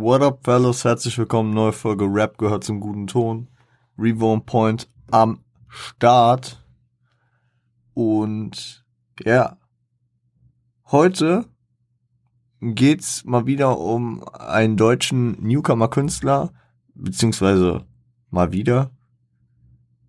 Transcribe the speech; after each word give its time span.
What 0.00 0.22
up, 0.22 0.44
fellas? 0.44 0.86
Herzlich 0.86 1.18
willkommen. 1.18 1.52
Neue 1.52 1.72
Folge 1.72 2.06
Rap 2.06 2.38
gehört 2.38 2.64
zum 2.64 2.80
guten 2.80 3.06
Ton. 3.06 3.48
Revo 3.98 4.40
Point 4.40 4.88
am 5.10 5.40
Start. 5.68 6.64
Und 7.92 8.82
ja, 9.22 9.58
heute 10.90 11.44
geht's 12.62 13.26
mal 13.26 13.44
wieder 13.44 13.78
um 13.78 14.24
einen 14.26 14.78
deutschen 14.78 15.32
Newcomer-Künstler, 15.46 16.50
beziehungsweise 16.94 17.84
mal 18.30 18.52
wieder. 18.52 18.92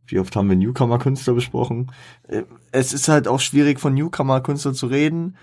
Wie 0.05 0.20
oft 0.20 0.34
haben 0.38 0.48
wir 0.48 0.55
Newcomer-Künstler 0.55 1.34
besprochen? 1.34 1.92
Äh, 2.30 2.44
es 2.71 2.94
ist 2.94 3.10
halt 3.10 3.28
auch 3.28 3.42
schwierig, 3.42 3.82
von 3.82 3.94
Newcomer-Künstler 3.94 4.71
zu 4.71 4.88
reden 4.88 5.36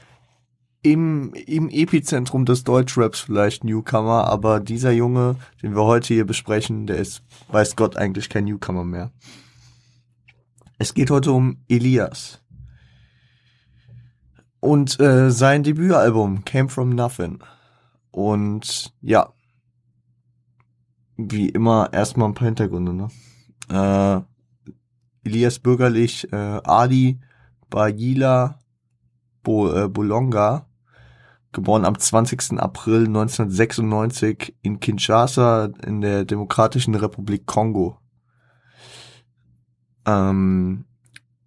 im, 0.82 1.34
im 1.34 1.68
Epizentrum 1.68 2.44
des 2.44 2.64
Deutschraps 2.64 3.20
vielleicht 3.20 3.64
Newcomer, 3.64 4.24
aber 4.24 4.60
dieser 4.60 4.92
Junge, 4.92 5.36
den 5.62 5.74
wir 5.74 5.84
heute 5.84 6.14
hier 6.14 6.26
besprechen, 6.26 6.86
der 6.86 6.96
ist, 6.96 7.22
weiß 7.48 7.76
Gott, 7.76 7.96
eigentlich 7.96 8.28
kein 8.28 8.44
Newcomer 8.44 8.84
mehr. 8.84 9.10
Es 10.78 10.94
geht 10.94 11.10
heute 11.10 11.32
um 11.32 11.58
Elias. 11.68 12.40
Und 14.60 14.98
äh, 15.00 15.30
sein 15.30 15.62
Debütalbum 15.62 16.44
Came 16.44 16.68
From 16.68 16.90
Nothing. 16.90 17.40
Und 18.10 18.92
ja, 19.00 19.32
wie 21.16 21.48
immer 21.48 21.92
erstmal 21.92 22.28
ein 22.28 22.34
paar 22.34 22.46
Hintergründe. 22.46 22.92
Ne? 22.92 23.08
Äh, 23.68 25.28
Elias 25.28 25.58
Bürgerlich, 25.58 26.32
äh, 26.32 26.36
Ali 26.36 27.18
Bagila 27.70 28.58
Bo, 29.42 29.72
äh, 29.72 29.88
Bolonga 29.88 30.67
geboren 31.58 31.84
am 31.84 31.98
20. 31.98 32.60
April 32.60 33.06
1996 33.06 34.54
in 34.62 34.78
Kinshasa 34.78 35.70
in 35.84 36.00
der 36.00 36.24
Demokratischen 36.24 36.94
Republik 36.94 37.46
Kongo. 37.46 37.98
Ähm, 40.06 40.84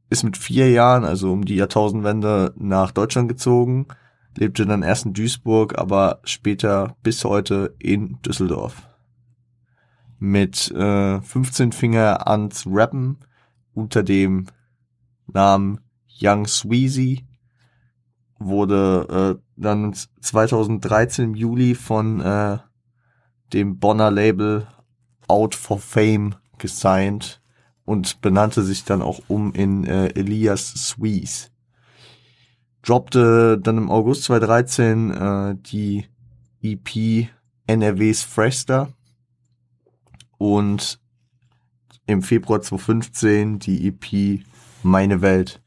ist 0.10 0.24
mit 0.24 0.36
vier 0.36 0.70
Jahren, 0.70 1.06
also 1.06 1.32
um 1.32 1.46
die 1.46 1.56
Jahrtausendwende, 1.56 2.54
nach 2.58 2.92
Deutschland 2.92 3.30
gezogen, 3.30 3.88
lebte 4.36 4.66
dann 4.66 4.84
erst 4.84 5.06
in 5.06 5.14
Duisburg, 5.14 5.80
aber 5.80 6.20
später 6.26 6.98
bis 7.04 7.24
heute 7.24 7.74
in 7.80 8.22
Düsseldorf. 8.22 8.84
Mit 10.20 10.70
äh, 10.72 11.22
15 11.22 11.72
Finger 11.72 12.28
ans 12.28 12.66
Rappen 12.68 13.20
unter 13.74 14.04
dem 14.04 14.48
Namen 15.28 15.80
Young 16.22 16.46
Sweezy 16.46 17.26
wurde 18.40 19.40
äh, 19.40 19.51
dann 19.62 19.94
2013 20.22 21.26
im 21.26 21.36
Juli 21.36 21.76
von 21.76 22.20
äh, 22.22 22.58
dem 23.54 23.80
Bonner 23.80 24.12
Label 24.12 24.68
Out 25.28 25.56
for 25.56 25.80
Fame 25.80 26.36
gesigned 26.58 27.42
und 27.86 28.22
benannte 28.22 28.64
sich 28.64 28.84
dann 28.84 29.02
auch 29.02 29.22
um 29.28 29.54
in 29.54 29.86
äh, 29.86 30.08
Elias 30.10 30.68
Sweeze. 30.68 31.50
Droppte 32.82 33.60
dann 33.60 33.78
im 33.78 33.92
August 33.92 34.24
2013 34.24 35.12
äh, 35.12 35.56
die 35.56 36.06
EP 36.62 37.30
NRWs 37.68 38.24
Freshster 38.24 38.92
und 40.38 41.00
im 42.08 42.24
Februar 42.24 42.62
2015 42.62 43.60
die 43.60 43.88
EP 43.88 44.44
Meine 44.84 45.22
Welt 45.22 45.61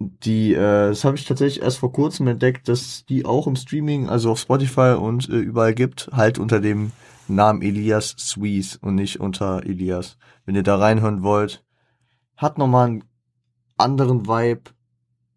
die, 0.00 0.54
äh, 0.54 0.88
das 0.88 1.04
habe 1.04 1.16
ich 1.16 1.26
tatsächlich 1.26 1.62
erst 1.62 1.78
vor 1.78 1.92
kurzem 1.92 2.26
entdeckt, 2.26 2.68
dass 2.68 3.04
die 3.04 3.26
auch 3.26 3.46
im 3.46 3.54
Streaming, 3.54 4.08
also 4.08 4.30
auf 4.32 4.40
Spotify 4.40 4.96
und 4.98 5.28
äh, 5.28 5.36
überall 5.36 5.74
gibt, 5.74 6.08
halt 6.12 6.38
unter 6.38 6.58
dem 6.58 6.92
Namen 7.28 7.60
Elias 7.60 8.16
Sweeze 8.18 8.78
und 8.80 8.94
nicht 8.94 9.20
unter 9.20 9.62
Elias. 9.64 10.16
Wenn 10.46 10.54
ihr 10.54 10.62
da 10.62 10.76
reinhören 10.76 11.22
wollt, 11.22 11.62
hat 12.36 12.56
nochmal 12.56 12.86
einen 12.86 13.04
anderen 13.76 14.26
Vibe. 14.26 14.70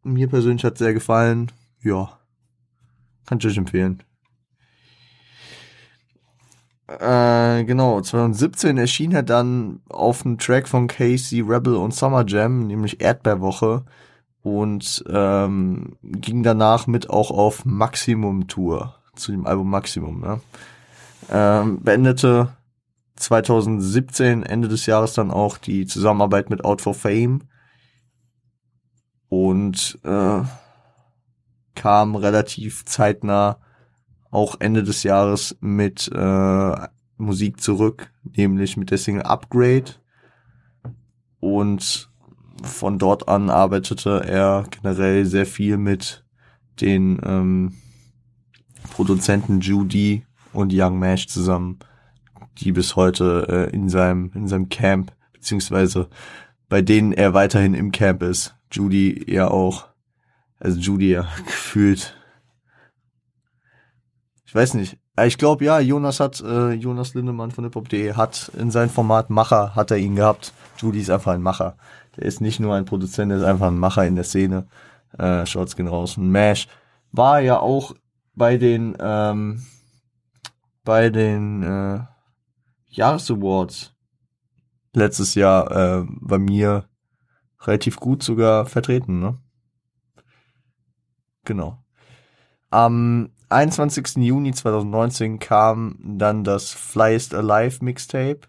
Mir 0.04 0.30
persönlich 0.30 0.64
hat 0.64 0.78
sehr 0.78 0.94
gefallen. 0.94 1.52
Ja, 1.82 2.18
kann 3.26 3.40
ich 3.40 3.46
euch 3.46 3.58
empfehlen. 3.58 4.02
Äh, 6.88 7.66
genau, 7.66 8.00
2017 8.00 8.78
erschien 8.78 9.12
er 9.12 9.24
dann 9.24 9.82
auf 9.90 10.26
einem 10.26 10.38
Track 10.38 10.70
von 10.70 10.88
Casey, 10.88 11.42
Rebel 11.42 11.76
und 11.76 11.94
Summer 11.94 12.26
Jam, 12.26 12.68
nämlich 12.68 13.02
Erdbeerwoche 13.02 13.84
und 14.44 15.04
ähm, 15.08 15.98
ging 16.04 16.44
danach 16.44 16.86
mit 16.86 17.09
auch 17.09 17.31
auf 17.31 17.66
Maximum 17.66 18.48
Tour 18.48 18.96
zu 19.16 19.31
dem 19.31 19.48
Album 19.48 19.70
Maximum. 19.70 20.20
Ne? 20.20 20.42
Ähm, 21.31 21.80
beendete 21.81 22.50
2017 23.16 24.44
Ende 24.44 24.68
des 24.68 24.86
Jahres 24.86 25.14
dann 25.14 25.31
auch 25.31 25.58
die 25.58 25.86
Zusammenarbeit 25.86 26.50
mit 26.50 26.66
Out 26.66 26.81
for 26.81 26.94
Fame 26.94 27.44
und 29.30 29.98
äh, 30.04 30.42
kam 31.75 32.16
relativ 32.16 32.86
zeitnah 32.86 33.58
auch 34.30 34.56
Ende 34.60 34.84
des 34.84 35.04
Jahres 35.04 35.56
mit 35.62 36.12
äh, 36.14 36.75
Musik 37.18 37.62
zurück, 37.62 38.12
nämlich 38.24 38.78
mit 38.78 38.92
der 38.92 38.98
Single 38.98 39.24
Upgrade 39.24 39.92
und 41.40 42.10
von 42.63 42.97
dort 42.97 43.28
an 43.28 43.50
arbeitete 43.50 44.24
er 44.25 44.66
generell 44.69 45.25
sehr 45.25 45.46
viel 45.46 45.78
mit 45.78 46.24
den 46.81 47.19
ähm, 47.24 47.74
Produzenten 48.94 49.59
Judy 49.59 50.25
und 50.51 50.72
Young 50.74 51.00
Mash 51.00 51.28
zusammen, 51.28 51.79
die 52.59 52.72
bis 52.72 52.96
heute 52.96 53.69
äh, 53.72 53.75
in 53.75 53.90
seinem 53.90 54.31
in 54.34 54.47
seinem 54.47 54.69
Camp 54.69 55.12
beziehungsweise 55.34 56.09
bei 56.69 56.81
denen 56.81 57.12
er 57.12 57.34
weiterhin 57.34 57.74
im 57.74 57.91
Camp 57.91 58.24
ist. 58.24 58.56
Judy 58.72 59.31
ja 59.31 59.47
auch, 59.47 59.88
also 60.59 60.80
Judy 60.80 61.12
ja 61.12 61.28
gefühlt. 61.45 62.18
Ich 64.45 64.56
weiß 64.56 64.75
nicht. 64.75 64.97
Ich 65.25 65.38
glaube 65.38 65.66
ja, 65.66 65.80
Jonas 65.80 66.19
hat 66.19 66.41
äh, 66.41 66.72
Jonas 66.72 67.13
Lindemann 67.13 67.51
von 67.51 67.66
hiphop.de 67.66 68.13
hat 68.13 68.51
in 68.57 68.72
sein 68.72 68.90
Format 68.90 69.30
Macher 69.30 69.75
hat 69.75 69.91
er 69.91 69.97
ihn 69.97 70.16
gehabt. 70.16 70.53
Judy 70.78 71.00
ist 71.00 71.12
einfach 71.12 71.34
ein 71.34 71.41
Macher. 71.44 71.75
Der 72.16 72.25
ist 72.25 72.41
nicht 72.41 72.59
nur 72.59 72.75
ein 72.75 72.85
Produzent, 72.85 73.31
der 73.31 73.40
ist 73.40 73.44
einfach 73.44 73.68
ein 73.68 73.78
Macher 73.78 74.06
in 74.06 74.16
der 74.16 74.24
Szene. 74.24 74.68
Äh, 75.18 75.46
Schaut's 75.46 75.75
gehen 75.75 75.88
raus. 75.88 76.18
Und 76.18 76.29
Mash 76.31 76.68
war 77.12 77.40
ja 77.40 77.59
auch 77.59 77.94
bei 78.35 78.57
den 78.57 78.96
ähm, 79.00 79.63
bei 80.84 81.09
den 81.09 81.63
äh, 81.63 82.00
Jahresawards 82.88 83.94
letztes 84.94 85.35
Jahr 85.35 85.72
äh, 85.72 86.06
bei 86.22 86.38
mir 86.38 86.88
relativ 87.62 87.97
gut 87.97 88.24
sogar 88.24 88.66
vertreten, 88.66 89.19
ne? 89.19 89.40
Genau. 91.45 91.84
Am 92.69 93.30
21. 93.50 94.18
Juni 94.18 94.53
2019 94.53 95.40
kam 95.40 95.97
dann 96.03 96.44
das 96.44 96.72
Flyest 96.72 97.34
Alive 97.34 97.84
Mixtape 97.84 98.41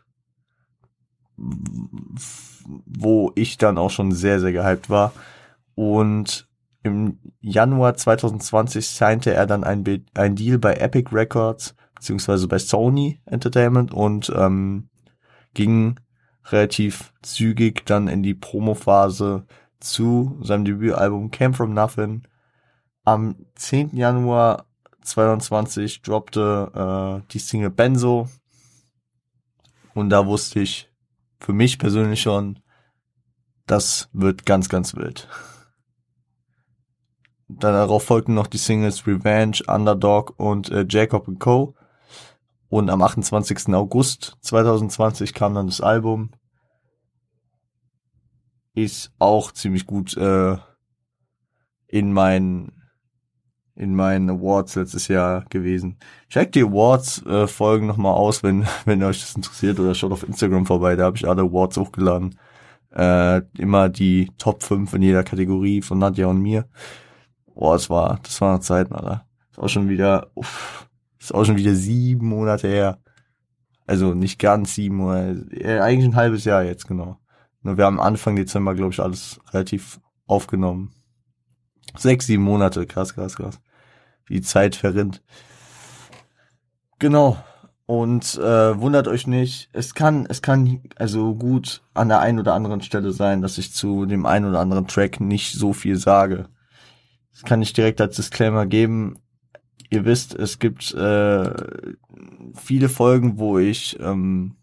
wo 2.86 3.32
ich 3.34 3.58
dann 3.58 3.78
auch 3.78 3.90
schon 3.90 4.12
sehr, 4.12 4.40
sehr 4.40 4.52
gehypt 4.52 4.90
war. 4.90 5.12
Und 5.74 6.48
im 6.82 7.18
Januar 7.40 7.94
2020 7.94 8.86
signte 8.86 9.32
er 9.32 9.46
dann 9.46 9.64
ein, 9.64 9.84
ein 10.14 10.36
Deal 10.36 10.58
bei 10.58 10.74
Epic 10.74 11.10
Records, 11.12 11.74
beziehungsweise 11.94 12.46
bei 12.46 12.58
Sony 12.58 13.20
Entertainment 13.24 13.92
und 13.92 14.30
ähm, 14.36 14.88
ging 15.54 15.98
relativ 16.46 17.12
zügig 17.22 17.86
dann 17.86 18.08
in 18.08 18.22
die 18.22 18.34
Promophase 18.34 19.46
zu 19.80 20.38
seinem 20.42 20.64
Debütalbum 20.64 21.30
Came 21.30 21.54
From 21.54 21.72
Nothing. 21.72 22.22
Am 23.04 23.36
10. 23.54 23.96
Januar 23.96 24.66
2020 25.02 26.02
droppte 26.02 27.22
äh, 27.24 27.32
die 27.32 27.38
Single 27.38 27.70
Benzo 27.70 28.28
und 29.94 30.10
da 30.10 30.26
wusste 30.26 30.60
ich, 30.60 30.90
für 31.44 31.52
mich 31.52 31.78
persönlich 31.78 32.22
schon, 32.22 32.58
das 33.66 34.08
wird 34.14 34.46
ganz, 34.46 34.70
ganz 34.70 34.96
wild. 34.96 35.28
Darauf 37.48 38.04
folgten 38.04 38.32
noch 38.32 38.46
die 38.46 38.56
Singles 38.56 39.06
Revenge, 39.06 39.58
Underdog 39.66 40.38
und 40.38 40.70
äh, 40.70 40.86
Jacob 40.88 41.28
Co. 41.38 41.74
Und 42.68 42.88
am 42.88 43.02
28. 43.02 43.74
August 43.74 44.38
2020 44.40 45.34
kam 45.34 45.54
dann 45.54 45.66
das 45.66 45.82
Album. 45.82 46.30
Ist 48.72 49.12
auch 49.18 49.52
ziemlich 49.52 49.86
gut 49.86 50.16
äh, 50.16 50.56
in 51.88 52.12
meinen 52.14 52.83
in 53.76 53.94
meinen 53.94 54.30
Awards 54.30 54.76
letztes 54.76 55.08
Jahr 55.08 55.44
gewesen. 55.50 55.96
Checkt 56.28 56.54
die 56.54 56.62
Awards 56.62 57.22
äh, 57.26 57.78
nochmal 57.78 58.14
aus, 58.14 58.42
wenn 58.42 58.66
wenn 58.84 59.02
euch 59.02 59.20
das 59.20 59.34
interessiert 59.34 59.80
oder 59.80 59.94
schaut 59.94 60.12
auf 60.12 60.26
Instagram 60.26 60.66
vorbei, 60.66 60.96
da 60.96 61.04
habe 61.04 61.16
ich 61.16 61.28
alle 61.28 61.42
Awards 61.42 61.76
hochgeladen. 61.76 62.38
Äh, 62.94 63.42
immer 63.58 63.88
die 63.88 64.30
Top 64.38 64.62
5 64.62 64.92
in 64.94 65.02
jeder 65.02 65.24
Kategorie 65.24 65.82
von 65.82 65.98
Nadja 65.98 66.28
und 66.28 66.40
mir. 66.40 66.66
Boah, 67.54 67.74
das 67.74 67.90
war 67.90 68.20
das 68.22 68.40
war 68.40 68.52
eine 68.52 68.60
Zeit, 68.60 68.92
Alter. 68.92 69.26
Das 69.50 69.58
war 69.62 69.68
schon 69.68 69.88
wieder 69.88 70.30
uff, 70.34 70.88
ist 71.18 71.34
auch 71.34 71.44
schon 71.44 71.56
wieder 71.56 71.74
sieben 71.74 72.28
Monate 72.28 72.68
her. 72.68 72.98
Also 73.86 74.14
nicht 74.14 74.38
ganz 74.38 74.74
sieben 74.74 74.96
Monate, 74.96 75.82
eigentlich 75.82 76.06
ein 76.06 76.16
halbes 76.16 76.44
Jahr 76.44 76.62
jetzt, 76.62 76.86
genau. 76.86 77.18
Nur 77.62 77.76
wir 77.76 77.84
haben 77.84 78.00
Anfang 78.00 78.36
Dezember, 78.36 78.74
glaube 78.74 78.92
ich, 78.92 79.00
alles 79.00 79.40
relativ 79.52 80.00
aufgenommen. 80.26 80.92
Sechs, 81.96 82.26
sieben 82.26 82.42
Monate, 82.42 82.86
krass, 82.86 83.14
krass, 83.14 83.36
krass. 83.36 83.60
Die 84.28 84.40
Zeit 84.40 84.76
verrinnt. 84.76 85.22
Genau. 86.98 87.36
Und 87.86 88.36
äh, 88.36 88.80
wundert 88.80 89.08
euch 89.08 89.26
nicht, 89.26 89.68
es 89.74 89.94
kann, 89.94 90.24
es 90.26 90.40
kann 90.40 90.80
also 90.96 91.34
gut 91.34 91.82
an 91.92 92.08
der 92.08 92.20
einen 92.20 92.38
oder 92.38 92.54
anderen 92.54 92.80
Stelle 92.80 93.12
sein, 93.12 93.42
dass 93.42 93.58
ich 93.58 93.74
zu 93.74 94.06
dem 94.06 94.24
einen 94.24 94.46
oder 94.46 94.60
anderen 94.60 94.86
Track 94.86 95.20
nicht 95.20 95.52
so 95.52 95.74
viel 95.74 95.96
sage. 95.96 96.48
Das 97.32 97.42
kann 97.42 97.60
ich 97.60 97.74
direkt 97.74 98.00
als 98.00 98.16
Disclaimer 98.16 98.64
geben. 98.64 99.18
Ihr 99.90 100.06
wisst, 100.06 100.34
es 100.34 100.58
gibt 100.58 100.94
äh, 100.94 101.50
viele 102.54 102.88
Folgen, 102.88 103.38
wo 103.38 103.58
ich 103.58 103.98
ähm, 104.00 104.56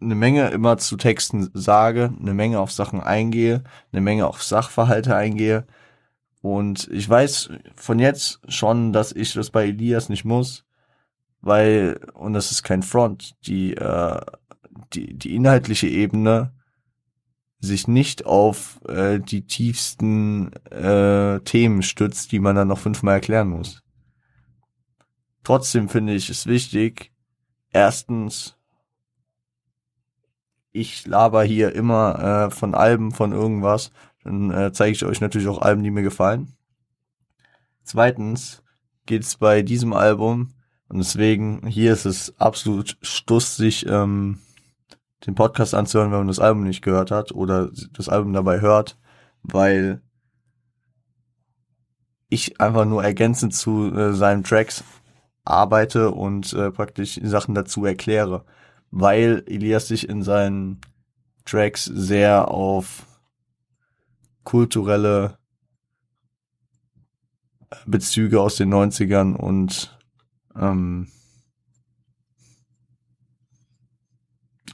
eine 0.00 0.14
Menge 0.14 0.48
immer 0.50 0.76
zu 0.78 0.96
Texten 0.96 1.50
sage, 1.54 2.12
eine 2.20 2.34
Menge 2.34 2.60
auf 2.60 2.70
Sachen 2.70 3.00
eingehe, 3.00 3.64
eine 3.92 4.00
Menge 4.00 4.26
auf 4.26 4.42
Sachverhalte 4.42 5.16
eingehe. 5.16 5.66
Und 6.40 6.88
ich 6.92 7.08
weiß 7.08 7.50
von 7.74 7.98
jetzt 7.98 8.40
schon, 8.48 8.92
dass 8.92 9.12
ich 9.12 9.32
das 9.34 9.50
bei 9.50 9.66
Elias 9.66 10.08
nicht 10.08 10.24
muss 10.24 10.64
weil, 11.40 12.00
und 12.14 12.32
das 12.32 12.50
ist 12.50 12.62
kein 12.62 12.82
Front, 12.82 13.34
die, 13.46 13.74
äh, 13.74 14.20
die, 14.92 15.14
die 15.14 15.34
inhaltliche 15.34 15.88
Ebene 15.88 16.52
sich 17.60 17.88
nicht 17.88 18.24
auf 18.24 18.80
äh, 18.86 19.18
die 19.18 19.46
tiefsten 19.46 20.52
äh, 20.70 21.40
Themen 21.40 21.82
stützt, 21.82 22.30
die 22.32 22.38
man 22.38 22.54
dann 22.54 22.68
noch 22.68 22.78
fünfmal 22.78 23.14
erklären 23.14 23.48
muss. 23.48 23.82
Trotzdem 25.42 25.88
finde 25.88 26.14
ich 26.14 26.28
es 26.30 26.46
wichtig, 26.46 27.12
erstens, 27.72 28.56
ich 30.70 31.06
laber 31.06 31.42
hier 31.42 31.74
immer 31.74 32.46
äh, 32.46 32.50
von 32.50 32.74
Alben, 32.74 33.10
von 33.10 33.32
irgendwas, 33.32 33.90
dann 34.28 34.50
äh, 34.50 34.72
zeige 34.72 34.92
ich 34.92 35.04
euch 35.04 35.20
natürlich 35.20 35.48
auch 35.48 35.62
Alben, 35.62 35.82
die 35.82 35.90
mir 35.90 36.02
gefallen. 36.02 36.52
Zweitens 37.82 38.62
geht 39.06 39.22
es 39.22 39.36
bei 39.36 39.62
diesem 39.62 39.92
Album 39.92 40.52
und 40.88 40.98
deswegen, 40.98 41.66
hier 41.66 41.92
ist 41.92 42.04
es 42.04 42.38
absolut 42.38 42.98
stussig, 43.00 43.86
ähm, 43.86 44.38
den 45.26 45.34
Podcast 45.34 45.74
anzuhören, 45.74 46.12
wenn 46.12 46.18
man 46.18 46.28
das 46.28 46.38
Album 46.38 46.64
nicht 46.64 46.82
gehört 46.82 47.10
hat 47.10 47.32
oder 47.32 47.70
das 47.92 48.08
Album 48.08 48.32
dabei 48.32 48.60
hört, 48.60 48.98
weil 49.42 50.02
ich 52.28 52.60
einfach 52.60 52.84
nur 52.84 53.02
ergänzend 53.02 53.54
zu 53.54 53.92
äh, 53.94 54.12
seinen 54.12 54.44
Tracks 54.44 54.84
arbeite 55.44 56.10
und 56.10 56.52
äh, 56.52 56.70
praktisch 56.70 57.18
Sachen 57.22 57.54
dazu 57.54 57.84
erkläre, 57.86 58.44
weil 58.90 59.42
Elias 59.46 59.88
sich 59.88 60.08
in 60.08 60.22
seinen 60.22 60.80
Tracks 61.46 61.86
sehr 61.86 62.48
auf 62.48 63.07
kulturelle 64.48 65.36
Bezüge 67.84 68.40
aus 68.40 68.56
den 68.56 68.72
90ern 68.72 69.34
und 69.34 69.94
ähm, 70.58 71.08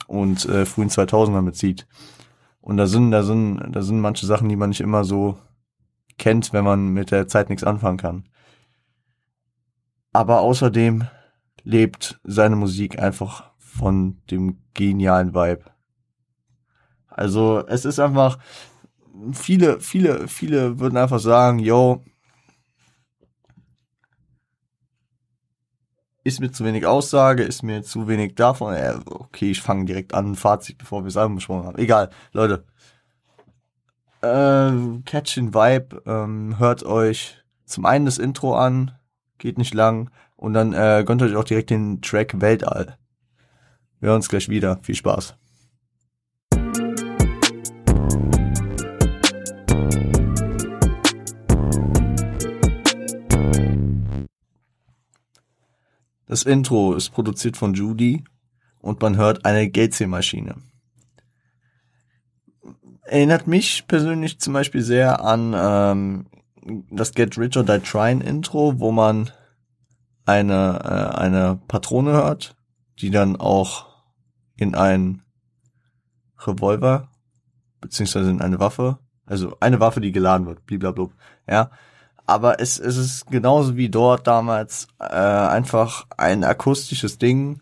und 0.07 0.47
äh, 0.47 0.65
frühen 0.65 0.91
2000er 0.91 1.43
bezieht. 1.43 1.89
Und 2.61 2.77
da 2.77 2.87
sind, 2.87 3.11
da 3.11 3.25
sind, 3.25 3.59
da 3.73 3.83
sind 3.83 3.99
manche 3.99 4.27
Sachen, 4.27 4.49
die 4.49 4.55
man 4.55 4.69
nicht 4.69 4.81
immer 4.81 5.03
so 5.03 5.39
kennt, 6.19 6.53
wenn 6.53 6.63
man 6.63 6.91
mit 6.91 7.11
der 7.11 7.27
Zeit 7.27 7.49
nichts 7.49 7.65
anfangen 7.65 7.99
kann. 7.99 8.29
Aber 10.13 10.43
außerdem 10.43 11.09
lebt 11.65 12.21
seine 12.23 12.55
Musik 12.55 13.01
einfach 13.01 13.51
von 13.59 14.23
dem 14.31 14.61
genialen 14.73 15.35
Vibe. 15.35 15.65
Also 17.09 17.67
es 17.67 17.85
ist 17.85 17.99
einfach, 17.99 18.39
viele, 19.33 19.81
viele, 19.81 20.29
viele 20.29 20.79
würden 20.81 20.97
einfach 20.97 21.21
sagen, 21.21 21.59
yo, 21.59 22.03
ist 26.25 26.41
mir 26.41 26.51
zu 26.51 26.65
wenig 26.65 26.87
Aussage, 26.87 27.43
ist 27.43 27.63
mir 27.63 27.83
zu 27.83 28.09
wenig 28.09 28.35
davon. 28.35 28.75
Äh, 28.75 28.95
okay, 29.07 29.51
ich 29.51 29.61
fange 29.61 29.85
direkt 29.85 30.15
an, 30.15 30.35
Fazit, 30.35 30.79
bevor 30.79 31.05
wir 31.05 31.09
es 31.09 31.17
Album 31.17 31.37
besprochen 31.37 31.67
haben. 31.67 31.79
Egal, 31.79 32.11
Leute. 32.33 32.65
Äh, 34.23 35.03
Catching 35.05 35.53
Vibe, 35.53 36.03
ähm, 36.07 36.59
hört 36.59 36.83
euch 36.83 37.45
zum 37.67 37.85
einen 37.85 38.07
das 38.07 38.19
Intro 38.19 38.57
an, 38.57 38.93
geht 39.39 39.59
nicht 39.59 39.75
lang, 39.75 40.11
und 40.37 40.55
dann 40.55 40.73
äh, 40.73 41.05
gönnt 41.07 41.23
euch 41.23 41.37
auch 41.37 41.45
direkt 41.45 41.71
den 41.71 42.01
Track 42.01 42.41
Weltall. 42.41 42.97
Wir 44.01 44.09
hören 44.09 44.17
uns 44.17 44.29
gleich 44.29 44.49
wieder. 44.49 44.79
Viel 44.83 44.95
Spaß. 44.95 45.37
Das 56.35 56.43
Intro 56.43 56.95
ist 56.95 57.11
produziert 57.11 57.57
von 57.57 57.75
Judy 57.75 58.25
und 58.81 59.01
man 59.01 59.17
hört 59.17 59.45
eine 59.45 59.71
Gatesy-Maschine. 59.71 60.57
Erinnert 63.03 63.47
mich 63.47 63.87
persönlich 63.87 64.41
zum 64.41 64.53
Beispiel 64.53 64.83
sehr 64.83 65.25
an 65.25 65.55
ähm, 65.57 66.27
das 66.91 67.13
Get 67.13 67.39
Rich 67.39 67.57
or 67.57 67.63
Die 67.63 67.79
Tryin 67.79 68.21
Intro, 68.21 68.81
wo 68.81 68.91
man 68.91 69.31
eine, 70.25 70.81
äh, 70.83 71.17
eine 71.17 71.61
Patrone 71.69 72.11
hört, 72.11 72.57
die 73.01 73.11
dann 73.11 73.37
auch 73.37 73.87
in 74.57 74.75
ein 74.75 75.23
Revolver 76.41 77.13
beziehungsweise 77.81 78.31
in 78.31 78.41
eine 78.41 78.59
Waffe, 78.59 78.99
also 79.27 79.57
eine 79.61 79.81
Waffe, 79.81 80.01
die 80.01 80.13
geladen 80.13 80.47
wird, 80.47 80.65
blablabla, 80.67 81.09
ja, 81.49 81.71
aber 82.27 82.61
es, 82.61 82.79
es 82.79 82.97
ist 82.97 83.27
genauso 83.27 83.77
wie 83.77 83.91
dort 83.91 84.27
damals 84.27 84.89
äh, 84.99 85.05
einfach 85.05 86.07
ein 86.17 86.43
akustisches 86.43 87.19
Ding, 87.19 87.61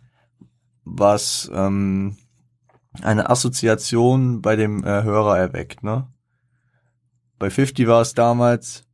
was 0.84 1.50
ähm, 1.52 2.16
eine 3.00 3.28
Assoziation 3.28 4.40
bei 4.40 4.56
dem 4.56 4.84
äh, 4.84 5.02
Hörer 5.02 5.38
erweckt. 5.38 5.82
Ne? 5.82 6.06
Bei 7.38 7.50
50 7.50 7.88
war 7.88 8.02
es 8.02 8.14
damals 8.14 8.84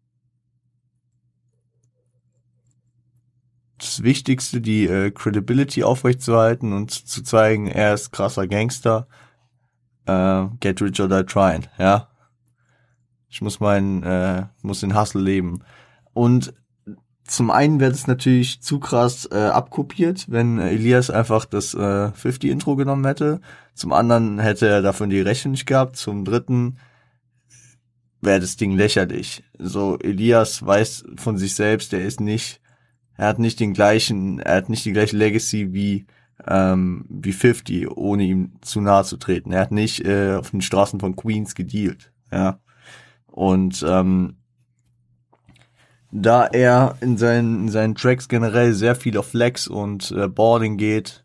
das 3.78 4.02
Wichtigste, 4.02 4.60
die 4.60 4.86
äh, 4.86 5.10
Credibility 5.10 5.84
aufrechtzuerhalten 5.84 6.72
und 6.72 6.90
zu 6.90 7.22
zeigen, 7.22 7.66
er 7.66 7.94
ist 7.94 8.10
krasser 8.10 8.46
Gangster. 8.46 9.06
Äh, 10.06 10.46
get 10.60 10.80
rich 10.80 11.00
or 11.00 11.08
die 11.08 11.24
trying, 11.24 11.66
ja. 11.78 12.08
Ich 13.28 13.40
muss 13.42 13.60
meinen, 13.60 14.02
äh, 14.02 14.46
muss 14.62 14.80
den 14.80 14.98
Hustle 14.98 15.20
leben. 15.20 15.60
Und 16.14 16.54
zum 17.24 17.50
einen 17.50 17.78
wird 17.78 17.94
es 17.94 18.06
natürlich 18.06 18.62
zu 18.62 18.80
krass 18.80 19.28
äh, 19.30 19.36
abkopiert, 19.36 20.30
wenn 20.30 20.58
Elias 20.58 21.10
einfach 21.10 21.44
das 21.44 21.74
äh, 21.74 21.78
50-Intro 21.78 22.74
genommen 22.76 23.04
hätte. 23.04 23.40
Zum 23.74 23.92
anderen 23.92 24.38
hätte 24.38 24.66
er 24.66 24.82
davon 24.82 25.10
die 25.10 25.20
Rechnung 25.20 25.52
nicht 25.52 25.66
gehabt. 25.66 25.96
Zum 25.96 26.24
dritten 26.24 26.78
wäre 28.22 28.40
das 28.40 28.56
Ding 28.56 28.72
lächerlich. 28.72 29.44
So, 29.58 29.98
Elias 29.98 30.64
weiß 30.64 31.04
von 31.16 31.36
sich 31.36 31.54
selbst, 31.54 31.92
er 31.92 32.04
ist 32.04 32.20
nicht, 32.20 32.60
er 33.16 33.28
hat 33.28 33.38
nicht 33.38 33.60
den 33.60 33.74
gleichen, 33.74 34.40
er 34.40 34.56
hat 34.56 34.70
nicht 34.70 34.84
die 34.86 34.92
gleiche 34.92 35.16
Legacy 35.16 35.72
wie 35.72 36.06
ähm, 36.46 37.04
wie 37.08 37.32
50, 37.32 37.90
ohne 37.96 38.22
ihm 38.22 38.52
zu 38.62 38.80
nahe 38.80 39.04
zu 39.04 39.16
treten. 39.16 39.52
Er 39.52 39.60
hat 39.60 39.72
nicht 39.72 40.04
äh, 40.04 40.36
auf 40.36 40.50
den 40.50 40.62
Straßen 40.62 41.00
von 41.00 41.16
Queens 41.16 41.54
gedealt. 41.54 42.12
Ja. 42.32 42.60
Und 43.38 43.84
ähm, 43.86 44.34
da 46.10 46.46
er 46.46 46.96
in 47.00 47.16
seinen, 47.16 47.60
in 47.60 47.68
seinen 47.68 47.94
Tracks 47.94 48.28
generell 48.28 48.74
sehr 48.74 48.96
viel 48.96 49.16
auf 49.16 49.28
Flex 49.28 49.68
und 49.68 50.10
äh, 50.10 50.26
Boarding 50.26 50.76
geht, 50.76 51.24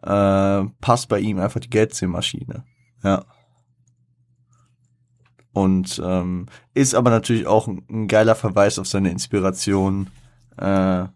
äh, 0.00 0.62
passt 0.80 1.08
bei 1.08 1.18
ihm 1.18 1.40
einfach 1.40 1.58
die 1.58 1.68
Geldzählmaschine. 1.68 2.62
Ja. 3.02 3.24
Und 5.52 6.00
ähm, 6.04 6.46
ist 6.72 6.94
aber 6.94 7.10
natürlich 7.10 7.48
auch 7.48 7.66
ein, 7.66 8.06
geiler 8.06 8.36
Verweis 8.36 8.78
auf 8.78 8.86
seine 8.86 9.10
Inspiration, 9.10 10.06
äh, 10.56 11.08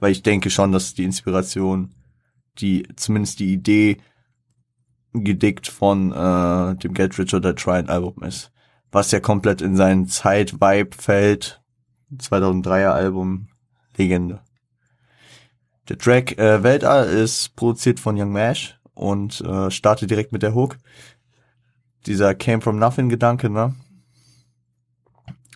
weil 0.00 0.10
ich 0.10 0.24
denke 0.24 0.50
schon, 0.50 0.72
dass 0.72 0.94
die 0.94 1.04
Inspiration, 1.04 1.94
die 2.58 2.82
zumindest 2.96 3.38
die 3.38 3.52
Idee 3.52 3.98
gedickt 5.12 5.68
von 5.68 6.10
äh, 6.10 6.74
dem 6.78 6.94
Get 6.94 7.16
Rich 7.16 7.32
or 7.32 7.40
Die 7.40 7.54
Trying 7.54 7.88
Album 7.88 8.24
ist 8.24 8.50
was 8.90 9.10
ja 9.10 9.20
komplett 9.20 9.60
in 9.60 9.76
seinen 9.76 10.06
Zeit-Vibe 10.06 10.96
fällt. 10.96 11.62
2003er 12.16 12.90
Album, 12.90 13.48
Legende. 13.96 14.40
Der 15.88 15.98
Track 15.98 16.38
äh, 16.38 16.62
Weltall 16.62 17.06
ist 17.06 17.56
produziert 17.56 18.00
von 18.00 18.18
Young 18.18 18.32
Mash 18.32 18.78
und 18.94 19.40
äh, 19.40 19.70
startet 19.70 20.10
direkt 20.10 20.32
mit 20.32 20.42
der 20.42 20.54
Hook. 20.54 20.78
Dieser 22.06 22.34
Came 22.34 22.60
From 22.60 22.78
Nothing 22.78 23.08
Gedanke, 23.08 23.50
ne? 23.50 23.74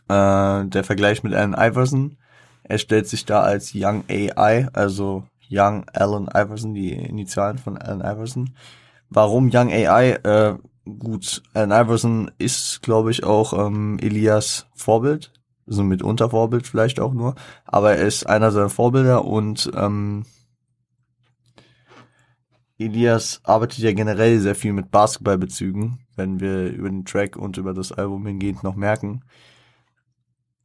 Äh, 0.09 0.67
der 0.67 0.85
Vergleich 0.85 1.23
mit 1.23 1.35
Allen 1.35 1.55
Iverson. 1.55 2.17
er 2.65 2.79
stellt 2.79 3.09
sich 3.09 3.25
da 3.25 3.41
als 3.41 3.73
Young 3.75 4.05
AI, 4.09 4.69
also 4.73 5.25
Young 5.51 5.85
Allen 5.93 6.29
Iverson, 6.29 6.75
die 6.75 6.93
Initialen 6.93 7.59
von 7.59 7.77
Allen 7.77 8.01
Iverson. 8.01 8.55
Warum 9.11 9.51
Young 9.53 9.71
AI? 9.71 10.12
Äh, 10.12 10.59
gut, 10.85 11.43
Allen 11.55 11.71
Iverson 11.71 12.31
ist, 12.39 12.83
glaube 12.83 13.11
ich, 13.11 13.25
auch 13.25 13.53
ähm, 13.53 13.99
Elias 14.01 14.67
Vorbild, 14.75 15.33
so 15.67 15.83
mit 15.83 16.03
Untervorbild 16.03 16.67
vielleicht 16.67 17.01
auch 17.01 17.12
nur, 17.12 17.35
aber 17.65 17.97
er 17.97 18.07
ist 18.07 18.27
einer 18.27 18.51
seiner 18.51 18.71
Vorbilder 18.71 19.25
und 19.25 19.71
ähm, 19.75 20.25
Elias 22.79 23.41
arbeitet 23.45 23.79
ja 23.79 23.93
generell 23.93 24.41
sehr 24.41 24.55
viel 24.55 24.73
mit 24.73 24.91
Basketballbezügen, 24.91 26.01
wenn 26.17 26.41
wir 26.41 26.69
über 26.71 26.89
den 26.89 27.05
Track 27.05 27.37
und 27.37 27.57
über 27.57 27.75
das 27.75 27.93
Album 27.93 28.27
hingehend 28.27 28.65
noch 28.65 28.75
merken. 28.75 29.23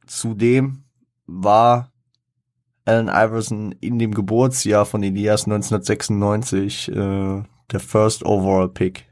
Zudem 0.06 0.84
war 1.26 1.92
Allen 2.84 3.08
Iverson 3.08 3.72
in 3.80 3.98
dem 3.98 4.14
Geburtsjahr 4.14 4.86
von 4.86 5.02
Elias 5.02 5.44
1996 5.44 6.88
äh, 6.88 7.42
der 7.70 7.80
First 7.80 8.24
Overall 8.24 8.70
Pick 8.70 9.07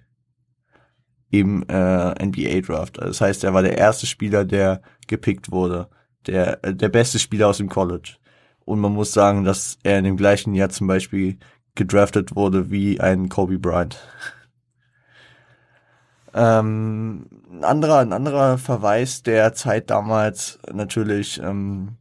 im 1.40 1.64
äh, 1.68 2.24
NBA 2.24 2.60
Draft. 2.60 2.98
Das 2.98 3.20
heißt, 3.20 3.44
er 3.44 3.54
war 3.54 3.62
der 3.62 3.78
erste 3.78 4.06
Spieler, 4.06 4.44
der 4.44 4.82
gepickt 5.06 5.50
wurde, 5.50 5.88
der 6.26 6.64
äh, 6.64 6.74
der 6.74 6.88
beste 6.88 7.18
Spieler 7.18 7.48
aus 7.48 7.58
dem 7.58 7.68
College. 7.68 8.16
Und 8.64 8.80
man 8.80 8.92
muss 8.92 9.12
sagen, 9.12 9.44
dass 9.44 9.78
er 9.82 9.98
in 9.98 10.04
dem 10.04 10.16
gleichen 10.16 10.54
Jahr 10.54 10.70
zum 10.70 10.86
Beispiel 10.86 11.38
gedraftet 11.74 12.34
wurde 12.34 12.70
wie 12.70 13.00
ein 13.00 13.28
Kobe 13.28 13.58
Bryant. 13.58 13.98
Ähm, 16.38 17.30
ein 17.50 17.64
anderer, 17.64 18.00
ein 18.00 18.12
anderer 18.12 18.58
Verweis 18.58 19.22
der 19.22 19.54
Zeit 19.54 19.88
damals 19.88 20.58
natürlich 20.70 21.40
ähm, 21.42 21.96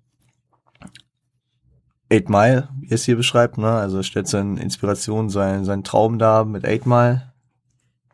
Eight 2.12 2.28
Mile, 2.28 2.68
wie 2.80 2.90
er 2.90 2.96
es 2.96 3.06
hier 3.06 3.16
beschreibt, 3.16 3.58
ne? 3.58 3.72
Also 3.72 4.04
stellt 4.04 4.28
seine 4.28 4.62
Inspiration, 4.62 5.30
sein, 5.30 5.64
sein 5.64 5.86
Traum 5.86 6.20
da 6.20 6.44
mit 6.44 6.66
Eight 6.66 6.86
Mile, 6.86 7.32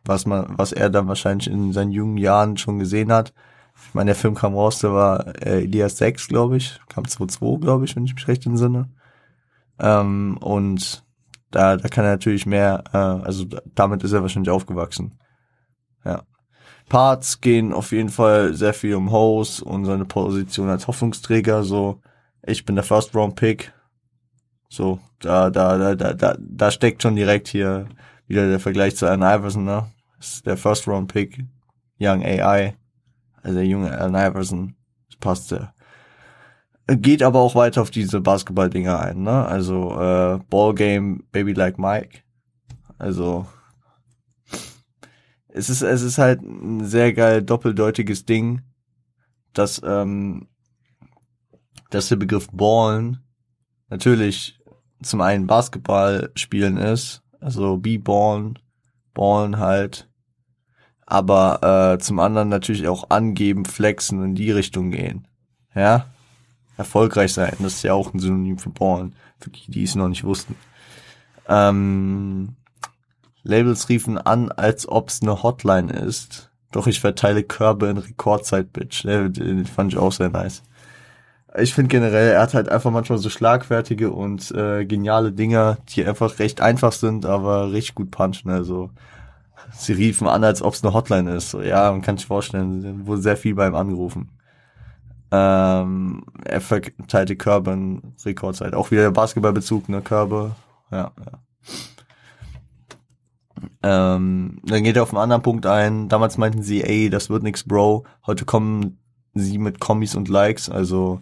was 0.05 0.25
man, 0.25 0.57
was 0.57 0.71
er 0.71 0.89
dann 0.89 1.07
wahrscheinlich 1.07 1.49
in 1.49 1.73
seinen 1.73 1.91
jungen 1.91 2.17
Jahren 2.17 2.57
schon 2.57 2.79
gesehen 2.79 3.11
hat. 3.11 3.33
Ich 3.87 3.93
meine, 3.93 4.09
der 4.09 4.15
Film 4.15 4.35
kam 4.35 4.53
raus, 4.53 4.79
der 4.79 4.93
war 4.93 5.27
äh, 5.45 5.63
Elias 5.63 5.97
6, 5.97 6.27
glaube 6.27 6.57
ich, 6.57 6.79
kam 6.89 7.05
2-2, 7.05 7.59
glaube 7.59 7.85
ich, 7.85 7.95
wenn 7.95 8.05
ich 8.05 8.13
mich 8.13 8.27
recht 8.27 8.45
entsinne. 8.45 8.89
Ähm, 9.79 10.37
und 10.39 11.03
da, 11.49 11.77
da 11.77 11.87
kann 11.89 12.05
er 12.05 12.11
natürlich 12.11 12.45
mehr, 12.45 12.83
äh, 12.93 12.97
also 12.97 13.45
damit 13.75 14.03
ist 14.03 14.13
er 14.13 14.21
wahrscheinlich 14.21 14.51
aufgewachsen. 14.51 15.19
Ja. 16.05 16.23
Parts 16.89 17.41
gehen 17.41 17.73
auf 17.73 17.91
jeden 17.91 18.09
Fall 18.09 18.53
sehr 18.53 18.73
viel 18.73 18.95
um 18.95 19.11
Hose 19.11 19.63
und 19.63 19.85
seine 19.85 20.05
Position 20.05 20.69
als 20.69 20.87
Hoffnungsträger, 20.87 21.63
so, 21.63 22.01
ich 22.45 22.65
bin 22.65 22.75
der 22.75 22.83
First 22.83 23.15
Round 23.15 23.35
Pick, 23.35 23.73
so, 24.69 24.99
da, 25.19 25.49
da, 25.49 25.77
da, 25.77 25.95
da, 25.95 26.13
da, 26.13 26.37
da 26.39 26.71
steckt 26.71 27.01
schon 27.03 27.15
direkt 27.15 27.47
hier 27.47 27.87
wieder 28.31 28.47
der 28.47 28.59
Vergleich 28.59 28.95
zu 28.95 29.07
Allen 29.07 29.21
Iverson, 29.21 29.65
ne? 29.65 29.87
Ist 30.19 30.45
der 30.45 30.55
First 30.55 30.87
Round 30.87 31.11
Pick, 31.11 31.43
Young 31.99 32.23
AI, 32.23 32.75
also 33.43 33.57
der 33.57 33.67
junge 33.67 33.91
Allen 33.91 34.15
Iverson, 34.15 34.75
das 35.09 35.19
passt 35.19 35.49
sehr. 35.49 35.73
Geht 36.87 37.23
aber 37.23 37.39
auch 37.39 37.55
weiter 37.55 37.81
auf 37.81 37.91
diese 37.91 38.21
Basketball-Dinger 38.21 38.99
ein, 38.99 39.23
ne? 39.23 39.45
Also 39.45 39.99
äh, 39.99 40.39
Ballgame, 40.49 41.19
Baby 41.31 41.53
Like 41.53 41.77
Mike. 41.77 42.19
Also 42.97 43.47
es 45.49 45.69
ist, 45.69 45.81
es 45.81 46.01
ist 46.01 46.17
halt 46.17 46.41
ein 46.41 46.85
sehr 46.85 47.13
geil 47.13 47.41
doppeldeutiges 47.41 48.25
Ding, 48.25 48.61
dass, 49.53 49.81
ähm, 49.83 50.47
dass 51.89 52.07
der 52.07 52.15
Begriff 52.15 52.47
Ballen 52.51 53.19
natürlich 53.89 54.57
zum 55.03 55.19
einen 55.19 55.47
Basketball 55.47 56.31
spielen 56.35 56.77
ist, 56.77 57.21
also 57.41 57.77
B-Ballen, 57.77 58.57
Ballen 59.13 59.57
halt, 59.57 60.07
aber 61.05 61.95
äh, 61.95 61.99
zum 61.99 62.19
anderen 62.19 62.47
natürlich 62.47 62.87
auch 62.87 63.09
angeben, 63.09 63.65
flexen 63.65 64.23
in 64.23 64.35
die 64.35 64.51
Richtung 64.51 64.91
gehen. 64.91 65.27
Ja, 65.75 66.05
erfolgreich 66.77 67.33
sein, 67.33 67.53
das 67.59 67.75
ist 67.75 67.83
ja 67.83 67.93
auch 67.93 68.13
ein 68.13 68.19
Synonym 68.19 68.57
für 68.57 68.69
Ballen, 68.69 69.15
für 69.39 69.49
die, 69.49 69.69
die 69.69 69.83
es 69.83 69.95
noch 69.95 70.07
nicht 70.07 70.23
wussten. 70.23 70.55
Ähm, 71.47 72.55
Labels 73.43 73.89
riefen 73.89 74.17
an, 74.17 74.51
als 74.51 74.87
ob's 74.87 75.21
eine 75.21 75.43
Hotline 75.43 75.91
ist. 75.91 76.51
Doch 76.71 76.87
ich 76.87 77.01
verteile 77.01 77.43
Körbe 77.43 77.87
in 77.87 77.97
Rekordzeit, 77.97 78.71
Bitch. 78.71 79.03
Den 79.03 79.65
fand 79.65 79.91
ich 79.91 79.99
auch 79.99 80.11
sehr 80.11 80.29
nice. 80.29 80.63
Ich 81.57 81.73
finde 81.73 81.89
generell, 81.89 82.29
er 82.29 82.41
hat 82.41 82.53
halt 82.53 82.69
einfach 82.69 82.91
manchmal 82.91 83.17
so 83.17 83.29
schlagfertige 83.29 84.11
und 84.11 84.51
äh, 84.51 84.85
geniale 84.85 85.33
Dinger, 85.33 85.77
die 85.89 86.05
einfach 86.05 86.39
recht 86.39 86.61
einfach 86.61 86.93
sind, 86.93 87.25
aber 87.25 87.71
richtig 87.73 87.95
gut 87.95 88.11
punchen. 88.11 88.49
Also 88.49 88.89
sie 89.73 89.93
riefen 89.93 90.27
an, 90.27 90.43
als 90.43 90.61
ob's 90.61 90.83
eine 90.83 90.93
Hotline 90.93 91.31
ist. 91.35 91.51
So, 91.51 91.61
ja, 91.61 91.91
man 91.91 92.01
kann 92.01 92.17
sich 92.17 92.27
vorstellen, 92.27 93.05
wurde 93.05 93.21
sehr 93.21 93.37
viel 93.37 93.55
beim 93.55 93.75
angerufen. 93.75 94.29
Ähm, 95.31 96.23
er 96.45 96.61
verteilte 96.61 97.35
Körbe 97.35 97.71
in 97.71 98.01
Rekordzeit. 98.23 98.73
Auch 98.73 98.91
wieder 98.91 99.03
der 99.03 99.11
Basketballbezug, 99.11 99.89
ne, 99.89 100.01
Körbe. 100.01 100.55
Ja, 100.91 101.11
ja. 101.19 101.39
Ähm, 103.83 104.59
dann 104.63 104.83
geht 104.83 104.95
er 104.95 105.03
auf 105.03 105.11
einen 105.11 105.21
anderen 105.21 105.41
Punkt 105.41 105.65
ein. 105.65 106.09
Damals 106.09 106.37
meinten 106.37 106.63
sie, 106.63 106.83
ey, 106.83 107.09
das 107.09 107.29
wird 107.29 107.43
nix, 107.43 107.63
Bro. 107.63 108.05
Heute 108.25 108.45
kommen 108.45 108.97
sie 109.33 109.57
mit 109.57 109.79
Kommis 109.79 110.15
und 110.15 110.29
Likes, 110.29 110.69
also 110.69 111.21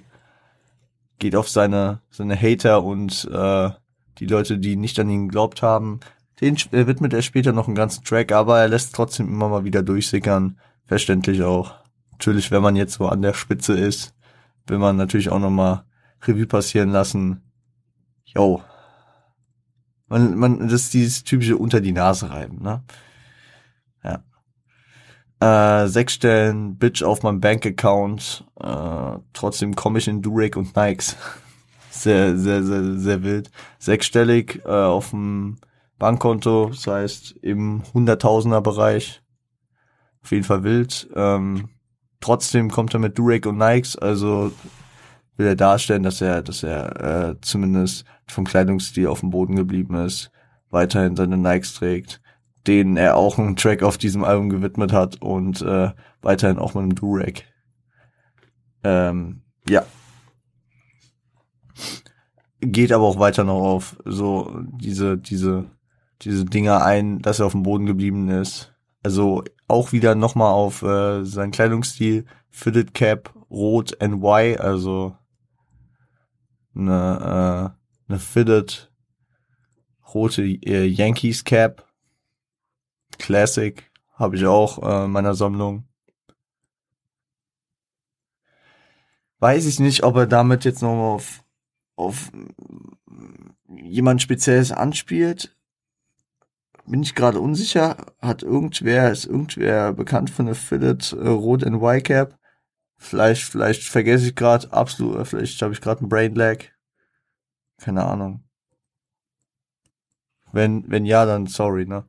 geht 1.20 1.36
auf 1.36 1.50
seine, 1.50 2.02
seine 2.10 2.36
Hater 2.36 2.84
und 2.84 3.30
äh, 3.32 3.70
die 4.18 4.26
Leute, 4.26 4.58
die 4.58 4.76
nicht 4.76 5.00
an 5.00 5.10
ihn 5.10 5.28
geglaubt 5.28 5.62
haben. 5.62 6.00
Den 6.42 6.58
widmet 6.72 7.14
er 7.14 7.22
später 7.22 7.52
noch 7.52 7.68
einen 7.68 7.76
ganzen 7.76 8.04
Track, 8.04 8.32
aber 8.32 8.60
er 8.60 8.70
lässt 8.70 8.96
trotzdem 8.96 9.28
immer 9.28 9.50
mal 9.50 9.66
wieder 9.66 9.84
durchsickern. 9.84 10.58
Verständlich 10.86 11.44
auch. 11.44 11.76
Natürlich, 12.12 12.52
wenn 12.52 12.62
man 12.62 12.76
jetzt 12.76 12.94
so 12.94 13.08
an 13.08 13.22
der 13.22 13.34
Spitze 13.34 13.74
ist, 13.78 14.14
will 14.68 14.78
man 14.78 14.96
natürlich 14.96 15.30
auch 15.30 15.40
noch 15.40 15.50
mal 15.50 15.84
Revue 16.26 16.48
passieren 16.48 16.90
lassen. 16.90 17.42
Yo, 18.26 18.62
man, 20.10 20.36
man, 20.36 20.60
das 20.60 20.84
ist 20.84 20.94
dieses 20.94 21.24
typische 21.24 21.58
unter 21.58 21.82
die 21.82 21.92
Nase 21.92 22.30
reiben, 22.30 22.62
ne? 22.62 22.84
Äh, 25.40 25.88
sechs 25.88 26.14
Stellen 26.14 26.78
Bitch 26.78 27.02
auf 27.02 27.24
meinem 27.24 27.40
Bankaccount. 27.40 28.46
Äh, 28.60 29.20
trotzdem 29.34 29.76
komme 29.76 30.00
ich 30.00 30.08
in 30.08 30.22
Durek 30.22 30.58
und 30.58 30.76
Nikes. 30.76 31.16
sehr, 31.90 32.38
sehr, 32.38 32.64
sehr, 32.64 32.98
sehr 32.98 33.24
wild. 33.24 33.50
Sechsstellig 33.78 34.62
äh, 34.66 34.70
auf 34.70 35.12
dem 35.12 35.58
Bankkonto, 35.98 36.70
das 36.70 36.88
heißt 36.88 37.36
im 37.42 37.84
Hunderttausender 37.94 38.62
Bereich. 38.62 39.22
Auf 40.24 40.32
jeden 40.32 40.44
Fall 40.44 40.64
wild. 40.64 41.10
Ähm, 41.16 41.70
trotzdem 42.20 42.70
kommt 42.70 42.94
er 42.94 43.00
mit 43.00 43.18
Durek 43.18 43.46
und 43.46 43.58
Nikes, 43.58 43.98
also 43.98 44.52
will 45.38 45.48
er 45.48 45.56
darstellen, 45.56 46.04
dass 46.04 46.20
er, 46.20 46.42
dass 46.42 46.64
er 46.64 47.30
äh, 47.30 47.36
zumindest 47.42 48.06
vom 48.28 48.46
Kleidungsstil 48.46 49.08
auf 49.08 49.22
dem 49.22 49.30
Boden 49.30 49.56
geblieben 49.56 49.96
ist, 49.96 50.32
weiterhin 50.70 51.16
seine 51.16 51.38
Nikes 51.38 51.74
trägt, 51.74 52.22
denen 52.70 52.98
er 52.98 53.18
auch 53.18 53.40
einen 53.40 53.56
Track 53.56 53.82
auf 53.82 53.98
diesem 53.98 54.24
Album 54.24 54.50
gewidmet 54.50 54.94
hat 54.94 55.20
und 55.22 55.62
äh, 55.64 55.90
weiterhin 56.22 56.60
auch 56.60 56.76
mit 56.76 56.84
einem 56.84 56.96
Durag. 56.96 57.44
Ähm, 58.84 59.42
ja. 59.68 59.84
Geht 62.62 62.92
aber 62.92 63.06
auch 63.06 63.20
weiter 63.20 63.44
noch 63.44 63.60
auf 63.60 63.98
so 64.06 64.62
diese, 64.80 65.18
diese, 65.18 65.66
diese 66.22 66.46
Dinger 66.46 66.86
ein, 66.86 67.20
dass 67.20 67.40
er 67.40 67.48
auf 67.48 67.54
dem 67.54 67.64
Boden 67.64 67.88
geblieben 67.88 68.30
ist. 68.30 68.72
Also 69.02 69.44
auch 69.68 69.92
wieder 69.92 70.14
nochmal 70.14 70.54
auf 70.54 70.84
äh, 70.84 71.24
seinen 71.24 71.52
Kleidungsstil, 71.52 72.26
Fitted 72.52 72.94
Cap, 72.94 73.34
Rot 73.50 73.98
NY, 74.00 74.58
also 74.60 75.16
eine, 76.76 77.74
äh, 78.08 78.12
eine 78.12 78.20
fitted 78.20 78.92
rote 80.14 80.44
äh, 80.44 80.86
Yankees 80.86 81.44
Cap. 81.44 81.89
Classic. 83.20 83.84
Habe 84.16 84.36
ich 84.36 84.46
auch 84.46 84.82
äh, 84.82 85.06
in 85.06 85.12
meiner 85.12 85.36
Sammlung. 85.36 85.88
Weiß 89.40 89.66
ich 89.66 89.80
nicht, 89.80 90.04
ob 90.04 90.18
er 90.18 90.28
damit 90.28 90.66
jetzt 90.66 90.82
noch 90.82 91.14
auf, 91.16 91.44
auf 91.96 92.32
jemand 93.68 94.22
Spezielles 94.22 94.72
anspielt. 94.72 95.56
Bin 96.86 97.04
ich 97.04 97.16
gerade 97.16 97.40
unsicher. 97.40 97.98
Hat 98.20 98.44
irgendwer, 98.44 99.12
ist 99.12 99.26
irgendwer 99.26 99.94
bekannt 99.94 100.32
eine 100.40 100.56
Fitted 100.56 101.14
äh, 101.14 101.28
Rot 101.28 101.64
and 101.64 101.82
White 101.82 102.04
Cap? 102.04 102.40
Vielleicht, 102.98 103.44
vielleicht 103.44 103.84
vergesse 103.84 104.28
ich 104.28 104.36
gerade 104.36 104.74
absolut, 104.74 105.26
vielleicht 105.26 105.62
habe 105.62 105.74
ich 105.74 105.80
gerade 105.80 106.02
einen 106.02 106.10
Brain 106.10 106.36
Lag. 106.36 106.66
Keine 107.78 108.04
Ahnung. 108.04 108.44
Wenn, 110.52 110.84
wenn 110.90 111.06
ja, 111.06 111.26
dann 111.26 111.48
sorry, 111.48 111.86
ne? 111.86 112.06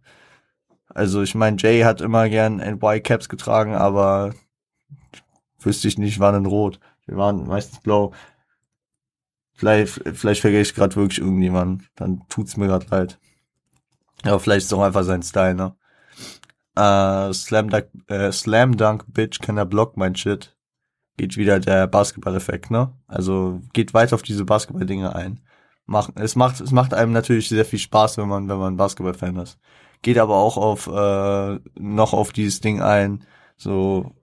Also 0.94 1.22
ich 1.22 1.34
meine, 1.34 1.56
Jay 1.58 1.82
hat 1.82 2.00
immer 2.00 2.28
gern 2.28 2.56
NY 2.56 3.00
Caps 3.00 3.28
getragen, 3.28 3.74
aber 3.74 4.34
wüsste 5.58 5.88
ich 5.88 5.98
nicht, 5.98 6.18
waren 6.18 6.34
in 6.34 6.46
Rot. 6.46 6.80
Wir 7.06 7.16
waren 7.16 7.46
meistens 7.46 7.80
blau. 7.80 8.12
Vielleicht, 9.54 10.00
vielleicht 10.14 10.40
vergesse 10.40 10.70
ich 10.70 10.74
gerade 10.74 10.96
wirklich 10.96 11.18
irgendjemanden. 11.18 11.86
Dann 11.96 12.22
tut's 12.28 12.56
mir 12.56 12.66
gerade 12.66 12.86
leid. 12.90 13.18
Aber 14.22 14.40
vielleicht 14.40 14.66
ist 14.66 14.72
auch 14.72 14.82
einfach 14.82 15.04
sein 15.04 15.22
Style, 15.22 15.54
ne? 15.54 15.76
Äh, 16.76 17.32
Slam 17.34 17.68
Dunk, 17.68 17.88
äh, 18.08 18.32
Slam 18.32 18.76
Dunk 18.76 19.04
Bitch 19.08 19.40
kann 19.40 19.58
er 19.58 19.66
block 19.66 19.96
mein 19.96 20.14
Shit. 20.14 20.56
Geht 21.16 21.36
wieder 21.36 21.60
der 21.60 21.86
Basketball-Effekt, 21.86 22.70
ne? 22.70 22.92
Also 23.06 23.60
geht 23.72 23.92
weiter 23.92 24.14
auf 24.14 24.22
diese 24.22 24.44
Basketball-Dinge 24.44 25.14
ein. 25.14 25.40
Macht, 25.86 26.18
es 26.18 26.36
macht, 26.36 26.60
es 26.60 26.70
macht 26.70 26.94
einem 26.94 27.12
natürlich 27.12 27.48
sehr 27.48 27.64
viel 27.64 27.78
Spaß, 27.78 28.16
wenn 28.18 28.28
man, 28.28 28.48
wenn 28.48 28.58
man 28.58 28.76
Basketball-Fan 28.76 29.36
ist. 29.36 29.58
Geht 30.02 30.18
aber 30.18 30.36
auch 30.36 30.56
auf, 30.56 30.86
äh, 30.86 31.60
noch 31.78 32.12
auf 32.12 32.32
dieses 32.32 32.60
Ding 32.60 32.80
ein, 32.80 33.24
so, 33.56 34.14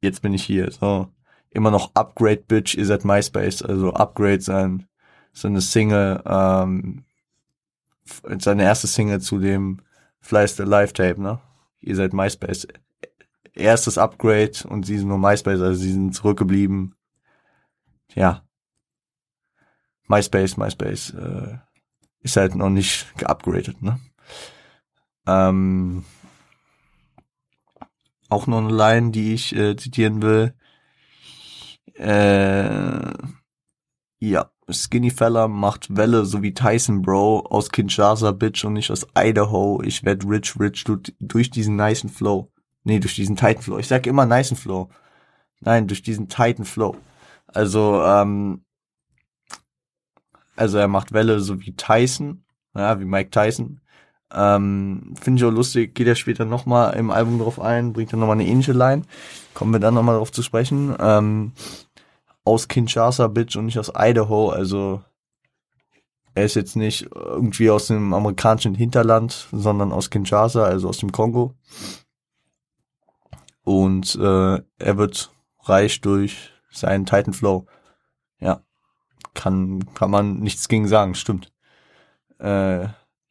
jetzt 0.00 0.22
bin 0.22 0.32
ich 0.32 0.44
hier, 0.44 0.70
so. 0.70 1.08
Immer 1.50 1.70
noch 1.70 1.94
Upgrade 1.94 2.42
Bitch, 2.46 2.74
ihr 2.74 2.86
seid 2.86 3.04
MySpace, 3.04 3.62
also 3.62 3.92
Upgrade 3.92 4.40
sein, 4.40 4.86
seine 5.32 5.60
Single, 5.60 6.22
ähm, 6.26 7.04
seine 8.38 8.62
erste 8.62 8.86
Single 8.86 9.20
zu 9.20 9.38
dem 9.38 9.80
Fly 10.20 10.46
the 10.46 10.62
Live 10.62 10.92
Tape, 10.92 11.20
ne? 11.20 11.40
Ihr 11.80 11.96
seid 11.96 12.12
MySpace. 12.12 12.66
Erstes 13.54 13.98
Upgrade 13.98 14.52
und 14.68 14.86
sie 14.86 14.98
sind 14.98 15.08
nur 15.08 15.18
MySpace, 15.18 15.60
also 15.60 15.74
sie 15.74 15.92
sind 15.92 16.14
zurückgeblieben. 16.14 16.94
Ja. 18.14 18.44
MySpace, 20.06 20.56
MySpace, 20.56 21.10
äh, 21.10 21.58
ist 22.20 22.36
halt 22.36 22.54
noch 22.54 22.70
nicht 22.70 23.16
geupgradet, 23.16 23.82
ne? 23.82 23.98
Ähm, 25.28 26.04
auch 28.30 28.46
noch 28.46 28.58
eine 28.58 28.74
Line, 28.74 29.10
die 29.10 29.34
ich 29.34 29.54
äh, 29.54 29.76
zitieren 29.76 30.22
will. 30.22 30.54
Äh, 31.94 33.12
ja, 34.20 34.50
Skinny 34.70 35.10
Fella 35.10 35.48
macht 35.48 35.94
Welle, 35.94 36.24
so 36.24 36.42
wie 36.42 36.54
Tyson 36.54 37.02
Bro 37.02 37.46
aus 37.50 37.70
Kinshasa, 37.70 38.32
Bitch, 38.32 38.64
und 38.64 38.74
nicht 38.74 38.90
aus 38.90 39.06
Idaho. 39.16 39.82
Ich 39.84 40.04
werd 40.04 40.24
rich, 40.26 40.58
rich 40.58 40.84
durch 40.84 41.50
diesen 41.50 41.76
nicen 41.76 42.08
Flow. 42.08 42.50
Nee, 42.84 43.00
durch 43.00 43.14
diesen 43.14 43.36
Titan 43.36 43.62
Flow. 43.62 43.78
Ich 43.78 43.88
sag 43.88 44.06
immer 44.06 44.24
nicen 44.26 44.56
Flow. 44.56 44.88
Nein, 45.60 45.88
durch 45.88 46.02
diesen 46.02 46.28
Titan 46.28 46.64
Flow. 46.64 46.96
Also, 47.46 48.02
ähm, 48.02 48.64
also 50.56 50.78
er 50.78 50.88
macht 50.88 51.12
Welle, 51.12 51.40
so 51.40 51.60
wie 51.60 51.74
Tyson, 51.74 52.44
ja, 52.74 52.98
wie 53.00 53.04
Mike 53.04 53.30
Tyson. 53.30 53.80
Ähm, 54.32 55.14
Finde 55.20 55.40
ich 55.40 55.44
auch 55.44 55.54
lustig, 55.54 55.94
geht 55.94 56.06
er 56.06 56.14
später 56.14 56.44
nochmal 56.44 56.94
im 56.96 57.10
Album 57.10 57.38
drauf 57.38 57.60
ein, 57.60 57.92
bringt 57.92 58.12
dann 58.12 58.20
nochmal 58.20 58.36
eine 58.36 58.46
ähnliche 58.46 58.72
Line. 58.72 59.02
Kommen 59.54 59.72
wir 59.72 59.80
dann 59.80 59.94
nochmal 59.94 60.16
drauf 60.16 60.32
zu 60.32 60.42
sprechen. 60.42 60.94
Ähm, 61.00 61.52
aus 62.44 62.68
Kinshasa, 62.68 63.26
Bitch, 63.28 63.56
und 63.56 63.66
nicht 63.66 63.78
aus 63.78 63.92
Idaho. 63.94 64.50
Also 64.50 65.02
er 66.34 66.44
ist 66.44 66.54
jetzt 66.54 66.76
nicht 66.76 67.08
irgendwie 67.14 67.70
aus 67.70 67.88
dem 67.88 68.14
amerikanischen 68.14 68.74
Hinterland, 68.74 69.48
sondern 69.52 69.92
aus 69.92 70.10
Kinshasa, 70.10 70.64
also 70.64 70.88
aus 70.88 70.98
dem 70.98 71.12
Kongo. 71.12 71.54
Und 73.64 74.14
äh, 74.14 74.62
er 74.78 74.96
wird 74.96 75.32
reich 75.64 76.00
durch 76.00 76.52
seinen 76.70 77.06
Titan 77.06 77.34
Flow. 77.34 77.66
Ja, 78.40 78.62
kann 79.34 79.84
kann 79.94 80.10
man 80.10 80.38
nichts 80.40 80.68
gegen 80.68 80.86
sagen, 80.86 81.14
stimmt. 81.14 81.52
Äh, 82.38 82.88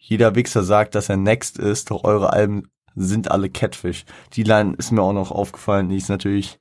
jeder 0.07 0.35
Wichser 0.35 0.63
sagt, 0.63 0.95
dass 0.95 1.09
er 1.09 1.17
Next 1.17 1.59
ist, 1.59 1.91
doch 1.91 2.05
eure 2.05 2.31
Alben 2.31 2.71
sind 2.95 3.29
alle 3.29 3.49
Catfish. 3.49 4.05
Die 4.33 4.43
Line 4.43 4.73
ist 4.77 4.91
mir 4.91 5.01
auch 5.01 5.11
noch 5.11 5.31
aufgefallen, 5.31 5.89
die 5.89 5.97
ist 5.97 6.07
natürlich 6.07 6.59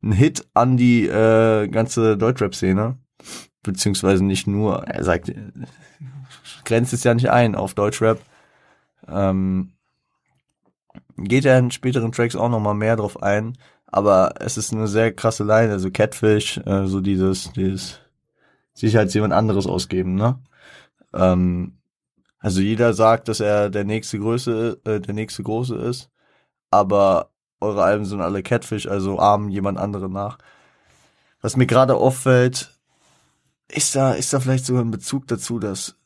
ein 0.00 0.12
Hit 0.12 0.46
an 0.54 0.76
die 0.76 1.06
äh, 1.06 1.66
ganze 1.66 2.16
Deutschrap-Szene. 2.16 2.96
Beziehungsweise 3.64 4.24
nicht 4.24 4.46
nur, 4.46 4.84
er 4.86 5.02
sagt, 5.02 5.32
grenzt 6.64 6.92
es 6.92 7.02
ja 7.02 7.14
nicht 7.14 7.30
ein 7.30 7.56
auf 7.56 7.74
Deutschrap. 7.74 8.20
Ähm, 9.08 9.72
geht 11.16 11.46
er 11.46 11.58
in 11.58 11.72
späteren 11.72 12.12
Tracks 12.12 12.36
auch 12.36 12.48
nochmal 12.48 12.74
mehr 12.74 12.94
drauf 12.94 13.20
ein. 13.20 13.58
Aber 13.86 14.34
es 14.38 14.56
ist 14.56 14.72
eine 14.72 14.86
sehr 14.86 15.12
krasse 15.12 15.42
Line, 15.42 15.72
also 15.72 15.90
Catfish, 15.90 16.58
äh, 16.58 16.86
so 16.86 17.00
dieses, 17.00 17.52
dieses 17.54 17.98
sich 18.72 18.96
als 18.96 19.14
jemand 19.14 19.32
anderes 19.32 19.66
ausgeben, 19.66 20.14
ne? 20.14 20.38
Ähm, 21.12 21.77
also 22.38 22.60
jeder 22.60 22.94
sagt, 22.94 23.28
dass 23.28 23.40
er 23.40 23.70
der 23.70 23.84
nächste 23.84 24.18
Größe, 24.18 24.80
äh, 24.84 25.00
der 25.00 25.14
nächste 25.14 25.42
Große 25.42 25.74
ist, 25.76 26.10
aber 26.70 27.30
eure 27.60 27.82
Alben 27.82 28.04
sind 28.04 28.20
alle 28.20 28.42
Catfish, 28.42 28.86
also 28.86 29.18
armen 29.18 29.48
jemand 29.48 29.78
anderen 29.78 30.12
nach. 30.12 30.38
Was 31.40 31.56
mir 31.56 31.66
gerade 31.66 31.96
auffällt, 31.96 32.78
ist 33.68 33.94
da, 33.94 34.12
ist 34.12 34.32
da 34.32 34.40
vielleicht 34.40 34.66
sogar 34.66 34.84
ein 34.84 34.90
Bezug 34.90 35.26
dazu, 35.26 35.58
dass 35.58 35.96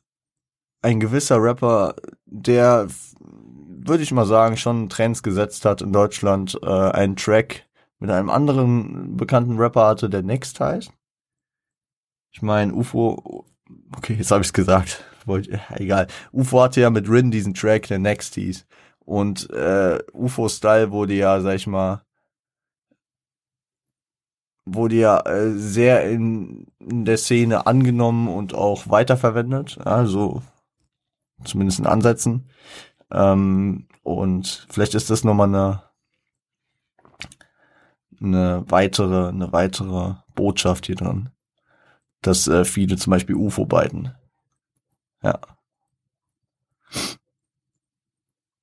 ein 0.82 1.00
gewisser 1.00 1.42
Rapper, 1.42 1.94
der, 2.26 2.88
würde 3.20 4.02
ich 4.02 4.12
mal 4.12 4.26
sagen, 4.26 4.56
schon 4.56 4.88
Trends 4.88 5.22
gesetzt 5.22 5.64
hat 5.64 5.82
in 5.82 5.92
Deutschland, 5.92 6.58
äh, 6.62 6.66
einen 6.66 7.16
Track 7.16 7.66
mit 7.98 8.10
einem 8.10 8.30
anderen 8.30 9.16
bekannten 9.16 9.58
Rapper 9.58 9.86
hatte, 9.86 10.10
der 10.10 10.22
Next 10.22 10.58
heißt. 10.58 10.90
Ich 12.32 12.42
meine, 12.42 12.74
UFO, 12.74 13.46
okay, 13.96 14.14
jetzt 14.14 14.30
habe 14.30 14.42
ich's 14.42 14.52
gesagt. 14.52 15.04
Wollte, 15.26 15.60
egal. 15.74 16.06
UFO 16.32 16.62
hatte 16.62 16.80
ja 16.80 16.90
mit 16.90 17.08
Rin 17.08 17.30
diesen 17.30 17.54
Track, 17.54 17.88
der 17.88 17.98
Next 17.98 18.34
hieß. 18.34 18.66
Und 19.04 19.50
äh, 19.50 19.98
UFO-Style 20.12 20.92
wurde 20.92 21.14
ja, 21.14 21.40
sag 21.40 21.56
ich 21.56 21.66
mal, 21.66 22.02
wurde 24.64 24.94
ja 24.94 25.20
äh, 25.20 25.52
sehr 25.52 26.08
in, 26.08 26.66
in 26.78 27.04
der 27.04 27.18
Szene 27.18 27.66
angenommen 27.66 28.28
und 28.28 28.54
auch 28.54 28.88
weiterverwendet. 28.88 29.78
Also 29.84 30.42
zumindest 31.44 31.80
in 31.80 31.86
Ansätzen. 31.86 32.48
Ähm, 33.10 33.88
und 34.02 34.66
vielleicht 34.70 34.94
ist 34.94 35.10
das 35.10 35.24
nochmal 35.24 35.48
eine, 35.48 35.82
eine 38.20 38.64
weitere, 38.68 39.28
eine 39.28 39.52
weitere 39.52 40.14
Botschaft 40.34 40.86
hier 40.86 40.96
drin. 40.96 41.30
Dass 42.22 42.46
äh, 42.46 42.64
viele 42.64 42.96
zum 42.96 43.10
Beispiel 43.10 43.34
UFO 43.34 43.66
beiden. 43.66 44.14
Ja. 45.22 45.38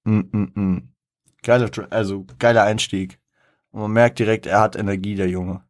Mm, 0.04 0.24
mm, 0.32 0.52
mm. 0.56 0.90
Geiler, 1.44 1.70
also 1.90 2.26
geiler 2.38 2.64
Einstieg. 2.64 3.20
Und 3.72 3.82
man 3.82 3.92
merkt 3.92 4.20
direkt, 4.20 4.46
er 4.46 4.62
hat 4.62 4.76
Energie, 4.76 5.16
der 5.16 5.30
Junge. 5.30 5.64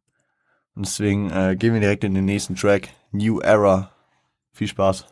Und 0.74 0.86
deswegen 0.86 1.30
äh, 1.30 1.56
gehen 1.56 1.74
wir 1.74 1.80
direkt 1.80 2.04
in 2.04 2.14
den 2.14 2.24
nächsten 2.24 2.56
Track. 2.56 2.88
New 3.12 3.40
Era. 3.40 3.92
Viel 4.52 4.68
Spaß. 4.68 5.06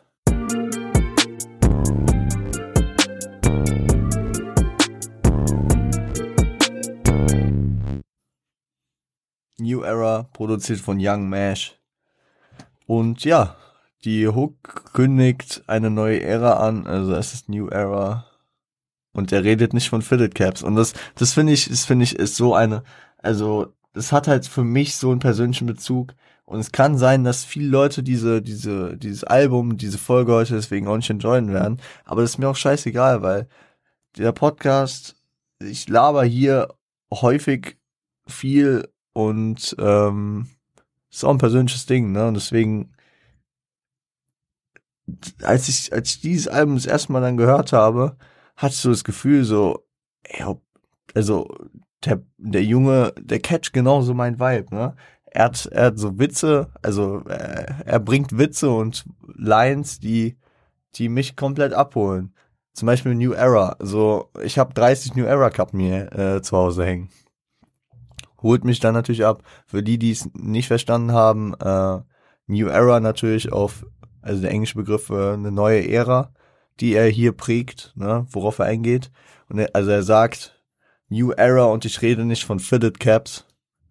New 9.59 9.83
Era, 9.83 10.23
produziert 10.33 10.79
von 10.79 10.97
Young 10.99 11.29
Mash. 11.29 11.77
Und 12.87 13.23
ja, 13.23 13.55
die 14.05 14.27
Hook 14.27 14.93
kündigt 14.93 15.63
eine 15.67 15.89
neue 15.89 16.21
Ära 16.21 16.65
an, 16.65 16.87
also 16.87 17.13
es 17.13 17.33
ist 17.33 17.49
New 17.49 17.67
Era 17.67 18.25
und 19.11 19.31
er 19.31 19.43
redet 19.43 19.73
nicht 19.73 19.89
von 19.89 20.01
Fitted 20.01 20.35
Caps. 20.35 20.63
Und 20.63 20.75
das, 20.75 20.93
das 21.15 21.33
finde 21.33 21.53
ich, 21.53 21.67
das 21.69 21.85
finde 21.85 22.03
ich, 22.03 22.15
ist 22.15 22.35
so 22.35 22.53
eine, 22.55 22.83
also, 23.17 23.73
das 23.93 24.11
hat 24.11 24.27
halt 24.27 24.45
für 24.45 24.63
mich 24.63 24.95
so 24.95 25.11
einen 25.11 25.19
persönlichen 25.19 25.67
Bezug. 25.67 26.13
Und 26.45 26.59
es 26.59 26.71
kann 26.71 26.97
sein, 26.97 27.23
dass 27.23 27.43
viele 27.43 27.67
Leute 27.67 28.01
diese, 28.01 28.41
diese, 28.41 28.97
dieses 28.97 29.23
Album, 29.23 29.77
diese 29.77 29.97
Folge 29.97 30.33
heute 30.33 30.55
deswegen 30.55 30.87
auch 30.87 30.95
nicht 30.95 31.09
enjoyen 31.09 31.51
werden. 31.53 31.79
Aber 32.05 32.21
das 32.21 32.31
ist 32.31 32.37
mir 32.37 32.49
auch 32.49 32.55
scheißegal, 32.55 33.21
weil 33.21 33.47
der 34.17 34.31
Podcast, 34.31 35.15
ich 35.59 35.87
laber 35.89 36.23
hier 36.23 36.73
häufig 37.11 37.77
viel 38.27 38.87
und 39.13 39.75
ähm, 39.79 40.47
ist 41.11 41.23
auch 41.23 41.31
ein 41.31 41.37
persönliches 41.39 41.85
Ding, 41.85 42.11
ne? 42.11 42.27
Und 42.27 42.35
deswegen, 42.35 42.93
als 45.43 45.67
ich, 45.69 45.93
als 45.93 46.11
ich 46.11 46.21
dieses 46.21 46.47
Album 46.47 46.75
das 46.75 46.85
erste 46.85 47.11
Mal 47.11 47.21
dann 47.21 47.37
gehört 47.37 47.73
habe, 47.73 48.17
hattest 48.55 48.83
du 48.85 48.89
das 48.89 49.03
Gefühl 49.03 49.43
so, 49.43 49.85
ey, 50.23 50.45
also 51.15 51.47
der, 52.05 52.21
der 52.37 52.63
Junge, 52.63 53.13
der 53.19 53.39
catcht 53.39 53.73
genauso 53.73 54.13
mein 54.13 54.39
Vibe, 54.39 54.73
ne? 54.75 54.95
Er 55.31 55.45
hat, 55.45 55.67
er 55.67 55.85
hat 55.85 55.99
so 55.99 56.17
Witze, 56.17 56.69
also 56.81 57.23
äh, 57.27 57.65
er 57.85 57.99
bringt 57.99 58.37
Witze 58.37 58.71
und 58.71 59.05
Lines, 59.35 59.99
die, 59.99 60.37
die 60.95 61.07
mich 61.07 61.35
komplett 61.35 61.73
abholen. 61.73 62.33
Zum 62.73 62.87
Beispiel 62.87 63.13
New 63.13 63.33
Era. 63.33 63.75
So, 63.79 64.31
ich 64.41 64.57
habe 64.57 64.73
30 64.73 65.15
New 65.15 65.25
Era 65.25 65.49
Cup 65.51 65.73
mir 65.73 66.11
äh, 66.17 66.41
zu 66.41 66.57
Hause 66.57 66.85
hängen. 66.85 67.09
Holt 68.41 68.63
mich 68.63 68.79
dann 68.79 68.93
natürlich 68.93 69.25
ab. 69.25 69.43
Für 69.67 69.83
die, 69.83 69.99
die 69.99 70.11
es 70.11 70.29
nicht 70.33 70.67
verstanden 70.67 71.11
haben, 71.11 71.53
äh, 71.55 71.99
New 72.47 72.67
Era 72.67 72.99
natürlich 72.99 73.51
auf, 73.51 73.85
also 74.21 74.41
der 74.41 74.51
englische 74.51 74.77
Begriff 74.77 75.07
für 75.07 75.33
eine 75.33 75.51
neue 75.51 75.87
Ära 75.87 76.31
die 76.79 76.93
er 76.93 77.07
hier 77.07 77.33
prägt, 77.33 77.93
ne, 77.95 78.25
worauf 78.31 78.59
er 78.59 78.65
eingeht. 78.65 79.11
Und 79.49 79.59
er, 79.59 79.69
also 79.73 79.91
er 79.91 80.03
sagt 80.03 80.63
New 81.09 81.31
Era 81.31 81.65
und 81.65 81.85
ich 81.85 82.01
rede 82.01 82.25
nicht 82.25 82.45
von 82.45 82.59
Fitted 82.59 82.99
Caps. 82.99 83.45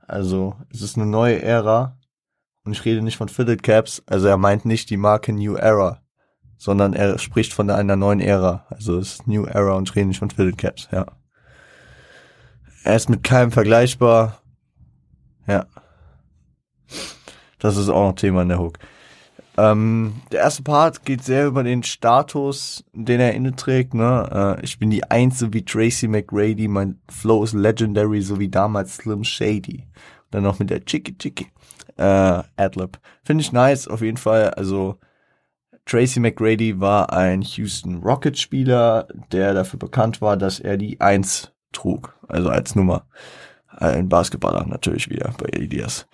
Also 0.07 0.57
es 0.73 0.83
ist 0.83 0.97
eine 0.97 1.07
neue 1.07 1.43
Ära 1.43 1.99
Und 2.65 2.73
ich 2.73 2.85
rede 2.85 3.03
nicht 3.03 3.17
von 3.17 3.29
Fitted 3.29 3.63
Caps, 3.63 4.03
also 4.07 4.29
er 4.29 4.39
meint 4.39 4.65
nicht 4.65 4.91
die 4.91 4.97
Marke 4.97 5.33
New 5.33 5.57
Era, 5.57 6.03
sondern 6.57 6.95
er 6.95 7.19
spricht 7.19 7.53
von 7.53 7.71
einer 7.71 7.97
neuen 7.97 8.21
Ära. 8.21 8.67
Also 8.71 8.99
es 8.99 9.15
ist 9.15 9.27
New 9.27 9.45
Era 9.45 9.75
und 9.75 9.89
ich 9.89 9.97
rede 9.97 10.07
nicht 10.07 10.19
von 10.19 10.31
Fitted 10.31 10.59
Caps, 10.59 10.89
ja. 10.93 11.07
Er 12.85 12.97
ist 12.97 13.11
mit 13.11 13.23
keinem 13.23 13.53
vergleichbar. 13.53 14.41
Ja. 15.47 15.67
Das 17.59 17.77
ist 17.77 17.89
auch 17.89 18.09
noch 18.09 18.15
Thema 18.15 18.43
in 18.43 18.49
der 18.49 18.61
Hook. 18.61 18.79
Ähm, 19.59 20.15
der 20.31 20.43
erste 20.43 20.63
Part 20.63 21.05
geht 21.05 21.25
sehr 21.25 21.49
über 21.49 21.65
den 21.65 21.83
Status, 21.83 22.85
den 22.93 23.19
er 23.19 23.35
inne 23.35 23.57
trägt. 23.57 23.93
Ne? 23.93 24.57
Äh, 24.61 24.65
ich 24.65 24.79
bin 24.79 24.91
die 24.91 25.03
Einzige 25.11 25.53
wie 25.53 25.65
Tracy 25.65 26.07
McGrady, 26.07 26.69
mein 26.69 27.01
Flow 27.11 27.43
ist 27.43 27.55
legendary, 27.55 28.23
so 28.23 28.39
wie 28.39 28.49
damals 28.49 28.99
Slim 28.99 29.25
Shady. 29.25 29.89
Und 30.27 30.31
dann 30.31 30.45
noch 30.45 30.61
mit 30.61 30.71
der 30.71 30.85
Chicky 30.85 31.19
Chicky 31.19 31.49
äh, 31.97 32.43
Adlib. 32.57 33.01
Finde 33.25 33.43
ich 33.43 33.51
nice, 33.51 33.89
auf 33.89 34.01
jeden 34.01 34.17
Fall. 34.17 34.51
Also 34.51 35.01
Tracy 35.87 36.21
McGrady 36.21 36.81
war 36.81 37.13
ein 37.13 37.43
Houston 37.43 37.97
Rockets 37.97 38.41
Spieler, 38.41 39.09
der 39.33 39.55
dafür 39.55 39.81
bekannt 39.81 40.21
war, 40.21 40.37
dass 40.37 40.61
er 40.61 40.77
die 40.77 41.01
Eins 41.01 41.51
trug, 41.73 42.15
also 42.29 42.49
als 42.49 42.77
Nummer. 42.77 43.07
Ein 43.67 44.09
Basketballer 44.09 44.67
natürlich 44.67 45.11
wieder 45.11 45.35
bei 45.37 45.47
Elias. 45.47 46.07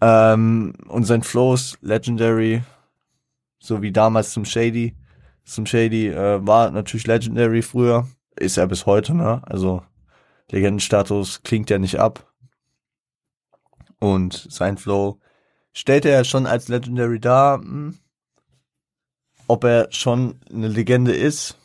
Ähm, 0.00 0.74
und 0.86 1.04
sein 1.04 1.22
Flow 1.24 1.54
ist 1.54 1.78
legendary, 1.80 2.62
so 3.64 3.80
wie 3.80 3.92
damals 3.92 4.32
zum 4.32 4.44
Shady. 4.44 4.94
Zum 5.44 5.64
Shady 5.64 6.08
äh, 6.08 6.46
war 6.46 6.70
natürlich 6.70 7.06
legendary 7.06 7.62
früher, 7.62 8.06
ist 8.36 8.58
er 8.58 8.66
bis 8.66 8.84
heute, 8.84 9.14
ne? 9.14 9.42
Also 9.46 9.82
Legendenstatus 10.50 11.42
klingt 11.42 11.70
ja 11.70 11.78
nicht 11.78 11.98
ab. 11.98 12.30
Und 14.00 14.46
sein 14.50 14.76
Flow 14.76 15.18
stellt 15.72 16.04
er 16.04 16.24
schon 16.24 16.46
als 16.46 16.68
legendary 16.68 17.20
dar. 17.20 17.60
Hm. 17.60 17.98
Ob 19.46 19.64
er 19.64 19.88
schon 19.90 20.40
eine 20.50 20.68
Legende 20.68 21.12
ist, 21.12 21.58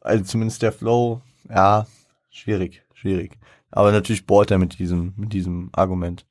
also 0.00 0.24
zumindest 0.24 0.62
der 0.62 0.72
Flow, 0.72 1.20
ja, 1.48 1.86
schwierig, 2.30 2.84
schwierig. 2.94 3.38
Aber 3.70 3.90
natürlich 3.90 4.26
bohrt 4.26 4.50
er 4.50 4.58
mit 4.58 4.78
diesem, 4.78 5.12
mit 5.16 5.32
diesem 5.32 5.70
Argument. 5.72 6.26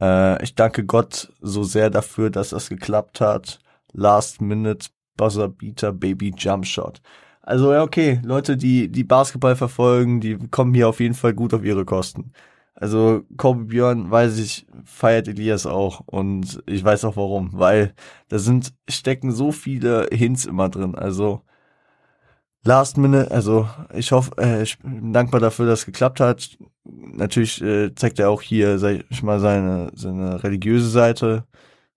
Äh, 0.00 0.42
ich 0.42 0.54
danke 0.54 0.84
Gott 0.84 1.32
so 1.40 1.64
sehr 1.64 1.90
dafür, 1.90 2.30
dass 2.30 2.50
das 2.50 2.68
geklappt 2.68 3.20
hat. 3.20 3.60
Last 3.92 4.40
Minute 4.40 4.88
Buzzer 5.16 5.48
Beater 5.48 5.92
Baby 5.92 6.32
Jump 6.36 6.66
Shot. 6.66 7.00
Also 7.42 7.72
ja, 7.72 7.82
okay, 7.82 8.20
Leute, 8.24 8.56
die 8.56 8.90
die 8.90 9.04
Basketball 9.04 9.56
verfolgen, 9.56 10.20
die 10.20 10.38
kommen 10.50 10.74
hier 10.74 10.88
auf 10.88 11.00
jeden 11.00 11.14
Fall 11.14 11.34
gut 11.34 11.54
auf 11.54 11.64
ihre 11.64 11.84
Kosten. 11.84 12.32
Also 12.74 13.22
Kobe 13.36 13.64
Björn, 13.66 14.10
weiß 14.10 14.38
ich, 14.38 14.66
feiert 14.84 15.28
Elias 15.28 15.66
auch 15.66 16.00
und 16.06 16.62
ich 16.66 16.82
weiß 16.84 17.04
auch 17.04 17.16
warum, 17.16 17.50
weil 17.52 17.94
da 18.28 18.38
sind 18.38 18.72
stecken 18.88 19.32
so 19.32 19.52
viele 19.52 20.08
Hints 20.12 20.46
immer 20.46 20.68
drin. 20.70 20.94
Also 20.94 21.42
Last 22.62 22.98
Minute, 22.98 23.30
also 23.30 23.68
ich 23.94 24.12
hoffe, 24.12 24.32
äh, 24.38 24.62
ich 24.62 24.78
bin 24.78 25.12
dankbar 25.14 25.40
dafür, 25.40 25.66
dass 25.66 25.80
es 25.80 25.86
geklappt 25.86 26.20
hat. 26.20 26.58
Natürlich 26.84 27.62
äh, 27.62 27.94
zeigt 27.94 28.18
er 28.18 28.28
auch 28.28 28.42
hier, 28.42 28.78
sag 28.78 29.04
ich 29.08 29.22
mal, 29.22 29.40
seine 29.40 29.90
seine 29.94 30.42
religiöse 30.42 30.88
Seite. 30.90 31.44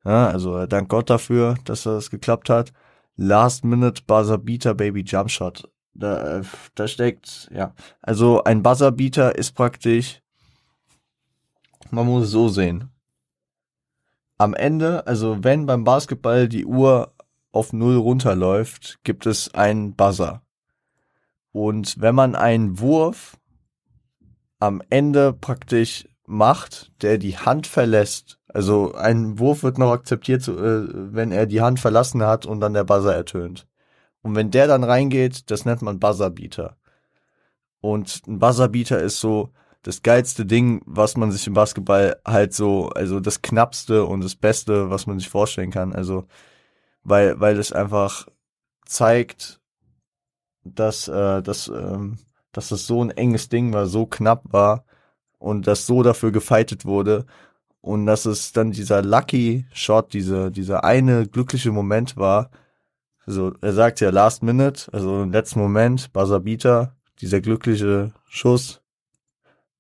Ja, 0.06 0.28
also 0.28 0.56
er 0.56 0.68
dankt 0.68 0.90
Gott 0.90 1.10
dafür, 1.10 1.56
dass 1.64 1.84
das 1.84 2.10
geklappt 2.10 2.50
hat. 2.50 2.74
Last 3.16 3.64
Minute 3.64 4.02
Buzzer 4.06 4.38
Beater 4.38 4.74
Baby 4.74 5.04
Jump 5.06 5.30
Shot. 5.30 5.70
Da, 5.94 6.40
äh, 6.40 6.44
da 6.76 6.88
steckt, 6.88 7.50
ja. 7.54 7.74
Also 8.02 8.44
ein 8.44 8.64
Buzzer 8.64 8.92
Beater 8.92 9.36
ist 9.36 9.54
praktisch, 9.54 10.22
man 11.92 12.08
muss 12.08 12.26
es 12.26 12.32
so 12.32 12.50
sehen. 12.50 12.90
Am 14.38 14.54
Ende, 14.54 15.06
also 15.08 15.44
wenn 15.44 15.68
beim 15.68 15.84
Basketball 15.84 16.50
die 16.50 16.66
Uhr 16.66 17.14
auf 17.52 17.72
Null 17.72 17.96
runterläuft, 17.98 19.00
gibt 19.04 19.26
es 19.26 19.54
einen 19.54 19.96
Buzzer. 19.96 20.42
Und 21.52 22.02
wenn 22.02 22.16
man 22.16 22.36
einen 22.36 22.80
Wurf 22.80 23.38
am 24.60 24.82
Ende 24.90 25.34
praktisch 25.34 26.10
macht, 26.26 26.92
der 27.04 27.20
die 27.20 27.38
Hand 27.38 27.68
verlässt, 27.68 28.40
also 28.54 28.94
ein 28.94 29.40
Wurf 29.40 29.64
wird 29.64 29.80
noch 29.80 29.92
akzeptiert, 29.92 30.48
äh, 30.48 30.54
wenn 31.14 31.32
er 31.32 31.48
die 31.48 31.62
Hand 31.62 31.80
verlassen 31.80 32.22
hat 32.24 32.46
und 32.46 32.60
dann 32.60 32.76
der 32.76 32.84
Buzzer 32.84 33.16
ertönt. 33.16 33.68
Und 34.22 34.36
wenn 34.36 34.52
der 34.52 34.68
dann 34.68 34.84
reingeht, 34.84 35.50
das 35.52 35.66
nennt 35.66 35.82
man 35.82 36.00
Buzzerbeater. 36.00 36.78
Und 37.82 38.22
ein 38.28 38.40
Buzzerbeater 38.40 39.00
ist 39.02 39.20
so 39.20 39.52
das 39.82 40.04
geilste 40.04 40.46
Ding, 40.46 40.82
was 40.86 41.18
man 41.18 41.32
sich 41.32 41.48
im 41.48 41.56
Basketball 41.56 42.16
halt 42.26 42.54
so, 42.54 42.90
also 42.90 43.20
das 43.20 43.42
knappste 43.42 44.06
und 44.06 44.24
das 44.24 44.36
Beste, 44.36 44.90
was 44.90 45.08
man 45.08 45.20
sich 45.20 45.30
vorstellen 45.30 45.72
kann. 45.72 45.92
Also, 45.94 46.26
weil, 47.04 47.40
weil 47.40 47.58
es 47.58 47.74
einfach 47.74 48.28
zeigt, 48.86 49.60
dass, 50.64 51.08
äh, 51.08 51.42
dass, 51.42 51.68
ähm, 51.68 52.20
dass 52.52 52.70
das 52.70 52.88
so 52.88 53.04
ein 53.04 53.10
enges 53.10 53.50
Ding 53.50 53.74
war, 53.74 53.88
so 53.88 54.06
knapp 54.06 54.44
war 54.54 54.86
und 55.40 55.68
dass 55.68 55.88
so 55.88 56.04
dafür 56.04 56.32
gefeitet 56.32 56.86
wurde 56.86 57.26
und 57.84 58.06
dass 58.06 58.26
es 58.26 58.54
dann 58.54 58.72
dieser 58.72 59.02
Lucky 59.02 59.66
Shot, 59.74 60.14
diese, 60.14 60.52
dieser 60.52 60.86
eine 60.86 61.28
glückliche 61.28 61.70
Moment 61.70 62.16
war. 62.16 62.50
Also 63.26 63.54
er 63.60 63.74
sagt 63.74 64.00
ja 64.00 64.10
Last 64.10 64.42
Minute, 64.42 64.86
also 64.94 65.24
im 65.24 65.34
letzten 65.34 65.60
Moment, 65.60 66.10
Beater, 66.14 66.96
dieser 67.20 67.42
glückliche 67.42 68.14
Schuss, 68.30 68.82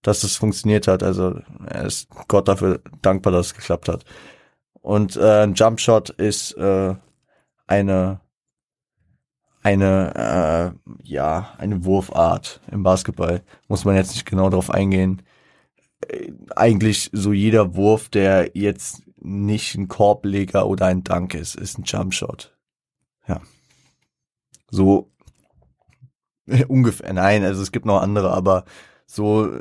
dass 0.01 0.25
es 0.25 0.35
funktioniert 0.35 0.89
hat. 0.89 1.01
Also 1.01 1.39
er 1.65 1.85
ist 1.85 2.09
Gott 2.27 2.49
dafür 2.49 2.81
dankbar, 3.01 3.31
dass 3.31 3.47
es 3.47 3.53
geklappt 3.55 3.87
hat. 3.87 4.03
Und 4.73 5.15
äh, 5.15 5.43
ein 5.43 5.53
Jump 5.53 5.79
Shot 5.79 6.09
ist 6.09 6.57
äh, 6.57 6.95
eine 7.67 8.19
eine 9.61 10.75
äh, 10.83 10.89
ja 11.03 11.53
eine 11.57 11.85
Wurfart 11.85 12.59
im 12.69 12.83
Basketball. 12.83 13.43
Muss 13.69 13.85
man 13.85 13.95
jetzt 13.95 14.11
nicht 14.11 14.25
genau 14.25 14.49
darauf 14.49 14.69
eingehen 14.71 15.21
eigentlich 16.55 17.09
so 17.13 17.33
jeder 17.33 17.75
Wurf, 17.75 18.09
der 18.09 18.51
jetzt 18.53 19.03
nicht 19.17 19.75
ein 19.75 19.87
Korbleger 19.87 20.67
oder 20.67 20.87
ein 20.87 21.03
Dank 21.03 21.33
ist, 21.33 21.55
ist 21.55 21.77
ein 21.77 21.83
Jumpshot. 21.85 22.55
Ja. 23.27 23.41
So 24.69 25.11
ungefähr. 26.67 27.13
Nein, 27.13 27.43
also 27.43 27.61
es 27.61 27.71
gibt 27.71 27.85
noch 27.85 28.01
andere, 28.01 28.31
aber 28.31 28.65
so 29.05 29.51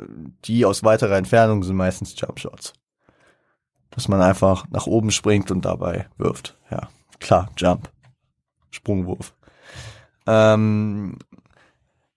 die 0.45 0.65
aus 0.65 0.83
weiterer 0.83 1.17
Entfernung 1.17 1.63
sind 1.63 1.75
meistens 1.75 2.15
Jumpshots. 2.19 2.73
Dass 3.91 4.07
man 4.07 4.21
einfach 4.21 4.67
nach 4.69 4.87
oben 4.87 5.11
springt 5.11 5.51
und 5.51 5.65
dabei 5.65 6.07
wirft. 6.17 6.57
Ja, 6.71 6.89
klar, 7.19 7.51
Jump. 7.57 7.91
Sprungwurf. 8.71 9.35
Ähm, 10.25 11.19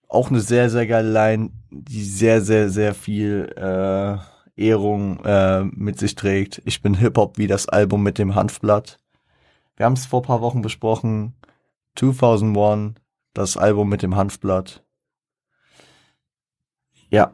auch 0.07 0.29
eine 0.29 0.39
sehr, 0.39 0.69
sehr 0.69 0.87
geile 0.87 1.11
Line, 1.11 1.49
die 1.69 2.03
sehr, 2.03 2.41
sehr, 2.41 2.69
sehr 2.69 2.93
viel 2.93 3.53
äh, 3.57 4.17
Ehrung 4.55 5.23
äh, 5.23 5.63
mit 5.63 5.99
sich 5.99 6.15
trägt. 6.15 6.61
Ich 6.65 6.81
bin 6.81 6.95
Hip-Hop 6.95 7.37
wie 7.37 7.47
das 7.47 7.67
Album 7.69 8.03
mit 8.03 8.17
dem 8.17 8.35
Hanfblatt. 8.35 8.99
Wir 9.75 9.85
haben 9.85 9.93
es 9.93 10.05
vor 10.05 10.21
paar 10.21 10.41
Wochen 10.41 10.61
besprochen. 10.61 11.35
2001, 11.95 12.95
das 13.33 13.57
Album 13.57 13.89
mit 13.89 14.01
dem 14.01 14.15
Hanfblatt. 14.15 14.83
Ja. 17.09 17.33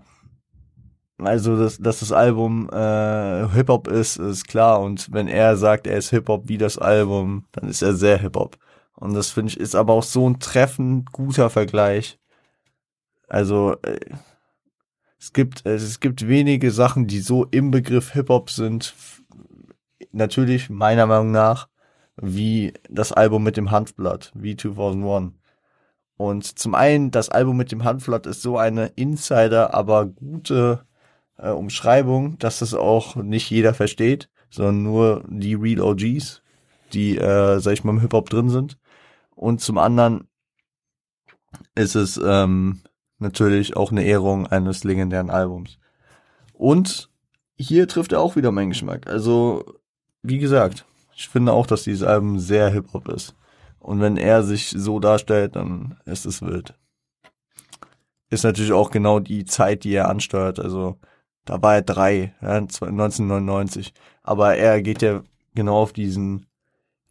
Also, 1.20 1.58
dass, 1.58 1.78
dass 1.78 2.00
das 2.00 2.12
Album 2.12 2.70
äh, 2.70 3.48
Hip-Hop 3.50 3.88
ist, 3.88 4.18
ist 4.18 4.48
klar. 4.48 4.82
Und 4.82 5.14
wenn 5.14 5.28
er 5.28 5.56
sagt, 5.58 5.88
er 5.88 5.98
ist 5.98 6.10
Hip-Hop 6.10 6.50
wie 6.50 6.58
das 6.58 6.78
Album, 6.78 7.46
dann 7.52 7.70
ist 7.70 7.82
er 7.82 7.94
sehr 7.94 8.18
Hip-Hop. 8.18 8.58
Und 8.96 9.14
das 9.14 9.30
finde 9.30 9.52
ich 9.52 9.60
ist 9.60 9.76
aber 9.76 9.94
auch 9.94 10.04
so 10.04 10.30
ein 10.30 10.40
treffend 10.40 11.12
guter 11.12 11.50
Vergleich 11.50 12.20
also 13.34 13.76
äh, 13.82 14.00
es 15.20 15.34
gibt 15.34 15.66
äh, 15.66 15.76
es 15.76 16.00
gibt 16.00 16.28
wenige 16.28 16.72
Sachen, 16.72 17.08
die 17.08 17.20
so 17.20 17.46
im 17.46 17.72
Begriff 17.72 18.12
Hip 18.14 18.30
Hop 18.30 18.50
sind. 18.50 18.94
Natürlich 20.12 20.70
meiner 20.70 21.08
Meinung 21.08 21.32
nach 21.32 21.68
wie 22.16 22.74
das 22.90 23.12
Album 23.12 23.44
mit 23.44 23.58
dem 23.58 23.72
Handblatt, 23.72 24.32
wie 24.36 24.56
2001. 24.56 25.34
Und 26.16 26.60
zum 26.60 26.76
einen, 26.76 27.10
das 27.10 27.30
Album 27.30 27.58
mit 27.58 27.72
dem 27.72 27.84
Handblatt 27.84 28.28
ist 28.28 28.44
so 28.44 28.58
eine 28.58 28.88
Insider, 28.96 29.74
aber 29.74 30.06
gute 30.06 30.86
äh, 31.38 31.50
Umschreibung, 31.50 32.38
dass 32.38 32.62
es 32.62 32.76
auch 32.76 33.16
nicht 33.16 33.50
jeder 33.50 33.74
versteht, 33.74 34.30
sondern 34.52 34.84
nur 34.84 35.24
die 35.28 35.56
Real 35.56 35.82
OGs, 35.82 36.44
die, 36.94 37.18
äh, 37.18 37.60
sag 37.60 37.74
ich 37.74 37.84
mal, 37.84 37.92
im 37.92 38.02
Hip-Hop 38.02 38.30
drin 38.30 38.50
sind. 38.50 38.78
Und 39.32 39.62
zum 39.62 39.80
anderen 39.80 40.28
ist 41.74 41.96
es 41.96 42.20
ähm, 42.24 42.84
natürlich 43.24 43.76
auch 43.76 43.92
eine 43.92 44.04
Ehrung 44.04 44.48
eines 44.48 44.84
legendären 44.84 45.30
Albums. 45.30 45.80
Und 46.54 47.10
hier 47.56 47.88
trifft 47.88 48.12
er 48.12 48.22
auch 48.22 48.36
wieder 48.36 48.52
meinen 48.52 48.70
Geschmack. 48.70 49.08
Also, 49.08 49.66
wie 50.22 50.38
gesagt, 50.38 50.86
ich 51.16 51.30
finde 51.30 51.54
auch, 51.54 51.68
dass 51.68 51.84
dieses 51.84 52.04
Album 52.04 52.40
sehr 52.40 52.70
Hip-Hop 52.70 53.08
ist. 53.10 53.36
Und 53.80 54.00
wenn 54.00 54.18
er 54.18 54.44
sich 54.44 54.70
so 54.70 55.00
darstellt, 55.00 55.56
dann 55.56 55.98
ist 56.06 56.26
es 56.26 56.42
wild. 56.42 56.74
Ist 58.30 58.44
natürlich 58.44 58.72
auch 58.72 58.92
genau 58.92 59.20
die 59.20 59.46
Zeit, 59.46 59.84
die 59.84 59.94
er 59.94 60.10
ansteuert. 60.10 60.60
Also, 60.60 60.98
da 61.46 61.62
war 61.62 61.76
er 61.76 61.82
drei, 61.82 62.34
ja, 62.42 62.56
1999. 62.56 63.94
Aber 64.24 64.56
er 64.56 64.82
geht 64.82 65.02
ja 65.02 65.22
genau 65.54 65.82
auf 65.82 65.94
diesen 65.94 66.48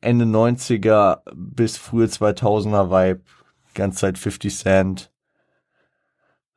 Ende 0.01 0.25
90er 0.25 1.21
bis 1.35 1.77
frühe 1.77 2.07
2000er 2.07 2.91
Vibe. 2.91 3.23
Ganz 3.75 3.97
Zeit 3.97 4.19
50 4.19 4.57
Cent. 4.57 5.12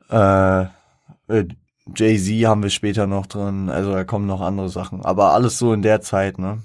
Äh, 0.09 0.63
äh 1.27 1.47
Jay-Z 1.93 2.47
haben 2.47 2.63
wir 2.63 2.69
später 2.71 3.05
noch 3.07 3.27
drin. 3.27 3.69
Also 3.69 3.93
da 3.93 4.03
kommen 4.03 4.25
noch 4.25 4.41
andere 4.41 4.69
Sachen. 4.69 5.05
Aber 5.05 5.33
alles 5.33 5.59
so 5.59 5.71
in 5.73 5.81
der 5.81 6.01
Zeit, 6.01 6.39
ne? 6.39 6.63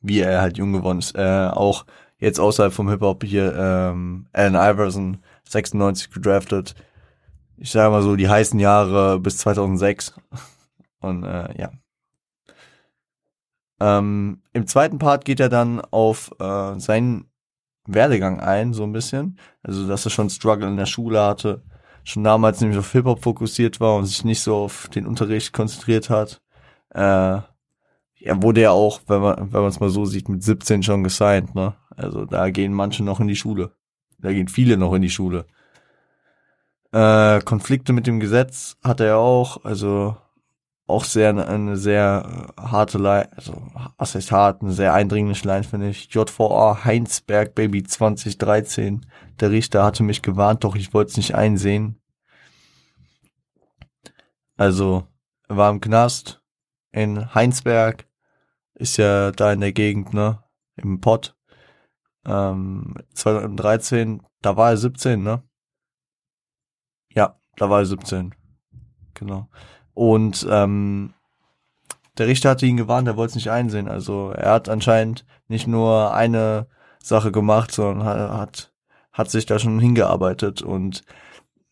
Wie 0.00 0.20
er 0.20 0.40
halt 0.40 0.58
jung 0.58 0.72
geworden 0.72 0.98
ist. 0.98 1.14
Äh, 1.14 1.48
auch 1.52 1.86
jetzt 2.18 2.40
außerhalb 2.40 2.72
vom 2.72 2.88
Hip-Hop 2.90 3.22
hier, 3.24 3.54
ähm, 3.56 4.26
Allen 4.32 4.54
Iverson, 4.54 5.18
96 5.48 6.10
gedraftet. 6.10 6.74
Ich 7.56 7.70
sage 7.70 7.90
mal 7.90 8.02
so, 8.02 8.16
die 8.16 8.28
heißen 8.28 8.58
Jahre 8.58 9.20
bis 9.20 9.38
2006. 9.38 10.14
Und 11.00 11.24
äh, 11.24 11.60
ja. 11.60 11.70
Ähm, 13.80 14.42
Im 14.52 14.66
zweiten 14.66 14.98
Part 14.98 15.24
geht 15.24 15.40
er 15.40 15.48
dann 15.48 15.80
auf 15.80 16.32
äh, 16.40 16.78
seinen 16.78 17.30
Werdegang 17.86 18.40
ein, 18.40 18.72
so 18.72 18.84
ein 18.84 18.92
bisschen. 18.92 19.38
Also, 19.62 19.86
dass 19.86 20.04
er 20.04 20.10
schon 20.10 20.30
Struggle 20.30 20.68
in 20.68 20.76
der 20.76 20.86
Schule 20.86 21.20
hatte, 21.22 21.62
schon 22.04 22.24
damals 22.24 22.60
nämlich 22.60 22.78
auf 22.78 22.92
Hip-Hop 22.92 23.22
fokussiert 23.22 23.80
war 23.80 23.96
und 23.96 24.06
sich 24.06 24.24
nicht 24.24 24.40
so 24.40 24.56
auf 24.56 24.88
den 24.88 25.06
Unterricht 25.06 25.52
konzentriert 25.52 26.10
hat. 26.10 26.40
Äh, 26.90 27.40
er 28.20 28.42
wurde 28.42 28.62
ja 28.62 28.70
auch, 28.70 29.00
wenn 29.06 29.20
man 29.20 29.52
wenn 29.52 29.60
man 29.60 29.68
es 29.68 29.80
mal 29.80 29.90
so 29.90 30.04
sieht, 30.06 30.28
mit 30.28 30.42
17 30.42 30.82
schon 30.82 31.04
gesigned, 31.04 31.54
ne? 31.54 31.74
Also 31.96 32.24
da 32.24 32.50
gehen 32.50 32.72
manche 32.72 33.04
noch 33.04 33.20
in 33.20 33.28
die 33.28 33.36
Schule. 33.36 33.72
Da 34.18 34.32
gehen 34.32 34.48
viele 34.48 34.76
noch 34.76 34.94
in 34.94 35.02
die 35.02 35.10
Schule. 35.10 35.46
Äh, 36.92 37.40
Konflikte 37.40 37.92
mit 37.92 38.06
dem 38.06 38.20
Gesetz 38.20 38.76
hat 38.82 39.00
er 39.00 39.18
auch, 39.18 39.64
also 39.64 40.16
auch 40.86 41.04
sehr 41.04 41.30
eine 41.30 41.76
sehr 41.76 42.52
harte 42.58 42.98
Line, 42.98 43.30
also 43.36 43.54
was 43.96 44.14
heißt 44.14 44.32
hart, 44.32 44.62
eine 44.62 44.72
sehr 44.72 44.92
eindringliche 44.92 45.48
Line 45.48 45.64
finde 45.64 45.88
ich. 45.88 46.12
JVA 46.12 46.84
Heinsberg 46.84 47.54
Baby 47.54 47.82
2013. 47.84 49.06
Der 49.40 49.50
Richter 49.50 49.82
hatte 49.84 50.02
mich 50.02 50.22
gewarnt, 50.22 50.64
doch 50.64 50.76
ich 50.76 50.92
wollte 50.92 51.10
es 51.10 51.16
nicht 51.16 51.34
einsehen. 51.34 52.00
Also, 54.56 55.08
er 55.48 55.56
war 55.56 55.70
im 55.70 55.80
Knast 55.80 56.42
in 56.92 57.34
Heinsberg, 57.34 58.06
ist 58.74 58.98
ja 58.98 59.32
da 59.32 59.52
in 59.52 59.60
der 59.60 59.72
Gegend, 59.72 60.14
ne, 60.14 60.44
im 60.76 61.00
Pott. 61.00 61.36
Ähm, 62.26 62.94
2013, 63.14 64.22
da 64.42 64.56
war 64.56 64.70
er 64.70 64.76
17, 64.76 65.22
ne? 65.22 65.42
Ja, 67.10 67.40
da 67.56 67.68
war 67.68 67.80
er 67.80 67.86
17. 67.86 68.34
Genau. 69.14 69.48
Und 69.94 70.46
ähm, 70.50 71.14
der 72.18 72.26
Richter 72.26 72.50
hatte 72.50 72.66
ihn 72.66 72.76
gewarnt, 72.76 73.08
er 73.08 73.16
wollte 73.16 73.30
es 73.30 73.36
nicht 73.36 73.50
einsehen. 73.50 73.88
Also 73.88 74.30
er 74.30 74.52
hat 74.52 74.68
anscheinend 74.68 75.24
nicht 75.48 75.66
nur 75.66 76.14
eine 76.14 76.66
Sache 77.02 77.32
gemacht, 77.32 77.72
sondern 77.72 78.06
hat, 78.06 78.72
hat 79.12 79.30
sich 79.30 79.46
da 79.46 79.58
schon 79.58 79.78
hingearbeitet 79.78 80.62
und 80.62 81.02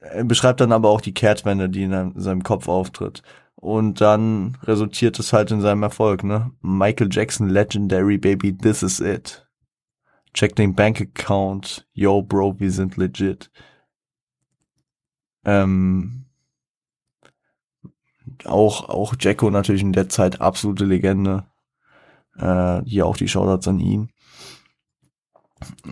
er 0.01 0.25
beschreibt 0.25 0.61
dann 0.61 0.73
aber 0.73 0.91
auch 0.91 1.01
die 1.01 1.15
Kehrtwende, 1.15 1.69
die 1.69 1.85
in 1.85 2.21
seinem 2.21 2.43
Kopf 2.43 2.69
auftritt. 2.69 3.23
Und 3.55 4.01
dann 4.01 4.59
resultiert 4.65 5.19
es 5.21 5.33
halt 5.33 5.53
in 5.53 5.61
seinem 5.61 5.85
Erfolg, 5.85 6.25
ne? 6.25 6.51
Michael 6.61 7.09
Jackson 7.11 7.49
Legendary 7.49 8.19
Baby, 8.19 8.57
this 8.57 8.83
is 8.83 8.99
it. 8.99 9.47
Check 10.35 10.57
den 10.57 10.75
Bank 10.75 11.01
Account. 11.01 11.87
Yo, 11.93 12.23
Bro, 12.23 12.59
wir 12.59 12.73
sind 12.73 12.97
legit. 12.97 13.53
Ähm, 15.45 16.22
auch, 18.45 18.89
auch 18.89 19.15
Jacko 19.19 19.51
natürlich 19.51 19.83
in 19.83 19.93
der 19.93 20.09
Zeit 20.09 20.41
absolute 20.41 20.85
Legende. 20.85 21.47
Äh, 22.37 22.83
hier 22.85 23.07
auch 23.07 23.17
die 23.17 23.29
Shoutouts 23.29 23.69
an 23.69 23.81
ihn. 23.81 24.11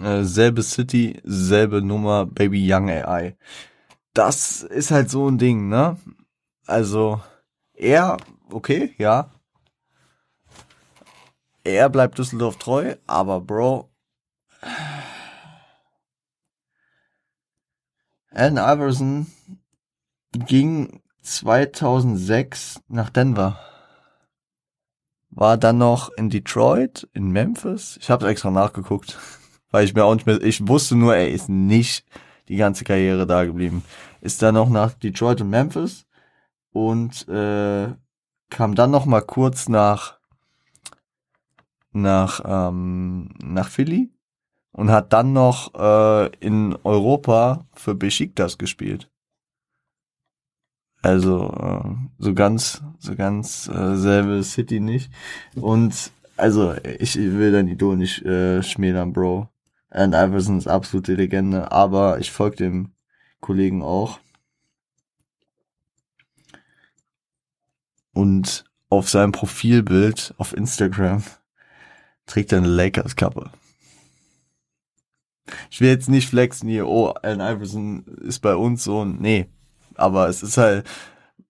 Äh, 0.03 0.25
selbe 0.25 0.63
City, 0.63 1.21
selbe 1.25 1.83
Nummer, 1.83 2.27
Baby 2.27 2.73
Young 2.73 2.91
AI. 2.91 3.37
Das 4.15 4.63
ist 4.63 4.91
halt 4.91 5.11
so 5.11 5.29
ein 5.29 5.39
Ding, 5.39 5.69
ne? 5.69 5.97
Also, 6.67 7.21
er, 7.75 8.17
okay, 8.51 8.95
ja. 8.99 9.31
Er 11.63 11.89
bleibt 11.89 12.19
Düsseldorf 12.19 12.57
treu, 12.57 12.97
aber 13.07 13.41
Bro. 13.41 13.91
Allen 18.33 18.57
Iverson 18.57 19.27
ging 20.33 21.03
2006 21.31 22.83
nach 22.89 23.09
Denver. 23.09 23.59
War 25.31 25.57
dann 25.57 25.79
noch 25.79 26.11
in 26.11 26.29
Detroit, 26.29 27.09
in 27.13 27.31
Memphis. 27.31 27.97
Ich 28.01 28.11
habe 28.11 28.29
extra 28.29 28.51
nachgeguckt, 28.51 29.17
weil 29.71 29.85
ich 29.85 29.95
mir 29.95 30.05
auch 30.05 30.15
nicht 30.15 30.27
mehr, 30.27 30.43
ich 30.43 30.67
wusste 30.67 30.97
nur, 30.97 31.15
er 31.15 31.31
ist 31.31 31.49
nicht 31.49 32.05
die 32.49 32.57
ganze 32.57 32.83
Karriere 32.83 33.27
da 33.27 33.45
geblieben. 33.45 33.85
Ist 34.21 34.43
dann 34.43 34.55
noch 34.55 34.69
nach 34.69 34.93
Detroit 34.95 35.41
und 35.41 35.51
Memphis 35.51 36.05
und 36.73 37.29
äh, 37.29 37.95
kam 38.51 38.75
dann 38.75 38.91
noch 38.91 39.07
mal 39.07 39.23
kurz 39.23 39.69
nach 39.69 40.19
nach 41.93 42.41
ähm, 42.45 43.31
nach 43.41 43.69
Philly 43.69 44.13
und 44.73 44.91
hat 44.91 45.13
dann 45.13 45.33
noch 45.33 45.75
äh, 45.75 46.27
in 46.41 46.77
Europa 46.83 47.67
für 47.73 47.95
Besiktas 47.95 48.59
gespielt. 48.59 49.11
Also 51.03 51.51
äh, 51.51 51.95
so 52.19 52.35
ganz, 52.35 52.83
so 52.99 53.15
ganz 53.17 53.69
äh, 53.69 53.97
selbe 53.97 54.43
City 54.43 54.81
nicht. 54.81 55.11
Und 55.55 56.13
also 56.37 56.75
ich 56.99 57.17
will 57.17 57.53
dein 57.53 57.69
Idol 57.69 57.97
nicht 57.97 58.23
äh, 58.25 58.63
schmälern, 58.63 59.13
Bro. 59.13 59.49
And 59.91 60.15
Iverson 60.15 60.59
ist 60.59 60.69
absolute 60.69 61.15
Legende, 61.15 61.73
aber 61.73 62.21
ich 62.21 62.31
folge 62.31 62.57
dem 62.57 62.93
Kollegen 63.41 63.83
auch. 63.83 64.21
Und 68.13 68.65
auf 68.89 69.09
seinem 69.09 69.33
Profilbild 69.33 70.35
auf 70.37 70.53
Instagram 70.53 71.23
trägt 72.27 72.53
er 72.53 72.59
eine 72.59 72.69
Lakers-Kappe. 72.69 73.51
Ich 75.71 75.81
will 75.81 75.89
jetzt 75.89 76.09
nicht 76.09 76.29
flexen 76.29 76.69
hier, 76.69 76.87
oh, 76.87 77.09
Allen 77.09 77.41
Iverson 77.41 78.05
ist 78.23 78.41
bei 78.41 78.55
uns 78.55 78.85
so, 78.85 79.05
nee, 79.05 79.49
aber 79.97 80.29
es 80.29 80.43
ist 80.43 80.57
halt 80.57 80.87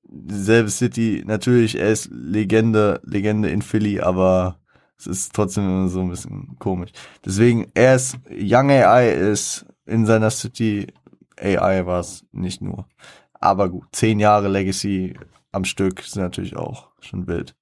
dieselbe 0.03 0.71
City. 0.71 1.23
Natürlich, 1.27 1.79
er 1.79 1.91
ist 1.91 2.11
Legende, 2.13 3.01
Legende 3.05 3.51
in 3.51 3.63
Philly, 3.63 4.01
aber 4.01 4.59
es 4.99 5.07
ist 5.07 5.33
trotzdem 5.35 5.89
so 5.89 6.01
ein 6.01 6.11
bisschen 6.11 6.57
komisch. 6.59 6.91
Deswegen, 7.25 7.71
er 7.75 7.97
ist, 7.97 8.19
Young 8.31 8.71
AI 8.71 9.11
ist 9.11 9.67
in 9.87 10.07
seiner 10.07 10.31
City, 10.31 10.89
AI 11.39 11.87
war 11.87 12.01
es 12.01 12.27
nicht 12.33 12.61
nur. 12.61 12.87
Aber 13.35 13.71
gut, 13.71 13.87
zehn 13.93 14.21
Jahre 14.21 14.49
Legacy 14.49 15.19
am 15.53 15.65
Stück 15.65 16.03
sind 16.03 16.23
natürlich 16.23 16.57
auch 16.57 16.91
schon 17.01 17.27
wild. 17.27 17.57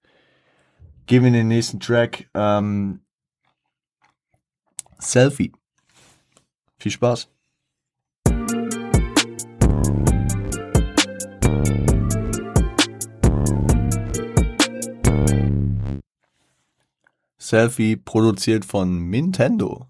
Gehen 1.07 1.23
wir 1.23 1.29
in 1.29 1.35
den 1.35 1.49
nächsten 1.49 1.81
Track. 1.81 2.29
Ähm, 2.35 3.01
Selfie. 4.99 5.53
Viel 6.79 6.93
Spaß. 6.93 7.31
Selfie 17.49 17.97
produziert 17.97 18.65
von 18.65 19.09
Nintendo. 19.11 19.87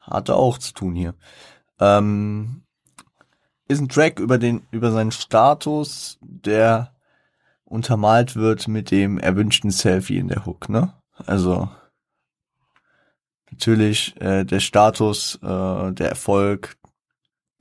Hatte 0.00 0.34
auch 0.34 0.58
zu 0.58 0.72
tun 0.72 0.94
hier. 0.94 1.14
Ähm, 1.80 2.62
ist 3.68 3.80
ein 3.80 3.88
Track 3.88 4.18
über 4.18 4.38
den, 4.38 4.66
über 4.70 4.90
seinen 4.90 5.12
Status, 5.12 6.18
der 6.22 6.94
untermalt 7.64 8.34
wird 8.34 8.66
mit 8.66 8.90
dem 8.90 9.18
erwünschten 9.18 9.70
Selfie 9.70 10.18
in 10.18 10.28
der 10.28 10.46
Hook, 10.46 10.68
ne? 10.68 10.94
Also, 11.26 11.68
natürlich, 13.50 14.18
äh, 14.20 14.44
der 14.44 14.60
Status, 14.60 15.36
äh, 15.42 15.92
der 15.92 16.08
Erfolg, 16.08 16.78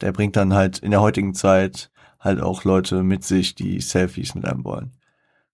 der 0.01 0.13
bringt 0.13 0.35
dann 0.35 0.53
halt 0.53 0.79
in 0.79 0.91
der 0.91 1.01
heutigen 1.01 1.33
Zeit 1.33 1.91
halt 2.19 2.41
auch 2.41 2.63
Leute 2.63 3.03
mit 3.03 3.23
sich, 3.23 3.55
die 3.55 3.81
Selfies 3.81 4.33
mit 4.33 4.45
einem 4.45 4.63
wollen. 4.63 4.96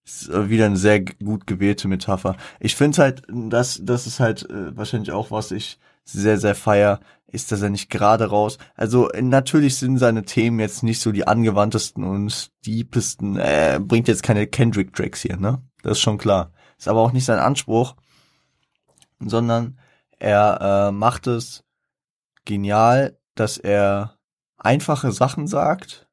Ist 0.05 0.29
äh, 0.29 0.49
wieder 0.49 0.65
eine 0.65 0.77
sehr 0.77 1.01
gut 1.01 1.47
gewählte 1.47 1.87
Metapher. 1.87 2.35
Ich 2.59 2.75
finde 2.75 3.01
halt, 3.01 3.23
das, 3.29 3.79
das 3.83 4.07
ist 4.07 4.19
halt 4.19 4.49
äh, 4.49 4.75
wahrscheinlich 4.75 5.11
auch, 5.11 5.31
was 5.31 5.51
ich 5.51 5.79
sehr, 6.03 6.37
sehr 6.37 6.55
feier, 6.55 6.99
ist, 7.27 7.51
dass 7.51 7.61
er 7.61 7.69
nicht 7.69 7.89
gerade 7.89 8.25
raus. 8.25 8.57
Also 8.75 9.09
natürlich 9.19 9.77
sind 9.77 9.97
seine 9.97 10.23
Themen 10.23 10.59
jetzt 10.59 10.83
nicht 10.83 11.01
so 11.01 11.11
die 11.11 11.25
angewandtesten 11.25 12.03
und 12.03 12.51
deepesten. 12.65 13.37
Er 13.37 13.79
bringt 13.79 14.07
jetzt 14.07 14.21
keine 14.21 14.45
Kendrick-Tracks 14.45 15.21
hier, 15.21 15.37
ne? 15.37 15.61
Das 15.81 15.93
ist 15.93 16.01
schon 16.01 16.19
klar. 16.19 16.51
Ist 16.77 16.87
aber 16.87 17.01
auch 17.01 17.11
nicht 17.11 17.25
sein 17.25 17.39
Anspruch, 17.39 17.95
sondern 19.19 19.79
er 20.19 20.89
äh, 20.89 20.91
macht 20.91 21.27
es 21.27 21.63
genial, 22.45 23.17
dass 23.35 23.57
er 23.57 24.17
einfache 24.57 25.11
Sachen 25.11 25.47
sagt, 25.47 26.07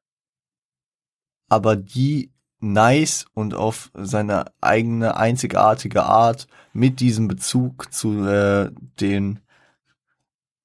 aber 1.49 1.75
die 1.75 2.31
nice 2.61 3.25
und 3.33 3.53
auf 3.53 3.91
seine 3.93 4.45
eigene 4.61 5.17
einzigartige 5.17 6.03
Art 6.03 6.47
mit 6.73 6.99
diesem 6.99 7.27
Bezug 7.27 7.91
zu 7.93 8.25
äh, 8.25 8.71
den 8.99 9.39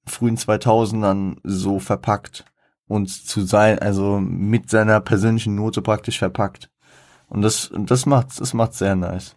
frühen 0.05 0.37
2000ern 0.37 1.37
so 1.43 1.79
verpackt 1.79 2.45
und 2.87 3.09
zu 3.09 3.41
sein, 3.41 3.79
also 3.79 4.19
mit 4.19 4.69
seiner 4.69 5.01
persönlichen 5.01 5.55
Note 5.55 5.81
praktisch 5.81 6.19
verpackt. 6.19 6.69
Und 7.27 7.41
das, 7.41 7.71
das 7.73 8.05
macht, 8.05 8.39
das 8.39 8.53
macht 8.53 8.73
sehr 8.73 8.95
nice. 8.95 9.35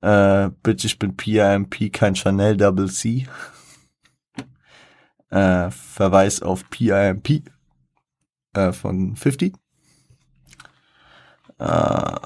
Äh, 0.00 0.50
bitte, 0.62 0.86
ich 0.86 0.98
bin 0.98 1.16
PIMP, 1.16 1.92
kein 1.92 2.14
Chanel 2.14 2.56
Double 2.56 2.90
C. 2.90 3.26
Äh, 5.30 5.70
Verweis 5.70 6.40
auf 6.40 6.70
PIMP 6.70 7.42
äh, 8.54 8.72
von 8.72 9.14
50. 9.14 9.54
Äh, 11.58 12.16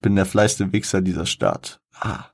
bin 0.00 0.16
der 0.16 0.26
fleißigste 0.26 0.72
Wichser 0.72 1.00
dieser 1.00 1.26
Stadt. 1.26 1.80
Ah. 1.94 2.26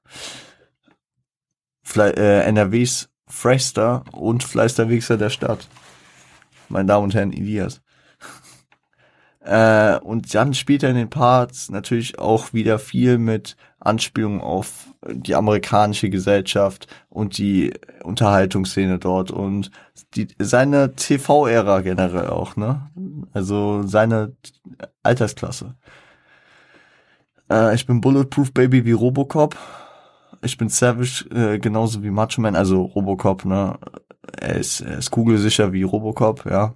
Fle 1.83 2.14
äh, 2.16 2.48
NRWs 2.48 3.11
Freshster 3.26 4.04
und 4.12 4.42
fleißigster 4.42 4.88
Wichser 4.88 5.16
der 5.18 5.31
Stadt. 5.31 5.68
Meine 6.68 6.87
Damen 6.87 7.04
und 7.04 7.14
Herren, 7.14 7.33
Elias. 7.33 7.83
Äh, 9.48 9.98
und 10.00 10.34
dann 10.34 10.52
spielt 10.52 10.82
er 10.82 10.90
in 10.90 10.96
den 10.96 11.08
Parts 11.08 11.70
natürlich 11.70 12.18
auch 12.18 12.52
wieder 12.52 12.78
viel 12.78 13.16
mit 13.16 13.56
Anspielungen 13.80 14.42
auf 14.42 14.92
die 15.11 15.34
amerikanische 15.34 16.11
Gesellschaft 16.11 16.87
und 17.08 17.38
die 17.38 17.72
Unterhaltungsszene 18.04 18.98
dort 18.98 19.30
und 19.30 19.70
die, 20.14 20.28
seine 20.38 20.94
TV-Ära 20.94 21.80
generell 21.80 22.26
auch, 22.26 22.56
ne? 22.56 22.90
Also 23.32 23.84
seine 23.84 24.37
Altersklasse. 25.02 25.76
Äh, 27.50 27.74
ich 27.74 27.87
bin 27.87 28.02
Bulletproof 28.02 28.52
Baby 28.52 28.84
wie 28.84 28.92
Robocop. 28.92 29.56
Ich 30.42 30.58
bin 30.58 30.68
Savage 30.68 31.24
äh, 31.30 31.58
genauso 31.58 32.02
wie 32.02 32.11
Macho 32.11 32.42
Man, 32.42 32.54
also 32.54 32.82
Robocop, 32.82 33.46
ne? 33.46 33.78
Er 34.38 34.56
ist, 34.56 34.82
er 34.82 34.98
ist 34.98 35.11
kugelsicher 35.11 35.72
wie 35.72 35.84
Robocop, 35.84 36.44
ja. 36.44 36.74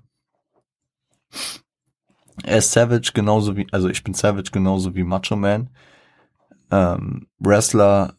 Er 2.45 2.59
ist 2.59 2.73
Savage 2.73 3.13
genauso 3.15 3.57
wie, 3.57 3.67
also 3.73 3.89
ich 3.89 4.03
bin 4.03 4.15
Savage 4.15 4.51
genauso 4.53 4.95
wie 4.95 5.05
Macho 5.05 5.37
Man. 5.37 5.71
Ähm, 6.71 7.29
Wrestler 7.39 8.17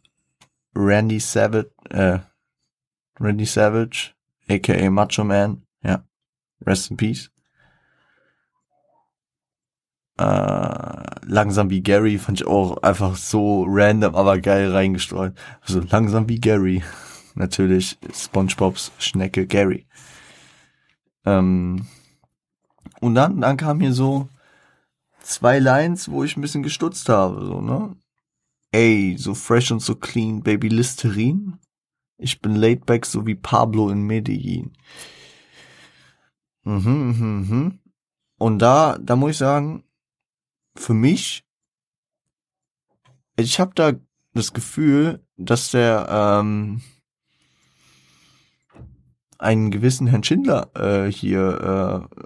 Randy 0.75 1.19
Savage, 1.19 1.71
äh, 1.89 2.19
Randy 3.19 3.45
Savage, 3.45 4.13
aka 4.49 4.89
Macho 4.89 5.23
Man, 5.23 5.63
ja. 5.83 6.03
Rest 6.65 6.91
in 6.91 6.97
Peace. 6.97 7.29
Äh, 10.17 11.03
langsam 11.25 11.69
wie 11.69 11.81
Gary 11.81 12.19
fand 12.19 12.41
ich 12.41 12.47
auch 12.47 12.77
einfach 12.83 13.15
so 13.15 13.65
random, 13.67 14.15
aber 14.15 14.39
geil 14.39 14.71
reingestreut. 14.71 15.33
Also 15.61 15.81
langsam 15.89 16.29
wie 16.29 16.39
Gary. 16.39 16.83
Natürlich 17.35 17.97
SpongeBobs 18.13 18.91
Schnecke 18.99 19.47
Gary. 19.47 19.87
Ähm, 21.25 21.87
und 23.03 23.15
dann, 23.15 23.41
dann 23.41 23.57
kam 23.57 23.81
hier 23.81 23.91
so 23.91 24.29
zwei 25.21 25.59
Lines, 25.59 26.09
wo 26.09 26.23
ich 26.23 26.37
ein 26.37 26.41
bisschen 26.41 26.63
gestutzt 26.63 27.09
habe, 27.09 27.45
so, 27.45 27.59
ne? 27.59 27.97
Ey, 28.71 29.17
so 29.17 29.33
fresh 29.33 29.71
und 29.71 29.81
so 29.81 29.95
clean, 29.95 30.41
Baby 30.41 30.69
Listerin. 30.69 31.59
Ich 32.17 32.39
bin 32.39 32.55
laid 32.55 32.85
back, 32.85 33.05
so 33.05 33.25
wie 33.27 33.35
Pablo 33.35 33.89
in 33.89 34.03
Medellin. 34.03 34.71
Mhm, 36.63 36.79
mhm, 36.81 37.49
mhm. 37.49 37.79
Und 38.39 38.59
da, 38.59 38.97
da 38.99 39.17
muss 39.17 39.31
ich 39.31 39.37
sagen, 39.37 39.83
für 40.75 40.93
mich, 40.93 41.45
ich 43.35 43.59
habe 43.59 43.73
da 43.75 43.91
das 44.33 44.53
Gefühl, 44.53 45.27
dass 45.35 45.71
der 45.71 46.07
ähm, 46.09 46.81
einen 49.39 49.71
gewissen 49.71 50.07
Herrn 50.07 50.23
Schindler 50.23 50.71
äh, 50.73 51.11
hier 51.11 52.09
äh, 52.09 52.23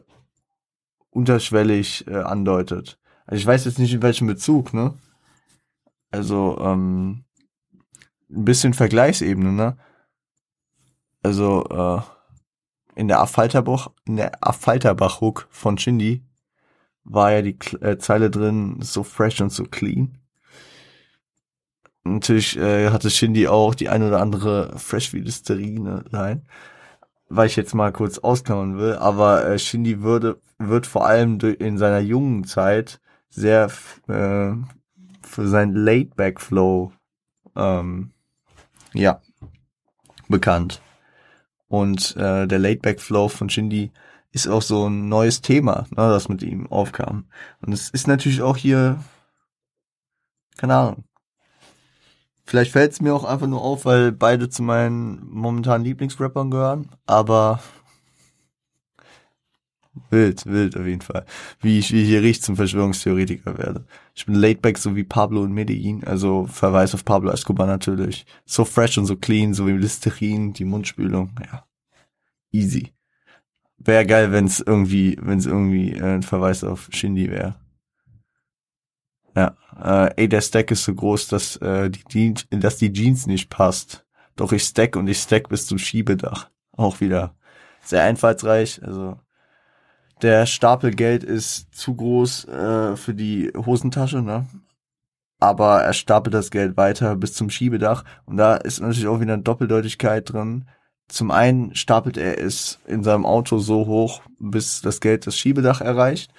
unterschwellig 1.17 2.05
äh, 2.07 2.15
andeutet. 2.15 2.99
Also 3.25 3.41
ich 3.41 3.47
weiß 3.47 3.65
jetzt 3.65 3.79
nicht 3.79 3.93
in 3.93 4.03
welchem 4.03 4.27
Bezug, 4.27 4.73
ne? 4.73 4.93
Also 6.11 6.57
ähm, 6.61 7.25
ein 8.29 8.45
bisschen 8.45 8.73
Vergleichsebene, 8.73 9.51
ne? 9.51 9.77
Also 11.23 11.65
äh, 11.65 12.01
in 12.99 13.07
der 13.07 13.19
Affalterbach, 13.19 13.89
in 14.05 14.17
der 14.17 14.31
Affalterbach-Hook 14.41 15.47
von 15.49 15.79
Shindy 15.79 16.23
war 17.03 17.31
ja 17.31 17.41
die 17.41 17.57
äh, 17.81 17.97
Zeile 17.97 18.29
drin, 18.29 18.77
so 18.81 19.03
fresh 19.03 19.41
und 19.41 19.51
so 19.51 19.63
clean. 19.63 20.19
Natürlich 22.03 22.57
äh, 22.57 22.91
hatte 22.91 23.09
Shindy 23.09 23.47
auch 23.47 23.73
die 23.73 23.89
ein 23.89 24.03
oder 24.03 24.21
andere 24.21 24.77
Fresh 24.77 25.13
wie 25.13 25.19
Listerine 25.19 26.05
Line 26.11 26.43
weil 27.29 27.47
ich 27.47 27.55
jetzt 27.55 27.73
mal 27.73 27.91
kurz 27.91 28.19
ausklammern 28.19 28.77
will, 28.77 28.95
aber 28.95 29.45
äh, 29.45 29.59
Shindy 29.59 30.01
würde, 30.01 30.39
wird 30.57 30.87
vor 30.87 31.05
allem 31.05 31.39
in 31.39 31.77
seiner 31.77 31.99
jungen 31.99 32.43
Zeit 32.45 32.99
sehr 33.29 33.65
äh, 34.07 34.53
für 35.21 35.47
seinen 35.47 35.75
Laid-Back-Flow 35.75 36.91
ähm, 37.55 38.11
ja, 38.93 39.21
bekannt. 40.27 40.81
Und 41.67 42.15
äh, 42.15 42.47
der 42.47 42.59
Laid-Back-Flow 42.59 43.27
von 43.27 43.49
Shindy 43.49 43.91
ist 44.31 44.47
auch 44.47 44.61
so 44.61 44.87
ein 44.87 45.09
neues 45.09 45.41
Thema, 45.41 45.85
ne, 45.89 46.09
das 46.09 46.29
mit 46.29 46.41
ihm 46.43 46.67
aufkam. 46.67 47.25
Und 47.61 47.73
es 47.73 47.89
ist 47.89 48.07
natürlich 48.07 48.41
auch 48.41 48.57
hier, 48.57 49.03
keine 50.57 50.75
Ahnung, 50.75 51.03
Vielleicht 52.49 52.71
fällt 52.71 52.93
es 52.93 53.01
mir 53.01 53.13
auch 53.13 53.25
einfach 53.25 53.45
nur 53.45 53.61
auf, 53.61 53.83
weil 53.83 54.13
beide 54.13 54.47
zu 54.47 54.63
meinen 54.63 55.29
momentanen 55.29 55.83
Lieblingsrappern 55.83 56.49
gehören, 56.49 56.87
aber 57.05 57.59
wild, 60.09 60.45
wild 60.45 60.77
auf 60.77 60.85
jeden 60.85 61.01
Fall. 61.01 61.25
Wie 61.61 61.79
ich, 61.79 61.91
wie 61.91 62.01
ich 62.01 62.07
hier 62.07 62.21
richtig 62.21 62.43
zum 62.43 62.55
Verschwörungstheoretiker 62.55 63.57
werde. 63.57 63.85
Ich 64.15 64.25
bin 64.25 64.35
laidback, 64.35 64.77
so 64.77 64.95
wie 64.95 65.03
Pablo 65.03 65.43
in 65.43 65.53
Medellin, 65.53 66.03
also 66.03 66.47
Verweis 66.47 66.93
auf 66.93 67.05
Pablo 67.05 67.31
Escobar 67.31 67.67
natürlich. 67.67 68.25
So 68.45 68.65
fresh 68.65 68.97
und 68.97 69.05
so 69.05 69.15
clean, 69.15 69.53
so 69.53 69.67
wie 69.67 69.71
Listerin, 69.71 70.53
die 70.53 70.65
Mundspülung, 70.65 71.35
ja. 71.51 71.65
Easy. 72.51 72.93
Wäre 73.77 74.05
geil, 74.05 74.31
wenn 74.31 74.45
es 74.45 74.59
irgendwie, 74.59 75.17
wenn 75.21 75.37
es 75.37 75.45
irgendwie 75.45 75.93
äh, 75.93 76.15
ein 76.15 76.23
Verweis 76.23 76.63
auf 76.63 76.89
Shindy 76.91 77.29
wäre. 77.29 77.55
Ja, 79.35 79.55
äh, 79.79 80.23
ey, 80.23 80.29
der 80.29 80.41
Stack 80.41 80.71
ist 80.71 80.83
so 80.83 80.95
groß, 80.95 81.27
dass, 81.27 81.57
äh, 81.57 81.91
die 81.91 82.03
Jeans, 82.09 82.47
dass 82.49 82.77
die 82.77 82.91
Jeans 82.91 83.27
nicht 83.27 83.49
passt. 83.49 84.05
Doch 84.35 84.51
ich 84.51 84.63
stack 84.63 84.95
und 84.95 85.07
ich 85.07 85.19
stack 85.19 85.49
bis 85.49 85.67
zum 85.67 85.77
Schiebedach. 85.77 86.49
Auch 86.71 87.01
wieder 87.01 87.35
sehr 87.83 88.03
einfallsreich. 88.03 88.81
Also 88.83 89.19
der 90.21 90.45
Stapel 90.45 90.91
Geld 90.91 91.23
ist 91.23 91.73
zu 91.75 91.95
groß 91.95 92.45
äh, 92.45 92.95
für 92.95 93.13
die 93.13 93.51
Hosentasche, 93.55 94.21
ne? 94.21 94.47
Aber 95.39 95.83
er 95.83 95.93
stapelt 95.93 96.33
das 96.33 96.49
Geld 96.49 96.77
weiter 96.77 97.15
bis 97.15 97.33
zum 97.33 97.49
Schiebedach 97.49 98.03
und 98.25 98.37
da 98.37 98.55
ist 98.55 98.79
natürlich 98.79 99.07
auch 99.07 99.19
wieder 99.19 99.33
eine 99.33 99.43
Doppeldeutigkeit 99.43 100.31
drin. 100.31 100.67
Zum 101.07 101.29
einen 101.31 101.75
stapelt 101.75 102.17
er 102.17 102.39
es 102.39 102.79
in 102.87 103.03
seinem 103.03 103.25
Auto 103.25 103.59
so 103.59 103.85
hoch, 103.85 104.21
bis 104.39 104.81
das 104.81 104.99
Geld 104.99 105.27
das 105.27 105.37
Schiebedach 105.37 105.81
erreicht 105.81 106.33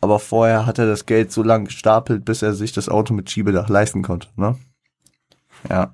aber 0.00 0.18
vorher 0.18 0.66
hat 0.66 0.78
er 0.78 0.86
das 0.86 1.06
Geld 1.06 1.32
so 1.32 1.42
lange 1.42 1.64
gestapelt, 1.64 2.24
bis 2.24 2.42
er 2.42 2.54
sich 2.54 2.72
das 2.72 2.88
Auto 2.88 3.14
mit 3.14 3.30
Schiebedach 3.30 3.68
leisten 3.68 4.02
konnte, 4.02 4.28
ne? 4.36 4.58
Ja. 5.68 5.92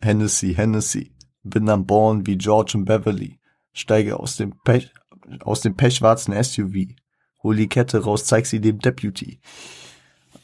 Hennessy, 0.00 0.54
Hennessy. 0.54 1.15
Bin 1.50 1.68
am 1.68 1.86
Born 1.86 2.26
wie 2.26 2.36
George 2.36 2.72
und 2.76 2.84
Beverly. 2.84 3.38
Steige 3.72 4.18
aus 4.18 4.36
dem 4.36 4.54
Pech, 4.64 4.92
aus 5.40 5.60
dem 5.60 5.76
pechschwarzen 5.76 6.34
SUV. 6.42 6.94
Hol 7.42 7.56
die 7.56 7.68
Kette 7.68 8.02
raus, 8.02 8.24
zeig 8.24 8.46
sie 8.46 8.60
dem 8.60 8.78
Deputy. 8.78 9.40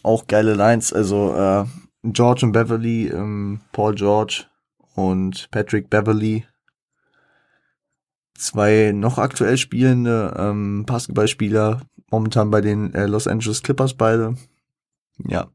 Auch 0.03 0.27
geile 0.27 0.55
Lines, 0.55 0.93
also 0.93 1.35
äh, 1.35 1.65
George 2.05 2.47
und 2.47 2.53
Beverly, 2.53 3.09
ähm, 3.09 3.61
Paul 3.73 3.95
George 3.95 4.45
und 4.95 5.51
Patrick 5.51 5.89
Beverly 5.89 6.45
zwei 8.43 8.93
noch 8.93 9.19
aktuell 9.19 9.57
spielende 9.57 10.35
ähm, 10.37 10.85
Basketballspieler, 10.85 11.83
momentan 12.11 12.51
bei 12.51 12.61
den 12.61 12.93
äh, 12.95 13.07
Los 13.07 13.27
Angeles 13.27 13.63
Clippers 13.63 13.95
beide. 13.95 14.37
Ja. 15.19 15.49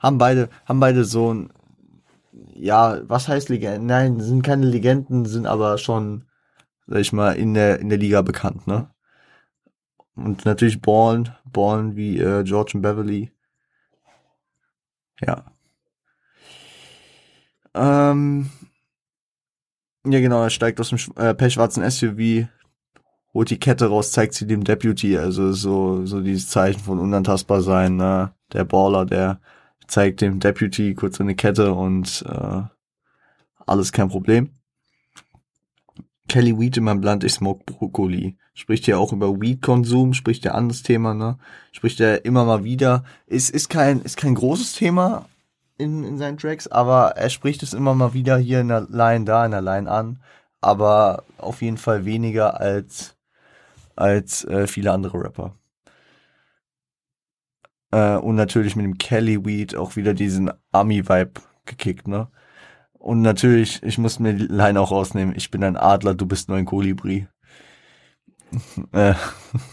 Haben 0.00 0.18
beide, 0.18 0.48
haben 0.66 0.80
beide 0.80 1.04
so 1.04 1.32
ein, 1.32 1.52
ja, 2.64 2.98
was 3.08 3.28
heißt 3.28 3.50
Legenden? 3.50 3.86
Nein, 3.86 4.20
sind 4.20 4.42
keine 4.42 4.64
Legenden, 4.64 5.26
sind 5.26 5.46
aber 5.46 5.76
schon, 5.76 6.24
sag 6.86 7.00
ich 7.00 7.12
mal, 7.12 7.32
in 7.32 7.52
der, 7.52 7.78
in 7.78 7.90
der 7.90 7.98
Liga 7.98 8.22
bekannt, 8.22 8.66
ne? 8.66 8.90
Und 10.16 10.46
natürlich 10.46 10.80
Ballen, 10.80 11.34
Ballen 11.44 11.94
wie 11.94 12.18
äh, 12.18 12.42
George 12.42 12.72
und 12.74 12.82
Beverly. 12.82 13.32
Ja. 15.20 15.44
Ähm, 17.74 18.50
ja, 20.06 20.20
genau, 20.20 20.42
er 20.42 20.50
steigt 20.50 20.80
aus 20.80 20.88
dem 20.88 20.98
äh, 21.16 21.34
pechschwarzen 21.34 21.82
SUV, 21.90 22.48
holt 23.34 23.50
die 23.50 23.58
Kette 23.58 23.88
raus, 23.88 24.12
zeigt 24.12 24.32
sie 24.32 24.46
dem 24.46 24.64
Deputy, 24.64 25.18
also 25.18 25.52
so, 25.52 26.06
so 26.06 26.22
dieses 26.22 26.48
Zeichen 26.48 26.80
von 26.80 26.98
unantastbar 26.98 27.60
sein, 27.60 27.96
ne? 27.96 28.32
Der 28.54 28.64
Baller, 28.64 29.04
der 29.04 29.40
zeigt 29.94 30.22
dem 30.22 30.40
Deputy 30.40 30.94
kurz 30.94 31.20
eine 31.20 31.36
Kette 31.36 31.72
und 31.72 32.24
äh, 32.28 32.62
alles 33.64 33.92
kein 33.92 34.08
Problem. 34.08 34.50
Kelly 36.28 36.58
Weed 36.58 36.76
in 36.76 36.84
meinem 36.84 37.02
Land, 37.02 37.22
ich 37.22 37.34
smoke 37.34 37.62
Brokkoli. 37.64 38.36
Spricht 38.54 38.88
ja 38.88 38.96
auch 38.98 39.12
über 39.12 39.40
Weed-Konsum, 39.40 40.12
spricht 40.12 40.44
ja 40.44 40.52
an 40.52 40.68
das 40.68 40.82
Thema, 40.82 41.14
ne? 41.14 41.38
Spricht 41.70 42.00
ja 42.00 42.16
immer 42.16 42.44
mal 42.44 42.64
wieder. 42.64 43.04
Ist, 43.26 43.50
ist 43.50 43.68
kein, 43.68 44.00
ist 44.00 44.16
kein 44.16 44.34
großes 44.34 44.74
Thema 44.74 45.26
in, 45.78 46.02
in 46.02 46.18
seinen 46.18 46.38
Tracks, 46.38 46.66
aber 46.66 47.10
er 47.10 47.30
spricht 47.30 47.62
es 47.62 47.72
immer 47.72 47.94
mal 47.94 48.14
wieder 48.14 48.36
hier 48.36 48.60
in 48.62 48.68
der 48.68 48.86
Line 48.90 49.24
da, 49.24 49.44
in 49.44 49.52
der 49.52 49.62
Line 49.62 49.88
an. 49.88 50.18
Aber 50.60 51.22
auf 51.38 51.62
jeden 51.62 51.78
Fall 51.78 52.04
weniger 52.04 52.58
als, 52.60 53.14
als 53.94 54.44
äh, 54.44 54.66
viele 54.66 54.90
andere 54.90 55.22
Rapper. 55.22 55.54
Äh, 57.94 58.16
und 58.16 58.34
natürlich 58.34 58.74
mit 58.74 58.84
dem 58.84 58.98
Kelly 58.98 59.44
Weed 59.44 59.76
auch 59.76 59.94
wieder 59.94 60.14
diesen 60.14 60.50
Army-Vibe 60.72 61.40
gekickt, 61.64 62.08
ne? 62.08 62.26
Und 62.94 63.22
natürlich, 63.22 63.82
ich 63.84 63.98
muss 63.98 64.18
mir 64.18 64.34
die 64.34 64.46
Line 64.46 64.80
auch 64.80 64.90
rausnehmen. 64.90 65.34
Ich 65.36 65.52
bin 65.52 65.62
ein 65.62 65.76
Adler, 65.76 66.14
du 66.14 66.26
bist 66.26 66.48
nur 66.48 66.58
ein 66.58 66.64
Kolibri. 66.64 67.28
äh, 68.92 69.14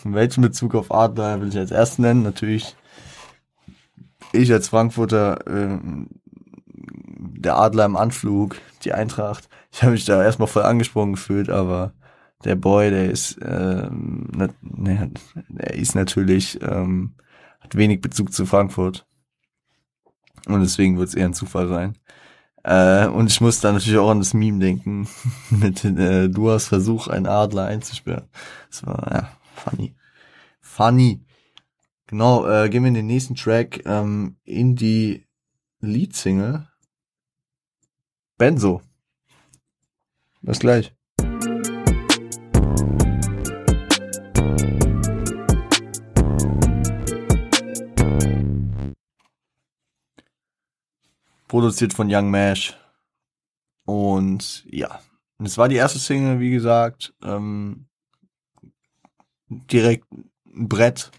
welchen 0.04 0.42
Bezug 0.42 0.76
auf 0.76 0.92
Adler 0.92 1.42
will 1.42 1.48
ich 1.48 1.58
als 1.58 1.72
erstes 1.72 1.98
nennen? 1.98 2.22
Natürlich, 2.22 2.76
ich 4.34 4.54
als 4.54 4.70
Frankfurter, 4.70 5.48
äh, 5.48 5.80
der 7.40 7.58
Adler 7.58 7.86
im 7.86 7.96
Anflug, 7.96 8.58
die 8.84 8.94
Eintracht. 8.94 9.50
Ich 9.72 9.82
habe 9.82 9.94
mich 9.94 10.06
da 10.06 10.22
erstmal 10.24 10.48
voll 10.48 10.64
angesprochen 10.64 11.14
gefühlt, 11.14 11.50
aber 11.50 11.94
der 12.46 12.56
Boy, 12.56 12.92
der 12.92 13.10
ist, 13.10 13.40
ähm, 13.44 14.28
ne, 14.36 14.50
der 15.50 15.74
ist 15.74 15.96
natürlich, 15.96 16.62
ähm, 16.62 17.16
wenig 17.76 18.02
Bezug 18.02 18.34
zu 18.34 18.46
Frankfurt. 18.46 19.06
Und 20.48 20.62
deswegen 20.62 20.98
wird 20.98 21.10
es 21.10 21.16
eher 21.16 21.26
ein 21.26 21.34
Zufall 21.34 21.68
sein. 21.68 21.98
Äh, 22.64 23.08
und 23.08 23.28
ich 23.28 23.42
muss 23.42 23.60
da 23.60 23.72
natürlich 23.72 23.98
auch 23.98 24.10
an 24.10 24.20
das 24.20 24.34
Meme 24.34 24.60
denken, 24.60 25.08
mit 25.50 25.84
äh, 25.84 26.30
hast 26.34 26.68
Versuch, 26.68 27.08
einen 27.08 27.28
Adler 27.28 27.66
einzusperren. 27.66 28.30
Das 28.70 28.86
war, 28.86 29.12
ja, 29.12 29.32
funny. 29.56 29.96
Funny. 30.60 31.26
Genau, 32.08 32.46
äh, 32.48 32.70
gehen 32.70 32.84
wir 32.84 32.90
in 32.90 32.94
den 32.94 33.08
nächsten 33.08 33.36
Track 33.36 33.84
ähm, 33.86 34.38
in 34.44 34.76
die 34.76 35.26
Lead-Single. 35.80 36.68
Benzo. 38.38 38.82
Bis 40.42 40.60
gleich. 40.60 40.94
Produziert 51.52 51.92
von 51.92 52.08
Young 52.10 52.32
Mash. 52.32 52.78
Und 53.84 54.64
ja, 54.72 55.02
es 55.44 55.58
war 55.58 55.68
die 55.68 55.76
erste 55.76 56.00
Single, 56.00 56.40
wie 56.40 56.52
gesagt, 56.52 57.14
ähm, 57.22 57.88
direkt 59.50 60.06
ein 60.46 60.70
Brett. 60.70 61.12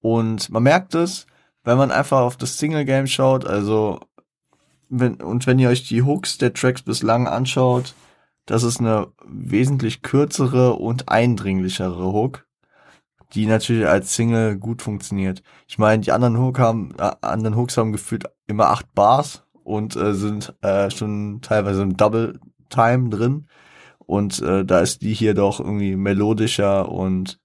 Und 0.00 0.50
man 0.50 0.64
merkt 0.64 0.96
es, 0.96 1.28
wenn 1.62 1.78
man 1.78 1.92
einfach 1.92 2.18
auf 2.18 2.36
das 2.36 2.58
Single 2.58 2.84
Game 2.84 3.06
schaut, 3.06 3.46
also 3.46 4.00
wenn, 4.88 5.22
und 5.22 5.46
wenn 5.46 5.60
ihr 5.60 5.68
euch 5.68 5.86
die 5.86 6.02
Hooks 6.02 6.36
der 6.36 6.52
Tracks 6.52 6.82
bislang 6.82 7.28
anschaut, 7.28 7.94
das 8.46 8.64
ist 8.64 8.80
eine 8.80 9.12
wesentlich 9.24 10.02
kürzere 10.02 10.72
und 10.72 11.08
eindringlichere 11.08 12.12
Hook, 12.12 12.44
die 13.34 13.46
natürlich 13.46 13.86
als 13.86 14.16
Single 14.16 14.56
gut 14.58 14.82
funktioniert. 14.82 15.44
Ich 15.68 15.78
meine, 15.78 16.02
die 16.02 16.10
anderen 16.10 16.38
Hook 16.38 16.58
haben, 16.58 16.92
äh, 16.98 17.12
anderen 17.20 17.56
Hooks 17.56 17.76
haben 17.76 17.92
gefühlt 17.92 18.24
immer 18.48 18.70
acht 18.70 18.92
Bars 18.94 19.43
und 19.64 19.96
äh, 19.96 20.14
sind 20.14 20.54
äh, 20.62 20.90
schon 20.90 21.40
teilweise 21.42 21.82
im 21.82 21.96
Double 21.96 22.38
Time 22.70 23.10
drin. 23.10 23.48
Und 23.98 24.40
äh, 24.42 24.64
da 24.64 24.80
ist 24.80 25.02
die 25.02 25.14
hier 25.14 25.34
doch 25.34 25.60
irgendwie 25.60 25.96
melodischer 25.96 26.90
und 26.90 27.40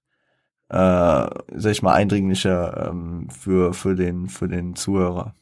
äh, 0.68 0.76
sag 0.76 1.72
ich 1.72 1.82
mal 1.82 1.94
eindringlicher 1.94 2.88
ähm, 2.90 3.28
für 3.30 3.74
für 3.74 3.96
den 3.96 4.28
für 4.28 4.48
den 4.48 4.76
Zuhörer, 4.76 5.34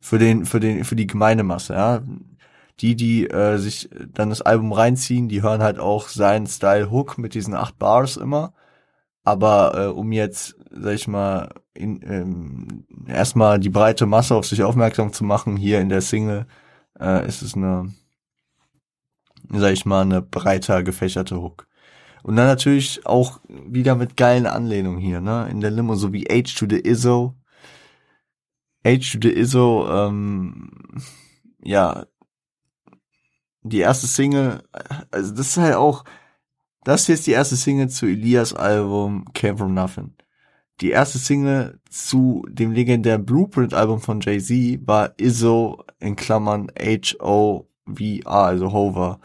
für 0.00 0.18
den 0.18 0.44
für 0.46 0.60
den 0.60 0.84
für 0.84 0.96
die 0.96 1.06
Gemeindemasse. 1.06 1.74
Ja, 1.74 2.02
die 2.80 2.96
die 2.96 3.28
äh, 3.30 3.58
sich 3.58 3.88
dann 4.12 4.30
das 4.30 4.42
Album 4.42 4.72
reinziehen, 4.72 5.28
die 5.28 5.42
hören 5.42 5.62
halt 5.62 5.78
auch 5.78 6.08
seinen 6.08 6.46
Style 6.46 6.90
Hook 6.90 7.18
mit 7.18 7.34
diesen 7.34 7.54
acht 7.54 7.78
Bars 7.78 8.16
immer. 8.16 8.52
Aber 9.24 9.74
äh, 9.76 9.88
um 9.88 10.12
jetzt 10.12 10.56
sag 10.70 10.94
ich 10.94 11.08
mal 11.08 11.50
in, 11.76 12.00
ähm, 12.02 12.86
erstmal 13.06 13.58
die 13.60 13.70
breite 13.70 14.06
Masse 14.06 14.34
auf 14.34 14.46
sich 14.46 14.62
aufmerksam 14.62 15.12
zu 15.12 15.24
machen, 15.24 15.56
hier 15.56 15.80
in 15.80 15.88
der 15.88 16.00
Single, 16.00 16.46
äh, 16.98 17.26
ist 17.26 17.42
es 17.42 17.54
eine, 17.54 17.92
sag 19.50 19.72
ich 19.72 19.86
mal, 19.86 20.02
eine 20.02 20.22
breiter 20.22 20.82
gefächerte 20.82 21.40
Hook. 21.40 21.66
Und 22.22 22.36
dann 22.36 22.46
natürlich 22.46 23.06
auch 23.06 23.40
wieder 23.48 23.94
mit 23.94 24.16
geilen 24.16 24.46
Anlehnungen 24.46 24.98
hier, 24.98 25.20
ne? 25.20 25.48
In 25.48 25.60
der 25.60 25.70
Limo, 25.70 25.94
so 25.94 26.12
wie 26.12 26.24
H 26.24 26.58
to 26.58 26.66
the 26.68 26.80
Izzo. 26.80 27.36
H 28.84 29.12
to 29.12 29.18
the 29.22 29.32
Izzo, 29.32 29.86
ähm, 29.88 30.70
ja, 31.62 32.06
die 33.62 33.78
erste 33.78 34.06
Single, 34.06 34.62
also 35.10 35.34
das 35.34 35.48
ist 35.48 35.56
halt 35.56 35.74
auch, 35.74 36.04
das 36.84 37.06
hier 37.06 37.14
ist 37.14 37.26
die 37.26 37.32
erste 37.32 37.56
Single 37.56 37.88
zu 37.88 38.06
Elias 38.06 38.54
Album 38.54 39.24
Came 39.34 39.58
From 39.58 39.74
Nothing. 39.74 40.14
Die 40.80 40.90
erste 40.90 41.18
Single 41.18 41.80
zu 41.88 42.44
dem 42.50 42.72
legendären 42.72 43.24
Blueprint-Album 43.24 44.00
von 44.00 44.20
Jay-Z 44.20 44.86
war 44.86 45.14
Izzo 45.16 45.84
in 46.00 46.16
Klammern 46.16 46.70
H-O-V-A, 46.78 48.44
also 48.44 48.72
Hover. 48.72 49.20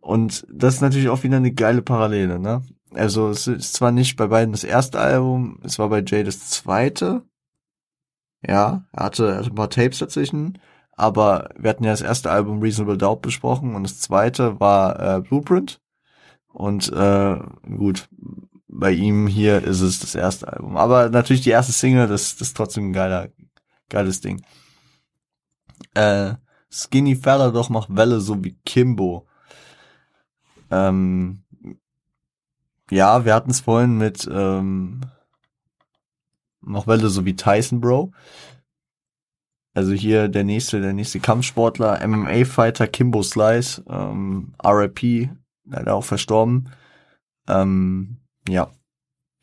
Und 0.00 0.46
das 0.50 0.74
ist 0.74 0.80
natürlich 0.80 1.08
auch 1.08 1.24
wieder 1.24 1.38
eine 1.38 1.52
geile 1.52 1.82
Parallele, 1.82 2.38
ne? 2.38 2.62
Also 2.94 3.28
es 3.28 3.46
ist 3.46 3.74
zwar 3.74 3.92
nicht 3.92 4.16
bei 4.16 4.28
beiden 4.28 4.52
das 4.52 4.64
erste 4.64 4.98
Album, 4.98 5.60
es 5.62 5.78
war 5.78 5.88
bei 5.88 6.02
Jay 6.02 6.24
das 6.24 6.48
zweite. 6.48 7.22
Ja, 8.46 8.86
er 8.92 9.04
hatte, 9.04 9.28
er 9.28 9.36
hatte 9.38 9.50
ein 9.50 9.54
paar 9.54 9.70
Tapes 9.70 9.98
dazwischen, 9.98 10.58
aber 10.92 11.50
wir 11.58 11.70
hatten 11.70 11.84
ja 11.84 11.90
das 11.90 12.02
erste 12.02 12.30
Album 12.30 12.60
Reasonable 12.62 12.96
Doubt 12.96 13.20
besprochen 13.22 13.74
und 13.74 13.82
das 13.82 14.00
zweite 14.00 14.60
war 14.60 15.18
äh, 15.18 15.20
Blueprint. 15.20 15.80
Und 16.52 16.90
äh, 16.92 17.38
gut, 17.76 18.08
bei 18.68 18.92
ihm 18.92 19.26
hier 19.26 19.62
ist 19.62 19.80
es 19.80 19.98
das 19.98 20.14
erste 20.14 20.52
Album. 20.52 20.76
Aber 20.76 21.08
natürlich 21.08 21.42
die 21.42 21.50
erste 21.50 21.72
Single, 21.72 22.06
das, 22.06 22.36
das 22.36 22.48
ist 22.48 22.56
trotzdem 22.56 22.90
ein 22.90 22.92
geiler, 22.92 23.28
geiles 23.88 24.20
Ding. 24.20 24.42
Äh, 25.94 26.34
Skinny 26.70 27.16
Fella 27.16 27.50
doch 27.50 27.70
macht 27.70 27.94
Welle 27.94 28.20
so 28.20 28.44
wie 28.44 28.58
Kimbo. 28.64 29.26
Ähm, 30.70 31.44
ja, 32.90 33.24
wir 33.24 33.34
hatten 33.34 33.50
es 33.50 33.60
vorhin 33.60 33.96
mit 33.96 34.28
ähm, 34.30 35.00
mach 36.60 36.86
Welle 36.86 37.08
so 37.08 37.24
wie 37.24 37.36
Tyson 37.36 37.80
Bro. 37.80 38.12
Also 39.74 39.92
hier 39.92 40.28
der 40.28 40.44
nächste, 40.44 40.80
der 40.80 40.92
nächste 40.92 41.20
Kampfsportler, 41.20 42.06
MMA-Fighter 42.06 42.86
Kimbo 42.88 43.22
Slice, 43.22 43.82
ähm, 43.88 44.54
RIP, 44.64 45.30
leider 45.64 45.94
auch 45.94 46.04
verstorben. 46.04 46.70
Ähm, 47.46 48.16
ja. 48.48 48.70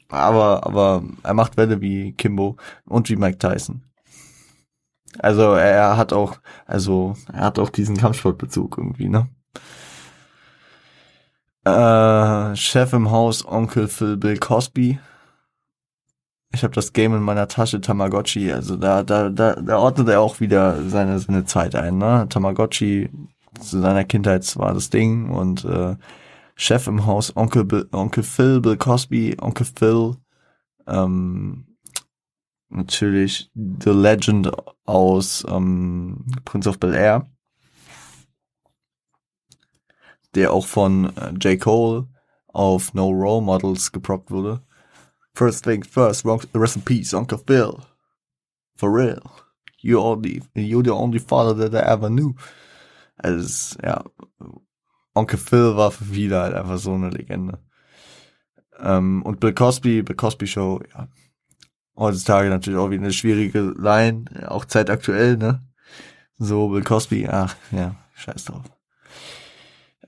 Aber, 0.09 0.65
aber 0.65 1.03
er 1.23 1.33
macht 1.33 1.57
Welle 1.57 1.81
wie 1.81 2.13
Kimbo 2.13 2.57
und 2.85 3.09
wie 3.09 3.15
Mike 3.15 3.39
Tyson. 3.39 3.83
Also 5.19 5.53
er 5.53 5.97
hat 5.97 6.13
auch, 6.13 6.37
also 6.65 7.15
er 7.31 7.45
hat 7.45 7.59
auch 7.59 7.69
diesen 7.69 7.97
Kampfsportbezug 7.97 8.77
irgendwie, 8.77 9.09
ne? 9.09 9.29
Äh, 11.65 12.55
Chef 12.55 12.93
im 12.93 13.09
Haus, 13.09 13.45
Onkel 13.45 13.87
Phil 13.87 14.17
Bill 14.17 14.37
Cosby. 14.37 14.99
Ich 16.53 16.63
habe 16.63 16.73
das 16.73 16.93
Game 16.93 17.15
in 17.15 17.23
meiner 17.23 17.47
Tasche, 17.47 17.81
Tamagotchi. 17.81 18.51
Also 18.51 18.77
da, 18.77 19.03
da, 19.03 19.29
da, 19.29 19.55
da 19.55 19.77
ordnet 19.77 20.07
er 20.09 20.21
auch 20.21 20.39
wieder 20.39 20.87
seine, 20.89 21.19
seine 21.19 21.45
Zeit 21.45 21.75
ein, 21.75 21.97
ne? 21.97 22.27
Tamagotchi 22.29 23.09
zu 23.59 23.81
seiner 23.81 24.03
Kindheit 24.03 24.55
war 24.57 24.73
das 24.73 24.89
Ding 24.89 25.29
und 25.29 25.65
äh, 25.65 25.95
Chef 26.55 26.87
im 26.87 27.05
Haus, 27.05 27.35
Onkel, 27.35 27.65
Bill, 27.65 27.87
Onkel 27.91 28.23
Phil, 28.23 28.61
Bill 28.61 28.77
Cosby, 28.77 29.35
Onkel 29.39 29.65
Phil, 29.65 30.15
ähm, 30.87 31.77
natürlich 32.69 33.51
The 33.53 33.91
Legend 33.91 34.51
aus 34.85 35.45
ähm, 35.47 36.25
Prince 36.45 36.69
of 36.69 36.79
Bel 36.79 36.93
Air, 36.93 37.29
der 40.33 40.53
auch 40.53 40.65
von 40.65 41.15
äh, 41.17 41.31
J. 41.31 41.59
Cole 41.59 42.07
auf 42.47 42.93
No 42.93 43.09
Role 43.09 43.41
Models 43.41 43.91
geproppt 43.91 44.31
wurde. 44.31 44.61
First 45.33 45.65
things 45.65 45.87
first, 45.87 46.25
rest 46.25 46.77
in 46.77 46.81
peace, 46.81 47.13
Uncle 47.13 47.37
Phil. 47.45 47.77
For 48.77 48.89
real. 48.89 49.21
You're, 49.81 50.17
the, 50.21 50.41
you're 50.55 50.83
the 50.83 50.91
only 50.91 51.19
father 51.19 51.53
that 51.53 51.75
I 51.75 51.91
ever 51.91 52.09
knew. 52.09 52.33
Also, 53.17 53.77
ja, 53.83 54.03
Onkel 55.15 55.39
Phil 55.39 55.75
war 55.75 55.91
für 55.91 56.05
viele 56.05 56.39
halt 56.39 56.53
einfach 56.53 56.77
so 56.77 56.93
eine 56.93 57.09
Legende. 57.09 57.59
Ähm, 58.79 59.23
und 59.23 59.39
Bill 59.39 59.53
Cosby, 59.53 60.03
Bill 60.03 60.15
Cosby 60.15 60.45
Show, 60.45 60.81
ja. 60.93 61.07
Heutzutage 61.97 62.49
natürlich 62.49 62.77
auch 62.77 62.89
wieder 62.89 63.03
eine 63.03 63.13
schwierige 63.13 63.73
Line, 63.77 64.25
auch 64.47 64.65
zeitaktuell, 64.65 65.37
ne? 65.37 65.63
So, 66.37 66.67
Bill 66.67 66.83
Cosby, 66.83 67.27
ach, 67.29 67.55
ja, 67.71 67.95
scheiß 68.15 68.45
drauf. 68.45 68.63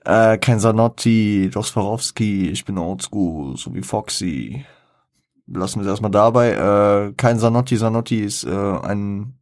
Äh, 0.03 0.37
kein 0.37 0.59
Zanotti, 0.59 1.49
Dos 1.51 1.69
Swarovski, 1.69 2.49
ich 2.49 2.65
bin 2.65 2.77
oldschool, 2.77 3.55
so 3.55 3.73
wie 3.73 3.81
Foxy. 3.81 4.65
Lassen 5.47 5.79
wir 5.79 5.85
es 5.85 5.91
erstmal 5.91 6.11
dabei. 6.11 6.51
Äh, 6.51 7.13
kein 7.13 7.39
Zanotti, 7.39 7.77
Zanotti 7.77 8.19
ist 8.19 8.43
äh, 8.43 8.49
ein 8.49 9.39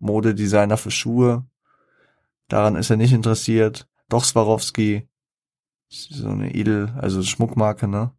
Modedesigner 0.00 0.76
für 0.76 0.90
Schuhe. 0.90 1.46
Daran 2.48 2.74
ist 2.76 2.90
er 2.90 2.96
nicht 2.96 3.12
interessiert. 3.12 3.88
Doch 4.08 4.24
Swarovski, 4.24 5.08
so 5.88 6.28
eine 6.28 6.54
Edel, 6.54 6.94
also 6.98 7.22
Schmuckmarke, 7.22 7.88
ne? 7.88 8.12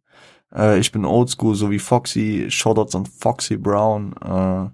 Äh, 0.52 0.78
ich 0.78 0.92
bin 0.92 1.04
oldschool, 1.04 1.54
so 1.54 1.70
wie 1.70 1.78
Foxy, 1.78 2.46
Shoutouts 2.50 2.94
an 2.94 3.06
Foxy 3.06 3.56
Brown, 3.56 4.14
äh, 4.22 4.70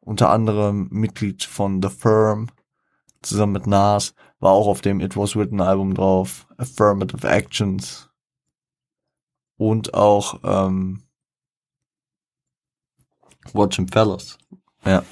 unter 0.00 0.30
anderem 0.30 0.88
Mitglied 0.90 1.44
von 1.44 1.80
The 1.82 1.88
Firm, 1.88 2.48
zusammen 3.22 3.52
mit 3.52 3.66
Nas, 3.66 4.14
war 4.40 4.52
auch 4.52 4.66
auf 4.66 4.80
dem 4.80 5.00
It 5.00 5.16
Was 5.16 5.36
Written 5.36 5.60
Album 5.60 5.94
drauf, 5.94 6.46
Affirmative 6.56 7.28
Actions 7.28 8.10
und 9.56 9.94
auch 9.94 10.40
ähm, 10.42 11.04
Watch 13.52 13.76
Him 13.76 13.88
Fellas. 13.88 14.38
Ja. 14.84 15.04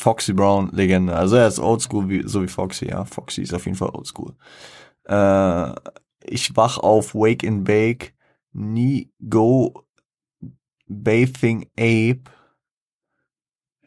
Foxy 0.00 0.32
Brown, 0.32 0.70
Legende. 0.72 1.14
Also 1.14 1.36
er 1.36 1.46
ist 1.46 1.58
oldschool, 1.58 2.08
wie, 2.08 2.26
so 2.26 2.42
wie 2.42 2.48
Foxy, 2.48 2.86
ja. 2.86 3.04
Foxy 3.04 3.42
ist 3.42 3.52
auf 3.52 3.66
jeden 3.66 3.76
Fall 3.76 3.90
oldschool. 3.90 4.34
Äh, 5.04 5.74
ich 6.24 6.56
wach 6.56 6.78
auf 6.78 7.14
Wake 7.14 7.46
and 7.46 7.64
Bake, 7.64 8.14
nie 8.52 9.12
go 9.28 9.84
Bathing 10.86 11.66
Ape, 11.78 12.22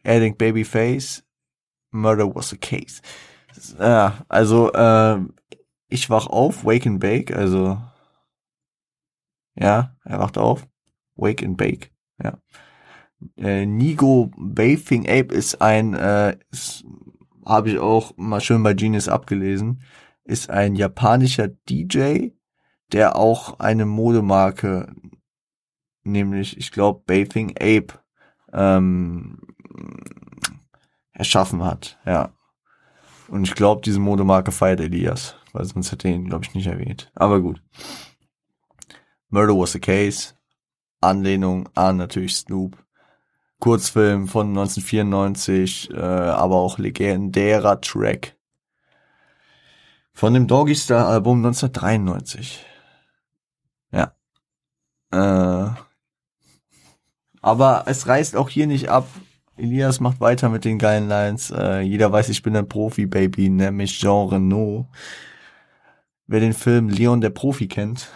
Adding 0.05 0.38
Babyface, 0.38 1.24
Murder 1.91 2.34
was 2.34 2.53
a 2.53 2.57
case. 2.57 3.01
Ja, 3.80 4.24
also 4.30 4.72
äh, 4.72 5.20
ich 5.88 6.09
wach 6.09 6.28
auf, 6.28 6.64
Wake 6.64 6.86
and 6.86 6.99
Bake, 6.99 7.36
also 7.36 7.82
ja, 9.55 9.95
er 10.03 10.20
wacht 10.20 10.38
auf, 10.38 10.68
Wake 11.16 11.43
and 11.43 11.57
Bake, 11.57 11.89
ja. 12.24 12.38
Äh, 13.38 13.65
Nigo 13.65 14.32
Bathing 14.38 15.07
Ape 15.07 15.34
ist 15.34 15.61
ein, 15.61 15.93
äh, 15.93 16.38
habe 17.45 17.69
ich 17.71 17.80
auch 17.80 18.13
mal 18.17 18.41
schön 18.41 18.63
bei 18.63 18.74
Genius 18.74 19.07
abgelesen, 19.07 19.82
ist 20.24 20.49
ein 20.49 20.76
japanischer 20.76 21.47
DJ, 21.47 22.30
der 22.91 23.15
auch 23.15 23.59
eine 23.59 23.86
Modemarke, 23.86 24.93
nämlich 26.03 26.57
ich 26.57 26.71
glaube 26.71 27.03
Bathing 27.05 27.51
Ape, 27.59 27.99
ähm, 28.53 29.39
erschaffen 31.13 31.63
hat, 31.63 31.99
ja. 32.05 32.34
Und 33.28 33.45
ich 33.45 33.55
glaube, 33.55 33.82
diese 33.84 33.99
Modemarke 33.99 34.51
feiert 34.51 34.80
Elias, 34.80 35.36
weil 35.53 35.65
sonst 35.65 35.91
hätte 35.91 36.07
ihn, 36.07 36.26
glaube 36.26 36.45
ich, 36.45 36.53
nicht 36.53 36.67
erwähnt. 36.67 37.11
Aber 37.15 37.41
gut. 37.41 37.63
Murder 39.30 39.57
was 39.57 39.71
the 39.71 39.80
case. 39.80 40.36
Anlehnung 41.01 41.67
an 41.74 41.97
natürlich 41.97 42.36
Snoop. 42.36 42.78
Kurzfilm 43.64 44.28
von 44.28 44.49
1994, 44.49 45.91
äh, 45.91 45.95
aber 45.95 46.57
auch 46.57 46.80
legendärer 46.80 47.80
Track. 47.80 48.36
Von 50.11 50.34
dem 50.34 50.47
Doggy 50.47 50.76
Star 50.76 51.07
Album 51.07 51.38
1993. 51.38 52.66
Ja. 53.93 54.14
Äh, 55.14 55.70
aber 57.41 57.86
es 57.86 58.05
reißt 58.05 58.36
auch 58.36 58.49
hier 58.49 58.68
nicht 58.68 58.89
ab, 58.89 59.07
Elias 59.55 60.01
macht 60.01 60.20
weiter 60.20 60.49
mit 60.49 60.66
den 60.66 60.78
geilen 60.78 61.07
Lines. 61.07 61.49
Äh, 61.49 61.80
jeder 61.84 62.11
weiß, 62.11 62.28
ich 62.28 62.43
bin 62.43 62.57
ein 62.57 62.68
Profi, 62.68 63.05
Baby, 63.05 63.47
nämlich 63.47 63.97
Jean 63.97 64.28
Renault. 64.28 64.88
Wer 66.28 66.41
den 66.41 66.53
Film 66.53 66.89
Leon 66.89 67.22
der 67.22 67.30
Profi 67.30 67.70
kennt, 67.70 68.09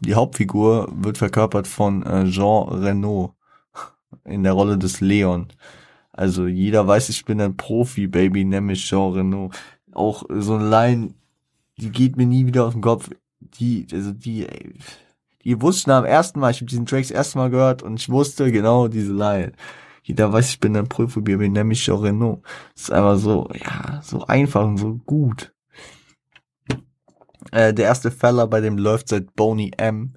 die 0.00 0.14
Hauptfigur 0.14 0.92
wird 0.94 1.16
verkörpert 1.16 1.66
von 1.66 2.02
äh, 2.02 2.26
Jean 2.26 2.68
Renault 2.68 3.33
in 4.24 4.42
der 4.42 4.52
Rolle 4.52 4.78
des 4.78 5.00
Leon. 5.00 5.48
Also 6.12 6.46
jeder 6.46 6.86
weiß, 6.86 7.08
ich 7.08 7.24
bin 7.24 7.40
ein 7.40 7.56
Profi, 7.56 8.06
Baby, 8.06 8.44
nämlich 8.44 8.84
Jean 8.84 9.12
Renault. 9.12 9.54
Auch 9.92 10.24
so 10.28 10.54
eine 10.54 10.68
Line, 10.68 11.14
die 11.76 11.90
geht 11.90 12.16
mir 12.16 12.26
nie 12.26 12.46
wieder 12.46 12.66
aus 12.66 12.72
dem 12.72 12.82
Kopf. 12.82 13.10
Die, 13.40 13.86
also 13.92 14.12
die, 14.12 14.48
ey, 14.48 14.74
die 15.42 15.60
wussten 15.60 15.90
am 15.90 16.04
ersten 16.04 16.40
Mal, 16.40 16.52
ich 16.52 16.58
habe 16.58 16.66
diesen 16.66 16.86
Track 16.86 17.02
das 17.02 17.10
erste 17.10 17.38
Mal 17.38 17.50
gehört 17.50 17.82
und 17.82 18.00
ich 18.00 18.08
wusste 18.08 18.50
genau 18.50 18.88
diese 18.88 19.12
Line. 19.12 19.52
Jeder 20.02 20.32
weiß, 20.32 20.50
ich 20.50 20.60
bin 20.60 20.76
ein 20.76 20.88
Prüfprobier, 20.88 21.40
ich 21.40 21.50
nenne 21.50 21.64
mich 21.64 21.90
Renault. 21.90 22.42
Das 22.74 22.84
ist 22.84 22.92
einfach 22.92 23.16
so, 23.16 23.48
ja, 23.54 24.00
so 24.02 24.24
einfach 24.26 24.64
und 24.64 24.76
so 24.76 24.94
gut. 25.06 25.52
Äh, 27.52 27.74
der 27.74 27.86
erste 27.86 28.10
Feller, 28.10 28.46
bei 28.46 28.60
dem 28.60 28.78
läuft 28.78 29.08
seit 29.08 29.34
Boney 29.34 29.72
M. 29.76 30.14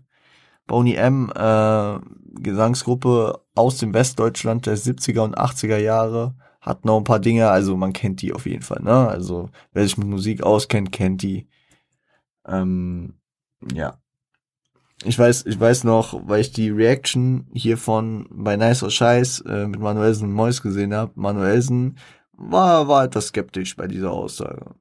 Boney 0.65 0.95
M, 0.95 1.31
äh, 1.35 1.99
Gesangsgruppe 2.41 3.41
aus 3.57 3.77
dem 3.77 3.93
Westdeutschland 3.93 4.65
der 4.65 4.77
70er 4.77 5.21
und 5.21 5.37
80er 5.37 5.77
Jahre, 5.77 6.35
hat 6.61 6.85
noch 6.85 6.97
ein 6.97 7.03
paar 7.03 7.19
Dinge, 7.19 7.49
also 7.49 7.77
man 7.77 7.93
kennt 7.93 8.21
die 8.21 8.33
auf 8.33 8.45
jeden 8.45 8.63
Fall, 8.63 8.81
ne? 8.81 9.07
Also 9.07 9.49
wer 9.73 9.83
sich 9.83 9.97
mit 9.97 10.07
Musik 10.07 10.43
auskennt, 10.43 10.91
kennt 10.91 11.21
die. 11.21 11.47
Ähm, 12.45 13.19
ja, 13.73 13.99
ich 15.03 15.17
weiß, 15.17 15.45
ich 15.45 15.59
weiß 15.59 15.83
noch, 15.83 16.27
weil 16.27 16.41
ich 16.41 16.51
die 16.51 16.69
Reaction 16.69 17.47
hiervon 17.53 18.27
bei 18.31 18.57
Nice 18.57 18.81
or 18.81 18.89
Scheiß 18.89 19.41
äh, 19.41 19.67
mit 19.67 19.79
Manuelsen 19.79 20.29
und 20.29 20.33
Mois 20.33 20.61
gesehen 20.61 20.93
habe. 20.93 21.11
Manuelsen 21.15 21.97
war, 22.33 22.87
war 22.87 23.03
etwas 23.03 23.27
skeptisch 23.27 23.75
bei 23.75 23.87
dieser 23.87 24.11
Aussage. 24.11 24.75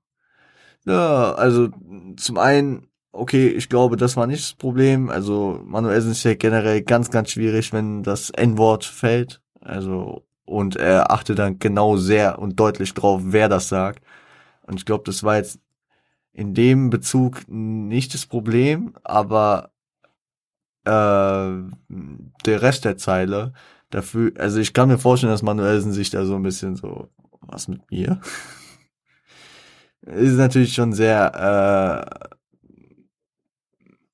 Ja, 0.87 1.33
also 1.35 1.69
zum 2.17 2.39
einen, 2.39 2.87
okay, 3.17 3.49
ich 3.49 3.69
glaube, 3.69 3.97
das 3.97 4.17
war 4.17 4.27
nicht 4.27 4.43
das 4.43 4.55
Problem. 4.55 5.11
Also 5.11 5.61
Manuelsen 5.65 6.13
ist 6.13 6.25
ja 6.25 6.35
generell 6.35 6.83
ganz, 6.83 7.11
ganz 7.11 7.31
schwierig, 7.31 7.73
wenn 7.73 8.03
das 8.03 8.31
N-Wort 8.31 8.85
fällt. 8.85 9.41
Also 9.61 10.27
und 10.45 10.77
er 10.77 11.11
achtet 11.11 11.39
dann 11.39 11.59
genau 11.59 11.97
sehr 11.97 12.39
und 12.39 12.59
deutlich 12.59 12.95
drauf, 12.95 13.21
wer 13.25 13.49
das 13.49 13.69
sagt. 13.69 14.05
Und 14.63 14.77
ich 14.77 14.87
glaube, 14.87 15.05
das 15.05 15.23
war 15.25 15.37
jetzt 15.37 15.59
in 16.33 16.55
dem 16.55 16.91
Bezug 16.91 17.43
nicht 17.49 18.15
das 18.15 18.27
Problem, 18.27 18.95
aber 19.03 19.71
äh, 20.85 20.91
der 20.91 22.63
Rest 22.63 22.85
der 22.85 22.97
Zeile 22.97 23.53
dafür, 23.91 24.33
also 24.39 24.61
ich 24.61 24.73
kann 24.73 24.89
mir 24.89 24.99
vorstellen, 24.99 25.33
dass 25.33 25.43
Manuelsen 25.43 25.93
sich 25.93 26.11
da 26.11 26.25
so 26.25 26.37
ein 26.37 26.43
bisschen 26.43 26.77
so, 26.77 27.09
was 27.41 27.69
mit 27.69 27.91
mir? 27.91 28.21
ist 30.03 30.37
natürlich 30.37 30.75
schon 30.75 30.93
sehr, 30.93 32.29
äh, 32.31 32.36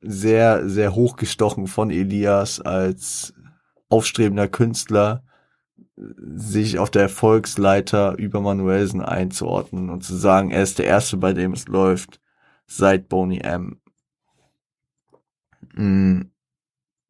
sehr, 0.02 0.68
sehr 0.68 0.94
hochgestochen 0.94 1.66
von 1.66 1.90
Elias 1.90 2.60
als 2.60 3.34
aufstrebender 3.88 4.48
Künstler, 4.48 5.22
sich 5.96 6.78
auf 6.78 6.90
der 6.90 7.02
Erfolgsleiter 7.02 8.18
über 8.18 8.40
Manuelsen 8.40 9.00
einzuordnen 9.00 9.90
und 9.90 10.02
zu 10.02 10.16
sagen, 10.16 10.50
er 10.50 10.62
ist 10.62 10.78
der 10.78 10.86
Erste, 10.86 11.16
bei 11.16 11.32
dem 11.32 11.52
es 11.52 11.68
läuft, 11.68 12.20
seit 12.66 13.08
Boney 13.08 13.38
M. 13.38 13.80
Mm. 15.74 16.22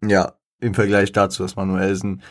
Ja, 0.04 0.34
im 0.60 0.74
Vergleich 0.74 1.12
dazu, 1.12 1.42
dass 1.42 1.56
Manuelsen, 1.56 2.22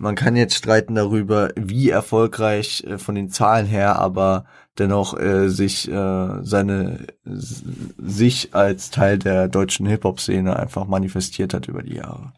man 0.00 0.14
kann 0.14 0.34
jetzt 0.34 0.54
streiten 0.54 0.94
darüber, 0.94 1.50
wie 1.56 1.90
erfolgreich 1.90 2.82
äh, 2.84 2.96
von 2.96 3.14
den 3.14 3.28
Zahlen 3.28 3.66
her, 3.66 3.98
aber 3.98 4.46
dennoch 4.78 5.18
äh, 5.18 5.48
sich 5.48 5.90
äh, 5.90 6.42
seine 6.42 7.06
sich 7.24 8.54
als 8.54 8.90
Teil 8.90 9.18
der 9.18 9.48
deutschen 9.48 9.84
Hip-Hop-Szene 9.86 10.56
einfach 10.56 10.86
manifestiert 10.86 11.52
hat 11.52 11.68
über 11.68 11.82
die 11.82 11.96
Jahre. 11.96 12.32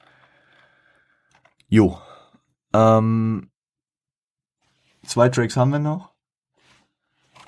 Jo. 1.69 1.99
Ähm, 2.75 3.49
zwei 5.07 5.29
Tracks 5.29 5.57
haben 5.57 5.71
wir 5.71 5.79
noch. 5.79 6.11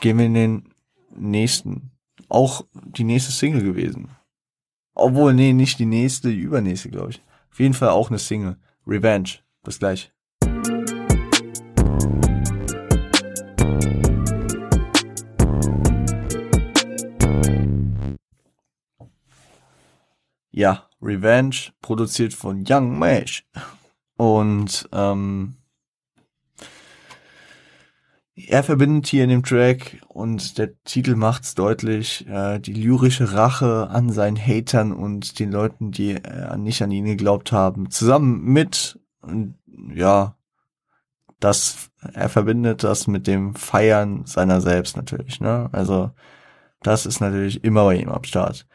Gehen 0.01 0.19
wir 0.19 0.27
in 0.27 0.35
den 0.35 0.75
nächsten. 1.11 1.91
Auch 2.29 2.65
die 2.73 3.05
nächste 3.05 3.33
Single 3.33 3.65
gewesen. 3.65 4.11
Obwohl, 4.95 5.35
nee, 5.35 5.53
nicht 5.53 5.81
die 5.81 5.87
nächste, 5.87 6.29
die 6.29 6.39
übernächste, 6.39 6.91
glaube 6.91 7.11
ich. 7.11 7.23
Auf 7.51 7.59
jeden 7.59 7.75
Fall 7.75 7.89
auch 7.89 8.11
eine 8.11 8.21
Single. 8.21 8.59
Revenge. 8.87 9.41
Bis 9.65 9.79
gleich. 9.79 10.12
Ja, 20.51 20.89
Revenge, 21.03 21.73
produziert 21.81 22.33
von 22.33 22.65
Young 22.69 22.97
Mesh. 22.99 23.45
Und 24.17 24.89
ähm, 24.93 25.57
er 28.37 28.62
verbindet 28.62 29.07
hier 29.07 29.25
in 29.25 29.31
dem 29.31 29.43
Track 29.43 30.01
und 30.09 30.59
der 30.59 30.81
Titel 30.85 31.17
macht's 31.17 31.55
deutlich, 31.55 32.27
äh, 32.29 32.59
die 32.61 32.73
lyrische 32.73 33.33
Rache 33.33 33.89
an 33.91 34.11
seinen 34.11 34.37
Hatern 34.37 34.93
und 34.93 35.39
den 35.39 35.51
Leuten, 35.51 35.91
die 35.91 36.12
äh, 36.12 36.57
nicht 36.57 36.83
an 36.83 36.91
ihn 36.91 37.05
geglaubt 37.05 37.53
haben, 37.53 37.91
zusammen 37.91 38.43
mit, 38.45 39.01
ja, 39.95 40.37
das, 41.41 41.91
er 42.14 42.29
verbindet 42.29 42.85
das 42.85 43.07
mit 43.07 43.27
dem 43.27 43.55
Feiern 43.55 44.25
seiner 44.27 44.61
selbst 44.61 44.97
natürlich, 44.97 45.41
ne? 45.41 45.68
Also, 45.72 46.11
das 46.83 47.07
ist 47.07 47.20
natürlich 47.20 47.64
immer 47.64 47.85
bei 47.85 47.97
ihm 47.97 48.09
am 48.09 48.25
Start. 48.25 48.66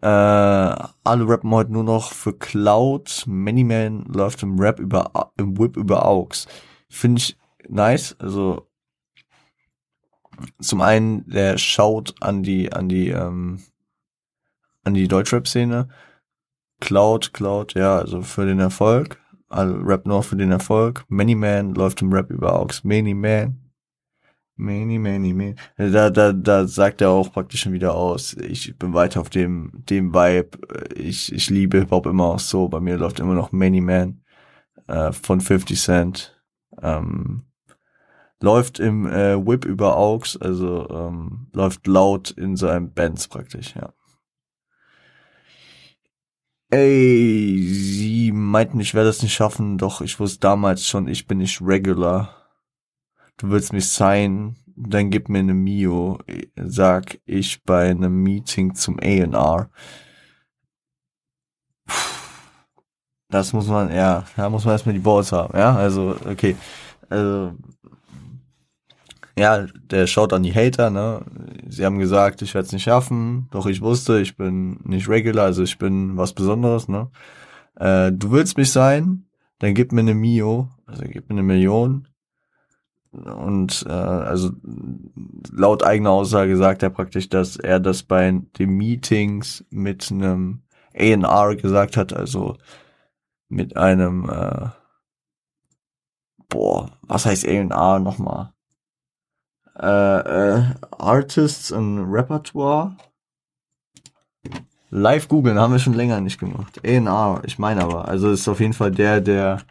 Äh, 0.00 0.06
alle 0.06 1.28
rappen 1.28 1.50
heute 1.50 1.72
nur 1.72 1.84
noch 1.84 2.12
für 2.12 2.36
Cloud. 2.36 3.24
Many 3.26 3.64
Man 3.64 4.04
läuft 4.04 4.42
im 4.42 4.58
Rap 4.58 4.78
über, 4.78 5.32
im 5.38 5.58
Whip 5.58 5.76
über 5.76 6.06
Aux. 6.06 6.46
Finde 6.90 7.20
ich 7.20 7.38
nice. 7.68 8.14
Also, 8.18 8.68
zum 10.60 10.80
einen, 10.80 11.26
der 11.28 11.58
schaut 11.58 12.14
an 12.20 12.42
die, 12.42 12.72
an 12.72 12.88
die, 12.88 13.08
ähm, 13.08 13.62
an 14.82 14.94
die 14.94 15.08
Deutschrap-Szene. 15.08 15.88
Cloud, 16.80 17.32
Cloud, 17.32 17.74
ja, 17.74 17.96
also 17.96 18.22
für 18.22 18.44
den 18.44 18.60
Erfolg. 18.60 19.18
Rap 19.62 20.06
nur 20.06 20.22
für 20.22 20.36
den 20.36 20.50
Erfolg. 20.50 21.04
Many 21.08 21.34
Man 21.34 21.74
läuft 21.74 22.02
im 22.02 22.12
Rap 22.12 22.30
über 22.30 22.58
Aux. 22.58 22.82
Many 22.82 23.14
Man. 23.14 23.60
Many, 24.56 24.98
many, 24.98 25.32
many. 25.32 25.56
Da, 25.76 26.10
da, 26.10 26.32
da 26.32 26.66
sagt 26.68 27.00
er 27.00 27.10
auch 27.10 27.32
praktisch 27.32 27.62
schon 27.62 27.72
wieder 27.72 27.94
aus. 27.94 28.34
Ich 28.34 28.78
bin 28.78 28.94
weiter 28.94 29.20
auf 29.20 29.30
dem, 29.30 29.72
dem 29.74 30.14
Vibe. 30.14 30.58
Ich, 30.94 31.32
ich 31.32 31.50
liebe 31.50 31.78
Hip-Hop 31.78 32.06
immer 32.06 32.24
auch 32.24 32.38
so. 32.38 32.68
Bei 32.68 32.78
mir 32.78 32.96
läuft 32.96 33.18
immer 33.18 33.34
noch 33.34 33.50
Many 33.50 33.80
Man 33.80 34.22
äh, 34.86 35.12
von 35.12 35.40
50 35.40 35.80
Cent. 35.80 36.40
Ähm, 36.80 37.42
läuft 38.40 38.78
im 38.78 39.06
äh, 39.06 39.44
Whip 39.44 39.64
über 39.64 39.96
Aux, 39.96 40.36
also 40.40 40.88
ähm, 40.90 41.48
läuft 41.52 41.86
laut 41.86 42.30
in 42.30 42.56
seinem 42.56 42.92
Bands 42.92 43.26
praktisch, 43.26 43.74
ja. 43.74 43.92
Ey, 46.74 47.56
sie 47.68 48.32
meinten, 48.32 48.80
ich 48.80 48.94
werde 48.94 49.08
es 49.08 49.22
nicht 49.22 49.32
schaffen, 49.32 49.78
doch 49.78 50.00
ich 50.00 50.18
wusste 50.18 50.40
damals 50.40 50.88
schon, 50.88 51.06
ich 51.06 51.28
bin 51.28 51.38
nicht 51.38 51.60
regular. 51.62 52.34
Du 53.36 53.50
willst 53.50 53.72
mich 53.72 53.88
sein, 53.88 54.56
dann 54.74 55.10
gib 55.10 55.28
mir 55.28 55.38
eine 55.38 55.54
Mio, 55.54 56.18
sag 56.56 57.20
ich 57.26 57.62
bei 57.62 57.90
einem 57.90 58.24
Meeting 58.24 58.74
zum 58.74 58.98
A&R. 58.98 59.70
Das 63.28 63.52
muss 63.52 63.68
man, 63.68 63.94
ja, 63.94 64.24
da 64.34 64.50
muss 64.50 64.64
man 64.64 64.72
erstmal 64.72 64.94
die 64.94 65.00
Balls 65.00 65.30
haben, 65.30 65.56
ja, 65.56 65.76
also, 65.76 66.16
okay, 66.28 66.56
also, 67.08 67.52
ja, 69.38 69.66
der 69.90 70.06
schaut 70.06 70.32
an 70.32 70.42
die 70.42 70.54
Hater, 70.54 70.90
ne? 70.90 71.24
Sie 71.68 71.84
haben 71.84 71.98
gesagt, 71.98 72.42
ich 72.42 72.54
werde 72.54 72.66
es 72.66 72.72
nicht 72.72 72.84
schaffen, 72.84 73.48
doch 73.50 73.66
ich 73.66 73.80
wusste, 73.80 74.20
ich 74.20 74.36
bin 74.36 74.78
nicht 74.84 75.08
regular, 75.08 75.46
also 75.46 75.62
ich 75.62 75.78
bin 75.78 76.16
was 76.16 76.32
Besonderes, 76.32 76.88
ne? 76.88 77.10
Äh, 77.76 78.12
du 78.12 78.30
willst 78.30 78.56
mich 78.56 78.70
sein, 78.70 79.26
dann 79.58 79.74
gib 79.74 79.92
mir 79.92 80.00
eine 80.02 80.14
Mio, 80.14 80.68
also 80.86 81.04
gib 81.06 81.28
mir 81.28 81.34
eine 81.34 81.42
Million. 81.42 82.08
Und 83.12 83.84
äh, 83.88 83.92
also 83.92 84.50
laut 85.52 85.84
eigener 85.84 86.10
Aussage 86.10 86.56
sagt 86.56 86.82
er 86.82 86.90
praktisch, 86.90 87.28
dass 87.28 87.56
er 87.56 87.78
das 87.80 88.02
bei 88.02 88.40
den 88.58 88.70
Meetings 88.70 89.64
mit 89.70 90.10
einem 90.10 90.62
A&R 90.94 91.56
gesagt 91.56 91.96
hat, 91.96 92.12
also 92.12 92.56
mit 93.48 93.76
einem 93.76 94.28
äh, 94.28 94.68
boah, 96.48 96.90
was 97.02 97.26
heißt 97.26 97.46
A&R 97.46 97.98
nochmal? 97.98 98.53
Äh, 99.78 100.56
äh, 100.56 100.62
Artists 100.90 101.72
und 101.72 102.10
Repertoire. 102.10 102.96
Live 104.90 105.28
googeln 105.28 105.58
haben 105.58 105.72
wir 105.72 105.80
schon 105.80 105.94
länger 105.94 106.20
nicht 106.20 106.38
gemacht. 106.38 106.80
A&R, 106.84 107.42
ich 107.44 107.58
meine 107.58 107.82
aber. 107.82 108.06
Also 108.06 108.30
ist 108.30 108.46
auf 108.48 108.60
jeden 108.60 108.74
Fall 108.74 108.92
der, 108.92 109.20
der 109.20 109.62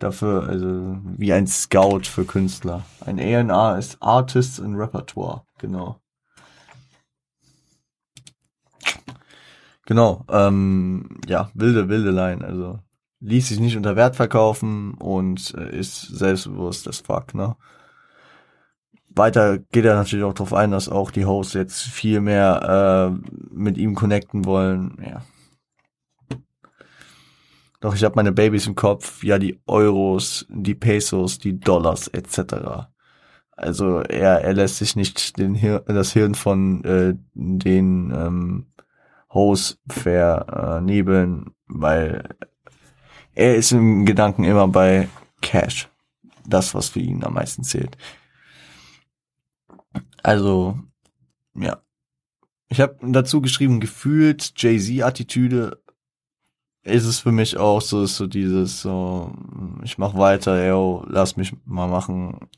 dafür, 0.00 0.48
also 0.48 0.98
wie 1.16 1.32
ein 1.32 1.46
Scout 1.46 2.02
für 2.04 2.24
Künstler. 2.24 2.84
Ein 3.00 3.20
A&R 3.20 3.78
ist 3.78 3.96
Artists 4.00 4.60
and 4.60 4.76
Repertoire, 4.76 5.42
genau. 5.58 6.00
Genau, 9.86 10.24
ähm, 10.30 11.20
ja, 11.26 11.50
wilde, 11.54 11.88
wilde 11.88 12.10
Line, 12.10 12.42
also 12.44 12.78
ließ 13.20 13.48
sich 13.48 13.60
nicht 13.60 13.76
unter 13.76 13.96
Wert 13.96 14.16
verkaufen 14.16 14.94
und 14.94 15.54
äh, 15.56 15.78
ist 15.78 16.00
selbstbewusst 16.00 16.86
das 16.86 17.00
Fuck, 17.00 17.34
ne? 17.34 17.56
Weiter 19.14 19.58
geht 19.58 19.84
er 19.84 19.94
natürlich 19.94 20.24
auch 20.24 20.34
darauf 20.34 20.52
ein, 20.52 20.70
dass 20.70 20.88
auch 20.88 21.10
die 21.10 21.24
Hosts 21.24 21.54
jetzt 21.54 21.82
viel 21.82 22.20
mehr 22.20 23.12
äh, 23.12 23.32
mit 23.52 23.78
ihm 23.78 23.94
connecten 23.94 24.44
wollen. 24.44 24.96
Ja. 25.04 25.22
Doch 27.80 27.94
ich 27.94 28.02
habe 28.02 28.16
meine 28.16 28.32
Babys 28.32 28.66
im 28.66 28.74
Kopf, 28.74 29.22
ja 29.22 29.38
die 29.38 29.60
Euros, 29.66 30.46
die 30.48 30.74
Pesos, 30.74 31.38
die 31.38 31.60
Dollars 31.60 32.08
etc. 32.08 32.88
Also 33.52 34.00
er, 34.00 34.40
er 34.40 34.54
lässt 34.54 34.78
sich 34.78 34.96
nicht 34.96 35.38
den 35.38 35.54
Hir 35.54 35.80
das 35.86 36.12
Hirn 36.12 36.34
von 36.34 36.82
äh, 36.84 37.14
den 37.34 38.10
ähm, 38.10 38.66
Hosts 39.30 39.78
vernebeln, 39.88 41.54
weil 41.66 42.28
er 43.34 43.56
ist 43.56 43.72
im 43.72 44.06
Gedanken 44.06 44.44
immer 44.44 44.68
bei 44.68 45.08
Cash. 45.40 45.88
Das, 46.46 46.74
was 46.74 46.90
für 46.90 47.00
ihn 47.00 47.24
am 47.24 47.34
meisten 47.34 47.64
zählt. 47.64 47.96
Also, 50.24 50.78
ja. 51.54 51.82
Ich 52.68 52.80
habe 52.80 52.96
dazu 53.02 53.42
geschrieben, 53.42 53.78
gefühlt 53.78 54.54
Jay-Z-Attitüde 54.56 55.82
ist 56.82 57.04
es 57.04 57.20
für 57.20 57.30
mich 57.30 57.58
auch 57.58 57.82
so, 57.82 58.02
ist 58.04 58.16
so 58.16 58.26
dieses, 58.26 58.80
so, 58.80 59.32
ich 59.82 59.98
mach 59.98 60.14
weiter, 60.16 60.66
yo, 60.66 61.04
lass 61.06 61.36
mich 61.36 61.54
mal 61.66 61.88
machen. 61.88 62.48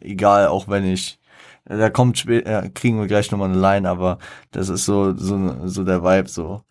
Egal, 0.00 0.48
auch 0.48 0.68
wenn 0.68 0.84
ich, 0.84 1.20
da 1.66 1.90
kommt 1.90 2.18
später, 2.18 2.70
kriegen 2.70 2.98
wir 2.98 3.06
gleich 3.06 3.30
nochmal 3.30 3.50
eine 3.50 3.60
Line, 3.60 3.88
aber 3.88 4.18
das 4.50 4.70
ist 4.70 4.86
so, 4.86 5.14
so, 5.14 5.68
so 5.68 5.84
der 5.84 6.02
Vibe, 6.02 6.28
so. 6.28 6.62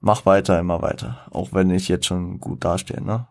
Mach 0.00 0.24
weiter, 0.24 0.60
immer 0.60 0.82
weiter. 0.82 1.26
Auch 1.32 1.52
wenn 1.52 1.70
ich 1.70 1.88
jetzt 1.88 2.06
schon 2.06 2.38
gut 2.38 2.64
dastehe, 2.64 3.02
ne? 3.02 3.26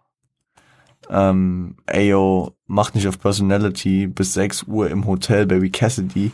Ähm, 1.10 1.78
Ayo 1.86 2.56
macht 2.68 2.96
nicht 2.96 3.08
auf 3.08 3.20
Personality 3.20 4.08
bis 4.08 4.34
6 4.34 4.64
Uhr 4.64 4.90
im 4.90 5.06
Hotel 5.06 5.46
Baby 5.46 5.70
Cassidy. 5.70 6.32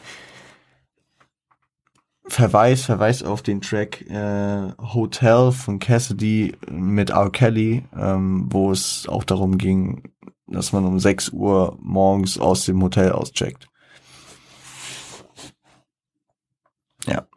Verweis, 2.26 2.86
Verweis 2.86 3.24
auf 3.24 3.42
den 3.42 3.60
Track 3.62 4.02
äh, 4.10 4.72
Hotel 4.78 5.52
von 5.52 5.80
Cassidy 5.80 6.56
mit 6.70 7.10
R. 7.10 7.30
Kelly, 7.30 7.84
ähm, 7.98 8.46
wo 8.50 8.72
es 8.72 9.06
auch 9.10 9.26
darum 9.26 9.58
ging, 9.58 10.12
dass 10.48 10.72
man 10.72 10.86
um 10.86 11.00
6 11.00 11.30
Uhr 11.30 11.78
morgens 11.82 12.38
aus 12.38 12.66
dem 12.66 12.82
Hotel 12.82 13.12
auscheckt. 13.12 13.68
Ja. 17.06 17.28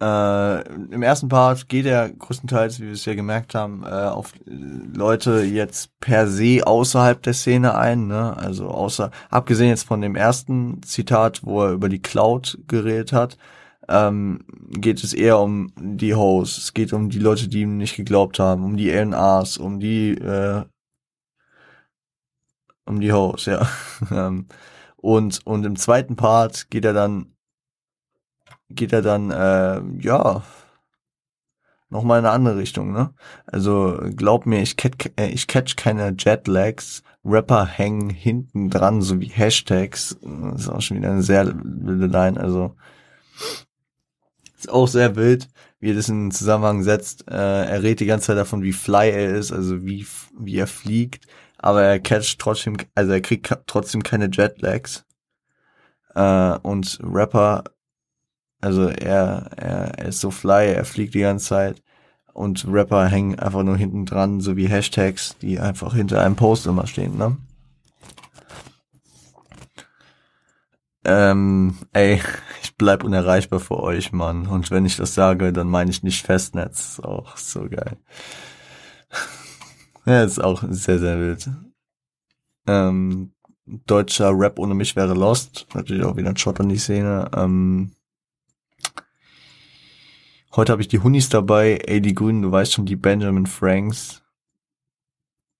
Äh, 0.00 0.62
Im 0.92 1.02
ersten 1.02 1.28
Part 1.28 1.68
geht 1.68 1.84
er 1.84 2.08
größtenteils, 2.08 2.80
wie 2.80 2.86
wir 2.86 2.92
es 2.92 3.04
ja 3.04 3.14
gemerkt 3.14 3.54
haben, 3.54 3.82
äh, 3.84 3.88
auf 3.88 4.32
Leute 4.46 5.42
jetzt 5.42 5.90
per 6.00 6.26
se 6.26 6.66
außerhalb 6.66 7.22
der 7.22 7.34
Szene 7.34 7.74
ein. 7.74 8.06
Ne? 8.06 8.34
Also 8.36 8.68
außer, 8.68 9.10
abgesehen 9.28 9.68
jetzt 9.68 9.86
von 9.86 10.00
dem 10.00 10.16
ersten 10.16 10.82
Zitat, 10.82 11.44
wo 11.44 11.64
er 11.64 11.72
über 11.72 11.90
die 11.90 12.00
Cloud 12.00 12.58
geredet 12.66 13.12
hat, 13.12 13.36
ähm, 13.88 14.44
geht 14.70 15.04
es 15.04 15.12
eher 15.12 15.38
um 15.38 15.72
die 15.78 16.14
Hosts. 16.14 16.58
Es 16.58 16.74
geht 16.74 16.92
um 16.94 17.10
die 17.10 17.18
Leute, 17.18 17.48
die 17.48 17.62
ihm 17.62 17.76
nicht 17.76 17.96
geglaubt 17.96 18.38
haben, 18.38 18.64
um 18.64 18.76
die 18.76 18.90
LNAs, 18.90 19.58
um 19.58 19.80
die 19.80 20.12
äh, 20.12 20.64
um 22.86 23.00
die 23.00 23.12
Hosts, 23.12 23.46
ja. 23.46 23.68
Ähm, 24.10 24.46
und 24.96 25.40
und 25.46 25.64
im 25.66 25.76
zweiten 25.76 26.16
Part 26.16 26.70
geht 26.70 26.84
er 26.84 26.92
dann 26.94 27.34
geht 28.70 28.92
er 28.92 29.02
dann, 29.02 29.30
äh, 29.30 29.80
ja, 30.00 30.42
nochmal 31.90 32.20
in 32.20 32.24
eine 32.24 32.34
andere 32.34 32.56
Richtung, 32.56 32.92
ne? 32.92 33.12
Also 33.46 34.00
glaub 34.16 34.46
mir, 34.46 34.62
ich 34.62 34.76
catch, 34.76 35.10
äh, 35.16 35.28
ich 35.28 35.46
catch 35.46 35.76
keine 35.76 36.14
Jetlags. 36.16 37.02
Rapper 37.24 37.66
hängen 37.66 38.08
hinten 38.08 38.70
dran, 38.70 39.02
so 39.02 39.20
wie 39.20 39.28
Hashtags. 39.28 40.16
Das 40.22 40.62
ist 40.62 40.68
auch 40.68 40.80
schon 40.80 40.96
wieder 40.96 41.10
eine 41.10 41.22
sehr 41.22 41.52
wilde 41.54 42.06
Line. 42.06 42.40
Also 42.40 42.74
ist 44.56 44.70
auch 44.70 44.88
sehr 44.88 45.16
wild, 45.16 45.48
wie 45.80 45.90
er 45.90 45.96
das 45.96 46.08
in 46.08 46.26
den 46.26 46.30
Zusammenhang 46.30 46.82
setzt. 46.82 47.28
Äh, 47.28 47.34
er 47.34 47.82
redet 47.82 48.00
die 48.00 48.06
ganze 48.06 48.28
Zeit 48.28 48.38
davon, 48.38 48.62
wie 48.62 48.72
fly 48.72 49.10
er 49.10 49.34
ist, 49.36 49.52
also 49.52 49.84
wie, 49.84 50.06
wie 50.38 50.56
er 50.56 50.66
fliegt. 50.66 51.26
Aber 51.58 51.82
er 51.82 52.00
catcht 52.00 52.38
trotzdem, 52.38 52.76
also 52.94 53.12
er 53.12 53.20
kriegt 53.20 53.54
trotzdem 53.66 54.02
keine 54.02 54.30
Jetlags. 54.32 55.04
Äh, 56.14 56.58
und 56.62 56.98
Rapper 57.02 57.64
also 58.60 58.88
er, 58.88 59.50
er, 59.56 59.98
er 59.98 60.06
ist 60.06 60.20
so 60.20 60.30
fly, 60.30 60.72
er 60.72 60.84
fliegt 60.84 61.14
die 61.14 61.20
ganze 61.20 61.46
Zeit 61.46 61.82
und 62.32 62.66
Rapper 62.68 63.06
hängen 63.06 63.38
einfach 63.38 63.62
nur 63.62 63.76
hinten 63.76 64.06
dran, 64.06 64.40
so 64.40 64.56
wie 64.56 64.68
Hashtags, 64.68 65.36
die 65.38 65.58
einfach 65.58 65.94
hinter 65.94 66.20
einem 66.22 66.36
Post 66.36 66.66
immer 66.66 66.86
stehen, 66.86 67.16
ne? 67.16 67.36
Ähm, 71.04 71.78
ey, 71.92 72.20
ich 72.62 72.76
bleib 72.76 73.04
unerreichbar 73.04 73.60
für 73.60 73.80
euch, 73.80 74.12
Mann. 74.12 74.46
Und 74.46 74.70
wenn 74.70 74.84
ich 74.84 74.96
das 74.96 75.14
sage, 75.14 75.52
dann 75.52 75.68
meine 75.68 75.90
ich 75.90 76.02
nicht 76.02 76.24
Festnetz. 76.24 77.00
Auch 77.00 77.36
so 77.36 77.68
geil. 77.68 77.96
ja, 80.06 80.22
ist 80.22 80.42
auch 80.42 80.62
sehr, 80.68 80.98
sehr 80.98 81.18
wild. 81.18 81.48
Ähm, 82.66 83.32
deutscher 83.86 84.30
Rap 84.38 84.58
ohne 84.58 84.74
mich 84.74 84.96
wäre 84.96 85.14
Lost. 85.14 85.66
Natürlich 85.74 86.04
auch 86.04 86.16
wieder 86.16 86.30
ein 86.30 86.36
Shot 86.36 86.60
an 86.60 86.68
die 86.68 86.78
Szene. 86.78 87.30
Ähm, 87.34 87.92
heute 90.56 90.72
habe 90.72 90.82
ich 90.82 90.88
die 90.88 91.00
Hunis 91.00 91.28
dabei. 91.28 91.78
Ey, 91.86 92.00
die 92.00 92.14
Grünen, 92.14 92.42
du 92.42 92.52
weißt 92.52 92.72
schon, 92.72 92.86
die 92.86 92.96
Benjamin 92.96 93.46
Franks. 93.46 94.22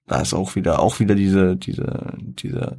Da 0.07 0.21
ist 0.21 0.35
auch 0.35 0.57
wieder, 0.57 0.81
auch 0.81 0.99
wieder 0.99 1.15
diese, 1.15 1.57
diese, 1.57 2.15
diese 2.19 2.77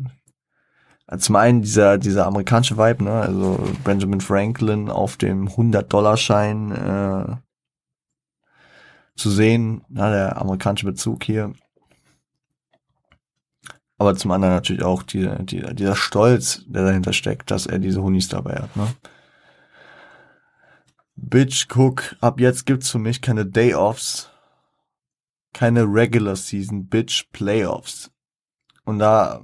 zum 1.17 1.35
einen 1.35 1.61
dieser, 1.61 1.97
dieser 1.97 2.25
amerikanische 2.25 2.77
Vibe, 2.77 3.03
ne, 3.03 3.11
also 3.11 3.59
Benjamin 3.83 4.21
Franklin 4.21 4.89
auf 4.89 5.17
dem 5.17 5.49
100-Dollar-Schein 5.49 6.71
äh, 6.71 7.35
zu 9.17 9.29
sehen, 9.29 9.83
na, 9.89 10.09
der 10.09 10.37
amerikanische 10.37 10.85
Bezug 10.85 11.23
hier. 11.23 11.53
Aber 13.97 14.15
zum 14.15 14.31
anderen 14.31 14.55
natürlich 14.55 14.83
auch 14.83 15.03
die, 15.03 15.29
die, 15.41 15.61
dieser 15.75 15.95
Stolz, 15.95 16.63
der 16.67 16.85
dahinter 16.85 17.13
steckt, 17.13 17.51
dass 17.51 17.67
er 17.67 17.79
diese 17.79 18.01
Hunis 18.01 18.29
dabei 18.29 18.55
hat, 18.55 18.75
ne. 18.75 18.87
Bitch, 21.21 21.67
guck, 21.67 22.15
ab 22.19 22.39
jetzt 22.39 22.65
gibt's 22.65 22.89
für 22.89 22.99
mich 22.99 23.21
keine 23.21 23.45
Day-Offs, 23.45 24.29
keine 25.53 25.83
Regular 25.83 26.35
Season, 26.35 26.87
Bitch, 26.87 27.31
Playoffs. 27.31 28.11
Und 28.83 28.99
da 28.99 29.41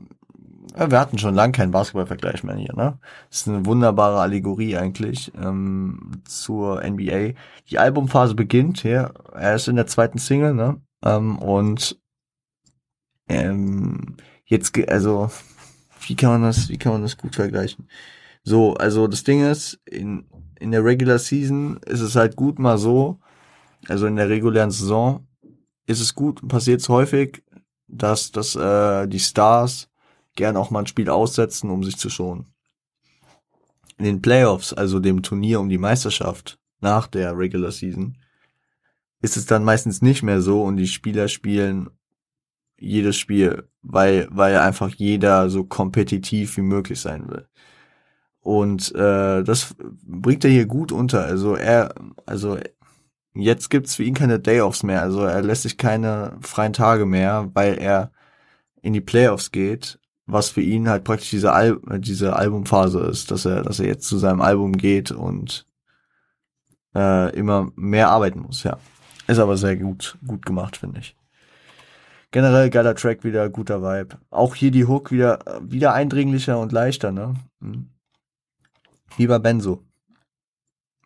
ja, 0.77 0.91
wir 0.91 0.99
hatten 0.99 1.17
schon 1.17 1.35
lange 1.35 1.53
keinen 1.53 1.71
Basketballvergleich 1.71 2.43
mehr 2.43 2.55
hier, 2.55 2.73
ne? 2.75 2.99
Das 3.29 3.41
ist 3.41 3.47
eine 3.47 3.65
wunderbare 3.65 4.19
Allegorie 4.19 4.77
eigentlich 4.77 5.31
ähm, 5.35 6.21
zur 6.25 6.83
NBA. 6.83 7.33
Die 7.69 7.79
Albumphase 7.79 8.35
beginnt 8.35 8.81
hier. 8.81 9.13
Er 9.33 9.55
ist 9.55 9.67
in 9.67 9.75
der 9.75 9.87
zweiten 9.87 10.19
Single, 10.19 10.53
ne? 10.53 10.81
Ähm, 11.03 11.39
und 11.39 11.99
ähm, 13.27 14.17
jetzt, 14.45 14.77
also 14.89 15.31
wie 16.07 16.15
kann 16.15 16.29
man 16.29 16.43
das, 16.43 16.69
wie 16.69 16.77
kann 16.77 16.93
man 16.93 17.01
das 17.01 17.17
gut 17.17 17.35
vergleichen? 17.35 17.87
So, 18.47 18.75
also 18.75 19.07
das 19.07 19.25
Ding 19.25 19.43
ist, 19.43 19.77
in, 19.83 20.23
in 20.57 20.71
der 20.71 20.85
Regular 20.85 21.19
Season 21.19 21.81
ist 21.85 21.99
es 21.99 22.15
halt 22.15 22.37
gut 22.37 22.59
mal 22.59 22.77
so, 22.77 23.19
also 23.89 24.07
in 24.07 24.15
der 24.15 24.29
regulären 24.29 24.71
Saison 24.71 25.27
ist 25.85 25.99
es 25.99 26.15
gut, 26.15 26.47
passiert 26.47 26.79
es 26.79 26.87
häufig, 26.87 27.43
dass, 27.89 28.31
dass 28.31 28.55
äh, 28.55 29.05
die 29.09 29.19
Stars 29.19 29.89
gern 30.37 30.55
auch 30.55 30.71
mal 30.71 30.79
ein 30.79 30.87
Spiel 30.87 31.09
aussetzen, 31.09 31.69
um 31.69 31.83
sich 31.83 31.97
zu 31.97 32.09
schonen. 32.09 32.45
In 33.97 34.05
den 34.05 34.21
Playoffs, 34.21 34.71
also 34.71 35.01
dem 35.01 35.23
Turnier 35.23 35.59
um 35.59 35.67
die 35.67 35.77
Meisterschaft 35.77 36.57
nach 36.79 37.07
der 37.07 37.37
Regular 37.37 37.73
Season, 37.73 38.17
ist 39.21 39.35
es 39.35 39.45
dann 39.45 39.65
meistens 39.65 40.01
nicht 40.01 40.23
mehr 40.23 40.39
so 40.39 40.63
und 40.63 40.77
die 40.77 40.87
Spieler 40.87 41.27
spielen 41.27 41.89
jedes 42.79 43.17
Spiel, 43.17 43.67
weil, 43.81 44.29
weil 44.31 44.57
einfach 44.57 44.95
jeder 44.95 45.49
so 45.49 45.65
kompetitiv 45.65 46.55
wie 46.55 46.61
möglich 46.61 47.01
sein 47.01 47.27
will. 47.27 47.45
Und 48.47 48.95
äh, 48.95 49.43
das 49.43 49.75
bringt 50.05 50.45
er 50.45 50.51
hier 50.51 50.67
gut 50.67 50.91
unter. 50.91 51.25
Also 51.25 51.55
er, 51.55 51.93
also 52.25 52.57
jetzt 53.33 53.69
gibt's 53.69 53.95
für 53.95 54.03
ihn 54.03 54.13
keine 54.13 54.39
Day-Offs 54.39 54.83
mehr. 54.83 55.01
Also 55.01 55.21
er 55.23 55.41
lässt 55.41 55.63
sich 55.63 55.77
keine 55.77 56.37
freien 56.41 56.73
Tage 56.73 57.05
mehr, 57.05 57.49
weil 57.53 57.77
er 57.77 58.11
in 58.81 58.93
die 58.93 59.01
Playoffs 59.01 59.51
geht 59.51 59.99
was 60.27 60.49
für 60.49 60.61
ihn 60.61 60.89
halt 60.89 61.05
praktisch 61.05 61.29
diese, 61.29 61.53
Al 61.53 61.79
diese 61.99 62.35
Albumphase 62.35 62.99
ist, 62.99 63.31
dass 63.31 63.45
er, 63.45 63.63
dass 63.63 63.79
er 63.79 63.87
jetzt 63.87 64.07
zu 64.07 64.17
seinem 64.17 64.41
Album 64.41 64.73
geht 64.73 65.11
und 65.11 65.65
äh, 66.93 67.33
immer 67.35 67.71
mehr 67.75 68.09
arbeiten 68.09 68.41
muss, 68.41 68.63
ja. 68.63 68.77
Ist 69.27 69.39
aber 69.39 69.57
sehr 69.57 69.77
gut, 69.77 70.17
gut 70.25 70.45
gemacht, 70.45 70.77
finde 70.77 70.99
ich. 70.99 71.15
Generell 72.31 72.69
geiler 72.69 72.95
Track 72.95 73.23
wieder, 73.23 73.49
guter 73.49 73.81
Vibe. 73.81 74.17
Auch 74.29 74.53
hier 74.53 74.71
die 74.71 74.85
Hook 74.85 75.11
wieder, 75.11 75.39
wieder 75.61 75.93
eindringlicher 75.93 76.59
und 76.59 76.73
leichter, 76.73 77.11
ne? 77.11 77.35
Hm. 77.61 77.89
Wie 79.15 79.27
bei 79.27 79.39
Benzo. 79.39 79.83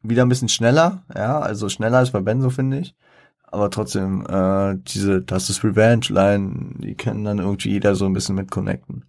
Wieder 0.03 0.23
ein 0.23 0.29
bisschen 0.29 0.49
schneller, 0.49 1.05
ja, 1.15 1.39
also 1.39 1.69
schneller 1.69 1.99
als 1.99 2.11
bei 2.11 2.21
Benzo, 2.21 2.49
finde 2.49 2.79
ich. 2.79 2.95
Aber 3.43 3.69
trotzdem, 3.69 4.25
äh, 4.27 4.77
diese, 4.77 5.21
das 5.21 5.49
ist 5.49 5.63
Revenge-Line, 5.63 6.75
die 6.79 6.95
können 6.95 7.25
dann 7.25 7.39
irgendwie 7.39 7.69
jeder 7.69 7.95
so 7.95 8.05
ein 8.05 8.13
bisschen 8.13 8.35
mit 8.35 8.49
connecten. 8.49 9.05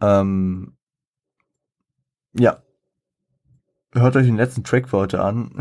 Ähm, 0.00 0.76
ja. 2.32 2.62
Hört 3.92 4.16
euch 4.16 4.26
den 4.26 4.36
letzten 4.36 4.64
Track 4.64 4.88
für 4.88 4.98
heute 4.98 5.22
an. 5.22 5.56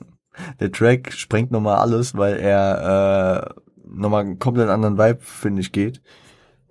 Der 0.60 0.70
Track 0.70 1.12
sprengt 1.12 1.50
nochmal 1.50 1.78
alles, 1.78 2.16
weil 2.16 2.36
er 2.36 3.54
äh, 3.56 3.60
nochmal 3.86 4.24
einen 4.24 4.38
komplett 4.38 4.68
anderen 4.68 4.98
Vibe, 4.98 5.20
finde 5.20 5.62
ich, 5.62 5.72
geht. 5.72 6.02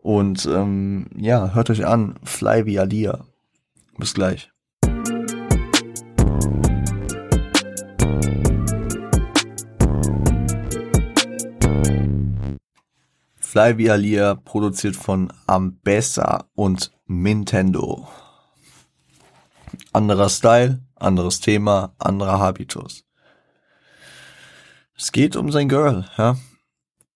Und 0.06 0.46
ähm, 0.46 1.08
ja, 1.16 1.56
hört 1.56 1.72
euch 1.72 1.84
an. 1.84 2.20
Fly 2.24 2.68
wie 2.68 2.78
Alia. 2.78 3.26
Bis 3.98 4.14
gleich. 4.14 4.52
Fly 13.40 13.80
wie 13.80 13.90
Alia, 13.90 14.36
produziert 14.36 14.96
von 14.96 15.34
Ambessa 15.48 16.52
und 16.54 16.92
Nintendo. 17.08 18.08
Anderer 19.92 20.30
Style, 20.30 20.84
anderes 20.94 21.40
Thema, 21.40 21.96
anderer 21.98 22.38
Habitus. 22.38 23.06
Es 24.96 25.12
geht 25.12 25.36
um 25.36 25.52
sein 25.52 25.68
Girl, 25.68 26.06
ja. 26.20 26.38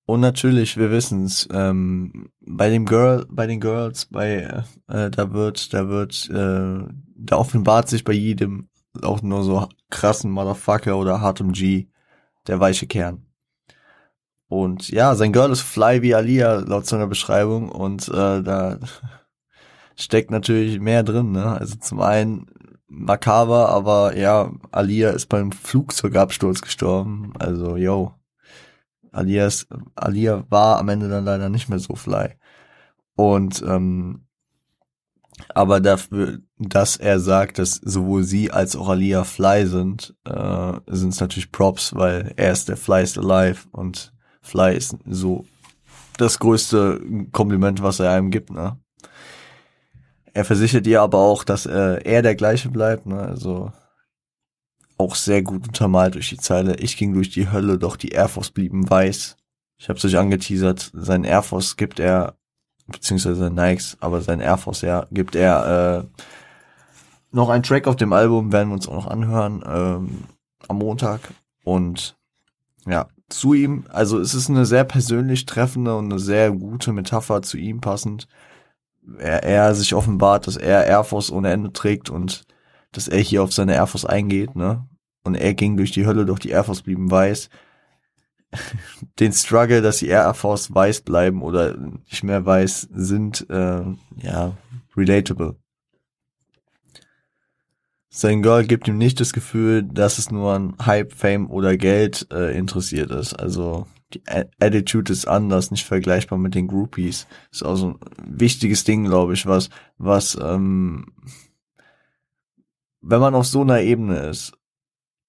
Und 0.10 0.22
natürlich, 0.22 0.76
wir 0.76 0.89
wissen's, 0.89 1.47
ähm, 1.53 2.32
bei 2.41 2.72
dem 2.72 2.88
Girl, 2.88 3.28
bei 3.30 3.45
den 3.45 3.60
Girls, 3.60 4.07
bei 4.07 4.64
äh, 4.88 5.12
da 5.12 5.34
wird, 5.34 5.72
da 5.72 5.88
wird, 5.88 6.28
äh, 6.32 6.91
da 7.16 7.36
offenbart 7.36 7.89
sich 7.89 8.03
bei 8.03 8.14
jedem 8.14 8.70
auch 9.03 9.22
nur 9.22 9.43
so 9.43 9.70
krassen 9.91 10.32
Motherfucker 10.32 10.97
oder 10.97 11.22
hartem 11.22 11.51
G 11.51 11.89
der 12.47 12.60
weiche 12.60 12.88
Kern. 12.88 13.28
Und 14.47 14.89
ja, 14.89 15.14
sein 15.14 15.32
Girl 15.32 15.51
ist 15.51 15.62
fly 15.62 16.01
wie 16.01 16.16
Alia 16.16 16.55
laut 16.55 16.88
seiner 16.88 17.05
Beschreibung 17.05 17.70
und 17.70 18.07
äh, 18.07 18.41
da 18.41 18.80
steckt 19.95 20.32
natürlich 20.32 20.80
mehr 20.80 21.03
drin, 21.03 21.34
ne? 21.34 21.45
Also 21.45 21.76
zum 21.76 22.01
einen 22.01 22.47
makaber, 22.88 23.70
aber 23.70 24.18
ja, 24.18 24.51
Alia 24.72 25.12
ist 25.12 25.28
beim 25.28 25.51
Flugzeugabsturz 25.51 26.62
gestorben. 26.62 27.34
Also, 27.38 27.78
yo. 27.78 28.18
Alia, 29.12 29.47
ist, 29.47 29.68
Alia 29.95 30.45
war 30.49 30.80
am 30.80 30.89
Ende 30.89 31.10
dann 31.10 31.26
leider 31.26 31.49
nicht 31.49 31.70
mehr 31.70 31.80
so 31.80 31.95
fly. 31.95 32.36
Und 33.16 33.62
ähm, 33.62 34.26
aber 35.53 35.80
dafür, 35.80 36.39
dass 36.57 36.97
er 36.97 37.20
sagt, 37.20 37.60
dass 37.60 37.76
sowohl 37.76 38.24
sie 38.24 38.51
als 38.51 38.76
auch 38.76 38.89
Alia 38.89 39.24
fly 39.24 39.66
sind, 39.66 40.16
äh, 40.26 40.74
sind 40.88 41.14
es 41.14 41.20
natürlich 41.20 41.51
Props, 41.51 41.95
weil 41.95 42.34
er 42.36 42.51
ist 42.51 42.70
der 42.70 42.78
flyest 42.78 43.18
alive 43.18 43.68
und 43.72 44.14
fly 44.41 44.76
ist 44.76 44.97
so 45.05 45.45
das 46.18 46.39
größte 46.39 47.01
Kompliment, 47.32 47.82
was 47.82 47.99
er 47.99 48.12
einem 48.12 48.32
gibt, 48.32 48.51
ne? 48.51 48.78
Er 50.34 50.45
versichert 50.45 50.86
ihr 50.86 51.01
aber 51.01 51.18
auch, 51.18 51.43
dass 51.43 51.66
äh, 51.66 52.01
er 52.03 52.22
der 52.22 52.36
gleiche 52.36 52.70
bleibt, 52.70 53.05
ne? 53.05 53.20
Also 53.20 53.72
auch 55.00 55.16
sehr 55.16 55.41
gut 55.41 55.68
untermalt 55.68 56.16
durch 56.16 56.30
die 56.30 56.38
Zeile. 56.38 56.76
Ich 56.76 56.97
ging 56.97 57.14
durch 57.14 57.30
die 57.30 57.52
Hölle, 57.52 57.80
doch 57.80 57.95
die 57.95 58.10
Air 58.10 58.28
Force 58.28 58.52
blieben 58.52 58.88
weiß. 58.89 59.38
Ich 59.78 59.89
hab's 59.89 60.06
euch 60.06 60.18
angeteasert. 60.18 60.91
Sein 60.93 61.24
Air 61.24 61.41
Force 61.41 61.78
gibt 61.78 62.00
er, 62.00 62.36
beziehungsweise 62.86 63.50
Nikes, 63.50 63.97
aber 64.02 64.22
sein 64.22 64.41
Air 64.41 64.58
Force, 64.58 64.82
ja, 64.82 65.08
gibt 65.12 65.36
er 65.36 66.04
äh, 66.04 66.24
noch 67.32 67.50
ein 67.50 67.64
Track 67.64 67.88
auf 67.88 67.95
dem 67.95 68.14
Album, 68.14 68.52
werden 68.52 68.70
wir 68.70 68.76
uns 68.76 68.88
auch 68.88 68.95
noch 68.95 69.08
anhören 69.08 69.64
ähm, 69.66 70.24
am 70.68 70.78
Montag. 70.78 71.22
Und 71.64 72.18
ja, 72.86 73.08
zu 73.30 73.54
ihm, 73.54 73.86
also 73.89 74.20
es 74.20 74.34
ist 74.34 74.50
eine 74.50 74.66
sehr 74.66 74.84
persönlich 74.84 75.45
treffende 75.45 75.95
und 75.95 76.12
eine 76.12 76.20
sehr 76.20 76.52
gute 76.52 76.91
Metapher 76.91 77.41
zu 77.41 77.58
ihm 77.58 77.80
passend 77.80 78.28
er, 79.18 79.43
er 79.43 79.76
sich 79.76 79.93
offenbart, 79.93 80.47
dass 80.47 80.58
er 80.58 80.86
Air 80.86 81.04
Force 81.04 81.32
ohne 81.32 81.52
Ende 81.52 81.74
trägt 81.74 82.10
und 82.10 82.45
dass 82.92 83.08
er 83.08 83.20
hier 83.20 83.44
auf 83.44 83.54
seine 83.54 83.76
Air 83.76 83.88
Force 83.88 84.06
eingeht, 84.06 84.56
ne? 84.56 84.88
Und 85.24 85.36
er 85.36 85.54
ging 85.54 85.78
durch 85.78 85.92
die 85.92 86.06
Hölle, 86.06 86.26
doch 86.26 86.40
die 86.40 86.50
Air 86.50 86.64
Force 86.64 86.82
blieben 86.82 87.12
weiß. 87.12 87.50
Den 89.20 89.34
Struggle, 89.34 89.82
dass 89.82 89.98
die 89.98 90.08
Air 90.08 90.34
Force 90.34 90.74
weiß 90.74 91.02
bleiben 91.02 91.42
oder 91.42 91.78
nicht 91.78 92.24
mehr 92.24 92.46
weiß 92.46 92.90
sind, 92.92 93.48
äh, 93.50 93.84
ja, 94.18 94.58
relatable. 94.96 95.56
sein 98.10 98.42
Girl 98.42 98.66
gibt 98.66 98.88
ihm 98.88 98.98
nicht 98.98 99.20
das 99.20 99.34
Gefühl, 99.34 99.84
dass 99.84 100.18
es 100.18 100.32
nur 100.32 100.54
an 100.54 100.76
Hype, 100.84 101.14
Fame 101.14 101.50
oder 101.50 101.78
Geld 101.78 102.28
äh, 102.32 102.58
interessiert 102.58 103.12
ist. 103.12 103.34
Also 103.34 103.86
die 104.14 104.24
Attitude 104.60 105.14
ist 105.14 105.28
anders, 105.28 105.70
nicht 105.70 105.86
vergleichbar 105.86 106.40
mit 106.40 106.56
den 106.56 106.68
Groupies. 106.68 107.28
Ist 107.52 107.64
auch 107.64 107.76
so 107.76 107.90
ein 107.90 108.00
wichtiges 108.26 108.84
Ding, 108.84 109.06
glaube 109.06 109.34
ich, 109.34 109.46
was, 109.46 109.70
was, 110.00 110.38
ähm, 110.42 111.06
wenn 113.02 113.20
man 113.20 113.36
auf 113.36 113.45
so 113.45 113.62
einer 113.62 113.82
Ebene 113.82 114.18
ist, 114.20 114.54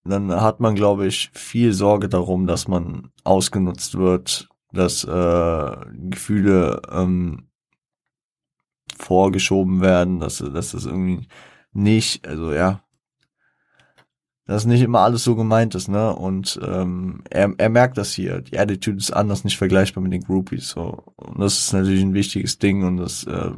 dann 0.05 0.31
hat 0.33 0.61
man, 0.61 0.75
glaube 0.75 1.07
ich, 1.07 1.31
viel 1.35 1.73
Sorge 1.73 2.09
darum, 2.09 2.47
dass 2.47 2.69
man 2.69 3.11
ausgenutzt 3.25 3.99
wird, 3.99 4.49
dass 4.73 5.05
äh, 5.05 5.77
Gefühle 5.93 6.81
ähm, 6.91 7.49
vorgeschoben 8.99 9.81
werden, 9.81 10.21
dass, 10.21 10.39
dass 10.39 10.73
das 10.73 10.87
irgendwie 10.87 11.29
nicht, 11.73 12.27
also 12.27 12.53
ja, 12.53 12.83
dass 14.47 14.67
nicht 14.67 14.81
immer 14.81 15.01
alles 15.01 15.23
so 15.23 15.37
gemeint 15.37 15.77
ist, 15.77 15.89
ne? 15.89 16.13
Und 16.13 16.59
ähm, 16.61 17.23
er, 17.31 17.55
er 17.57 17.69
merkt 17.69 17.97
das 17.99 18.13
hier. 18.13 18.41
Die 18.41 18.59
Attitude 18.59 18.97
ist 18.97 19.13
anders, 19.13 19.45
nicht 19.45 19.57
vergleichbar 19.57 20.03
mit 20.03 20.13
den 20.13 20.25
Groupies. 20.25 20.71
So. 20.71 21.05
Und 21.15 21.41
das 21.41 21.59
ist 21.59 21.73
natürlich 21.73 22.03
ein 22.03 22.15
wichtiges 22.15 22.59
Ding 22.59 22.83
und 22.83 22.97
das 22.97 23.23
äh, 23.25 23.53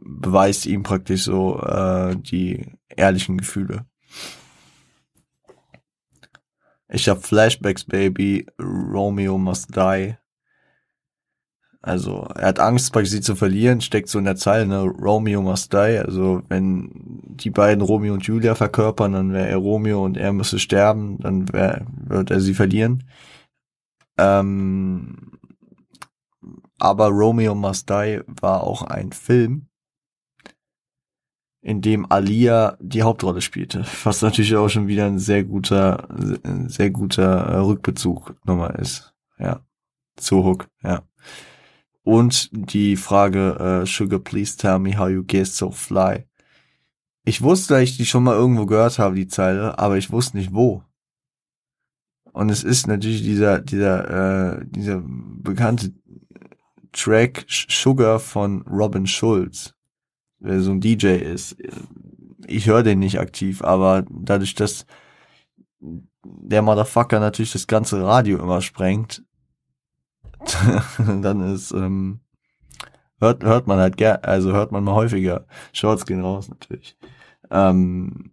beweist 0.00 0.66
ihm 0.66 0.84
praktisch 0.84 1.24
so 1.24 1.60
äh, 1.62 2.14
die 2.14 2.75
ehrlichen 2.96 3.38
Gefühle. 3.38 3.86
Ich 6.88 7.08
hab 7.08 7.24
Flashbacks, 7.24 7.84
Baby. 7.84 8.46
Romeo 8.60 9.38
must 9.38 9.74
die. 9.74 10.16
Also 11.82 12.28
er 12.34 12.48
hat 12.48 12.58
Angst, 12.58 12.92
sie 13.04 13.20
zu 13.20 13.36
verlieren, 13.36 13.80
steckt 13.80 14.08
so 14.08 14.18
in 14.18 14.24
der 14.24 14.34
Zeile, 14.34 14.66
ne, 14.66 14.82
Romeo 14.82 15.40
must 15.40 15.72
die. 15.72 15.98
Also 15.98 16.42
wenn 16.48 16.90
die 17.36 17.50
beiden 17.50 17.82
Romeo 17.82 18.14
und 18.14 18.26
Julia 18.26 18.54
verkörpern, 18.54 19.12
dann 19.12 19.32
wäre 19.32 19.48
er 19.48 19.58
Romeo 19.58 20.04
und 20.04 20.16
er 20.16 20.32
müsste 20.32 20.58
sterben, 20.58 21.18
dann 21.20 21.52
wär, 21.52 21.86
wird 22.06 22.30
er 22.30 22.40
sie 22.40 22.54
verlieren. 22.54 23.04
Ähm, 24.18 25.38
aber 26.78 27.08
Romeo 27.08 27.54
Must 27.54 27.88
Die 27.88 28.20
war 28.26 28.62
auch 28.62 28.82
ein 28.82 29.12
Film, 29.12 29.68
in 31.66 31.82
dem 31.82 32.06
Alia 32.12 32.78
die 32.80 33.02
Hauptrolle 33.02 33.40
spielte, 33.40 33.84
was 34.04 34.22
natürlich 34.22 34.54
auch 34.54 34.68
schon 34.68 34.86
wieder 34.86 35.06
ein 35.06 35.18
sehr 35.18 35.42
guter, 35.42 36.06
sehr 36.68 36.90
guter 36.90 37.66
Rückbezug 37.66 38.36
nochmal 38.44 38.76
ist. 38.80 39.12
Ja, 39.36 39.66
zu 40.14 40.44
Hook, 40.44 40.68
ja. 40.84 41.02
Und 42.04 42.50
die 42.52 42.94
Frage, 42.94 43.82
äh, 43.82 43.84
Sugar, 43.84 44.20
please 44.20 44.56
tell 44.56 44.78
me 44.78 44.96
how 44.96 45.08
you 45.08 45.24
get 45.24 45.48
so 45.48 45.72
fly. 45.72 46.28
Ich 47.24 47.42
wusste, 47.42 47.74
dass 47.74 47.82
ich 47.82 47.96
die 47.96 48.06
schon 48.06 48.22
mal 48.22 48.36
irgendwo 48.36 48.66
gehört 48.66 49.00
habe, 49.00 49.16
die 49.16 49.26
Zeile, 49.26 49.76
aber 49.76 49.96
ich 49.96 50.12
wusste 50.12 50.36
nicht 50.36 50.54
wo. 50.54 50.84
Und 52.32 52.48
es 52.48 52.62
ist 52.62 52.86
natürlich 52.86 53.24
dieser, 53.24 53.58
dieser, 53.58 54.60
äh, 54.60 54.66
dieser 54.68 55.02
bekannte 55.04 55.92
Track 56.92 57.44
Sugar 57.48 58.20
von 58.20 58.62
Robin 58.62 59.08
Schulz, 59.08 59.75
der 60.38 60.60
so 60.60 60.70
ein 60.70 60.80
DJ 60.80 61.16
ist. 61.16 61.56
Ich 62.46 62.66
höre 62.66 62.82
den 62.82 62.98
nicht 62.98 63.18
aktiv, 63.18 63.62
aber 63.62 64.04
dadurch, 64.10 64.54
dass 64.54 64.86
der 65.80 66.62
Motherfucker 66.62 67.20
natürlich 67.20 67.52
das 67.52 67.66
ganze 67.66 68.02
Radio 68.02 68.38
immer 68.38 68.60
sprengt, 68.60 69.22
dann 70.98 71.40
ist, 71.54 71.72
ähm, 71.72 72.20
hört, 73.20 73.42
hört 73.42 73.66
man 73.66 73.78
halt 73.78 73.96
gern, 73.96 74.18
also 74.22 74.52
hört 74.52 74.72
man 74.72 74.84
mal 74.84 74.94
häufiger. 74.94 75.46
Shorts 75.72 76.06
gehen 76.06 76.20
raus 76.20 76.48
natürlich. 76.48 76.96
Ähm, 77.50 78.30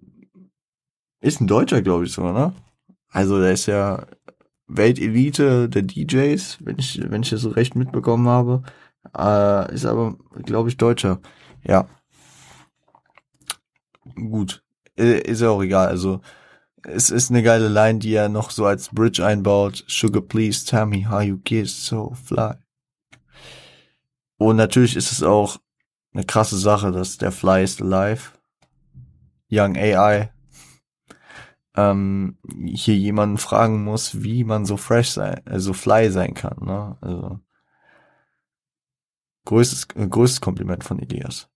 ist 1.21 1.41
ein 1.41 1.47
Deutscher, 1.47 1.81
glaube 1.81 2.05
ich 2.05 2.11
sogar, 2.11 2.33
ne? 2.33 2.53
Also 3.09 3.39
der 3.39 3.53
ist 3.53 3.67
ja 3.67 4.05
Weltelite 4.67 5.69
der 5.69 5.83
DJs, 5.83 6.57
wenn 6.61 6.79
ich, 6.79 6.99
wenn 7.09 7.23
ich 7.23 7.29
das 7.29 7.41
so 7.41 7.49
recht 7.49 7.75
mitbekommen 7.75 8.27
habe. 8.27 8.63
Äh, 9.17 9.73
ist 9.73 9.85
aber, 9.85 10.17
glaube 10.43 10.69
ich, 10.69 10.77
Deutscher. 10.77 11.19
Ja. 11.63 11.87
Gut. 14.15 14.63
Ist 14.95 15.41
ja 15.41 15.49
auch 15.49 15.63
egal. 15.63 15.87
Also 15.87 16.21
es 16.83 17.09
ist 17.09 17.29
eine 17.29 17.43
geile 17.43 17.69
Line, 17.69 17.99
die 17.99 18.13
er 18.13 18.29
noch 18.29 18.51
so 18.51 18.65
als 18.65 18.89
Bridge 18.89 19.25
einbaut. 19.25 19.85
Sugar, 19.87 20.21
please 20.21 20.65
tell 20.65 20.85
me 20.85 21.09
how 21.09 21.21
you 21.21 21.37
kiss 21.37 21.85
so 21.85 22.13
fly. 22.25 22.55
Und 24.37 24.57
natürlich 24.57 24.95
ist 24.95 25.11
es 25.11 25.23
auch 25.23 25.57
eine 26.13 26.25
krasse 26.25 26.57
Sache, 26.57 26.91
dass 26.91 27.17
der 27.17 27.31
Fly 27.31 27.63
is 27.63 27.81
alive. 27.81 28.31
Young 29.49 29.77
AI. 29.77 30.31
Ähm, 31.75 32.37
hier 32.65 32.95
jemanden 32.95 33.37
fragen 33.37 33.83
muss, 33.83 34.21
wie 34.21 34.43
man 34.43 34.65
so 34.65 34.77
fresh 34.77 35.09
sein, 35.09 35.41
also 35.45 35.73
fly 35.73 36.11
sein 36.11 36.35
kann, 36.35 36.57
ne? 36.63 36.97
Also 37.01 37.39
größtes, 39.45 39.87
größtes 39.87 40.41
Kompliment 40.41 40.83
von 40.83 40.99
Elias. 40.99 41.49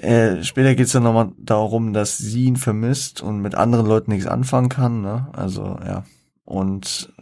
Äh, 0.00 0.42
später 0.44 0.74
geht's 0.74 0.92
dann 0.92 1.02
nochmal 1.02 1.32
darum, 1.36 1.92
dass 1.92 2.16
sie 2.16 2.44
ihn 2.44 2.56
vermisst 2.56 3.20
und 3.20 3.42
mit 3.42 3.54
anderen 3.54 3.86
Leuten 3.86 4.12
nichts 4.12 4.26
anfangen 4.26 4.70
kann. 4.70 5.02
Ne? 5.02 5.28
Also 5.34 5.78
ja. 5.84 6.04
Und 6.46 7.12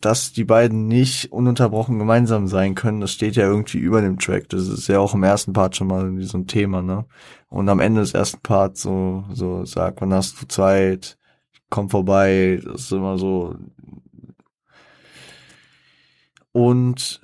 dass 0.00 0.32
die 0.32 0.44
beiden 0.44 0.86
nicht 0.86 1.32
ununterbrochen 1.32 1.98
gemeinsam 1.98 2.46
sein 2.46 2.76
können, 2.76 3.00
das 3.00 3.12
steht 3.12 3.34
ja 3.34 3.44
irgendwie 3.44 3.78
über 3.78 4.00
dem 4.00 4.20
Track. 4.20 4.48
Das 4.50 4.68
ist 4.68 4.86
ja 4.86 5.00
auch 5.00 5.14
im 5.14 5.24
ersten 5.24 5.52
Part 5.52 5.74
schon 5.74 5.88
mal 5.88 6.22
so 6.22 6.38
ein 6.38 6.46
Thema, 6.46 6.80
ne? 6.80 7.06
Und 7.48 7.68
am 7.68 7.80
Ende 7.80 8.02
des 8.02 8.14
ersten 8.14 8.40
Parts 8.40 8.82
so, 8.82 9.24
so 9.32 9.64
sag, 9.64 10.00
wann 10.00 10.14
hast 10.14 10.40
du 10.40 10.46
Zeit? 10.46 11.18
Komm 11.70 11.90
vorbei. 11.90 12.62
Das 12.64 12.82
ist 12.82 12.92
immer 12.92 13.18
so. 13.18 13.56
Und 16.52 17.20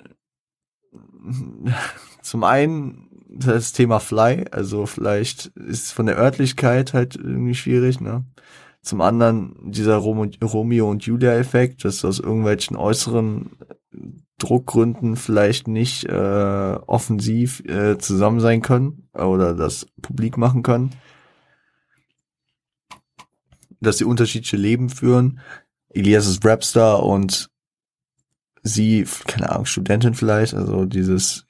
zum 2.21 2.43
einen 2.43 3.04
das 3.35 3.73
Thema 3.73 3.99
Fly, 3.99 4.45
also 4.51 4.85
vielleicht 4.85 5.47
ist 5.57 5.91
von 5.91 6.05
der 6.05 6.17
Örtlichkeit 6.17 6.93
halt 6.93 7.15
irgendwie 7.15 7.55
schwierig, 7.55 7.99
ne? 7.99 8.25
Zum 8.81 9.01
anderen 9.01 9.55
dieser 9.71 9.97
Romeo 9.97 10.89
und 10.89 11.03
Julia-Effekt, 11.05 11.83
dass 11.85 12.05
aus 12.05 12.19
irgendwelchen 12.19 12.77
äußeren 12.77 13.49
Druckgründen 14.37 15.15
vielleicht 15.15 15.67
nicht 15.67 16.05
äh, 16.05 16.77
offensiv 16.85 17.61
äh, 17.61 17.97
zusammen 17.97 18.39
sein 18.39 18.61
können 18.61 19.09
oder 19.13 19.55
das 19.55 19.87
publik 20.01 20.37
machen 20.37 20.61
können. 20.61 20.91
Dass 23.79 23.97
sie 23.97 24.05
unterschiedliche 24.05 24.57
Leben 24.57 24.89
führen. 24.89 25.39
Elias 25.89 26.27
ist 26.27 26.45
Rapstar 26.45 27.01
und 27.01 27.49
sie, 28.61 29.05
keine 29.25 29.49
Ahnung, 29.51 29.65
Studentin 29.65 30.13
vielleicht, 30.13 30.53
also 30.53 30.85
dieses 30.85 31.45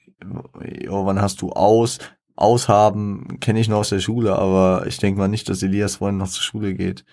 oh, 0.88 1.06
wann 1.06 1.20
hast 1.20 1.42
du 1.42 1.50
aus? 1.50 1.98
Aushaben 2.36 3.40
kenne 3.40 3.60
ich 3.60 3.68
noch 3.68 3.78
aus 3.78 3.88
der 3.88 4.00
Schule, 4.00 4.36
aber 4.36 4.86
ich 4.86 4.98
denke 4.98 5.18
mal 5.18 5.28
nicht, 5.28 5.48
dass 5.48 5.62
Elias 5.62 5.96
vorhin 5.96 6.18
noch 6.18 6.28
zur 6.28 6.42
Schule 6.42 6.74
geht. 6.74 7.04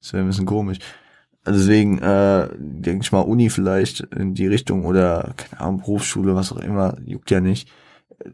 Das 0.00 0.12
wäre 0.12 0.24
ein 0.24 0.28
bisschen 0.28 0.46
komisch. 0.46 0.78
Deswegen 1.46 1.98
äh, 1.98 2.48
denke 2.58 3.02
ich 3.02 3.12
mal 3.12 3.20
Uni 3.20 3.50
vielleicht 3.50 4.00
in 4.00 4.34
die 4.34 4.46
Richtung 4.46 4.84
oder 4.84 5.34
keine 5.36 5.60
Ahnung 5.60 5.78
Berufsschule, 5.80 6.34
was 6.34 6.52
auch 6.52 6.58
immer, 6.58 6.96
juckt 7.04 7.30
ja 7.30 7.40
nicht. 7.40 7.70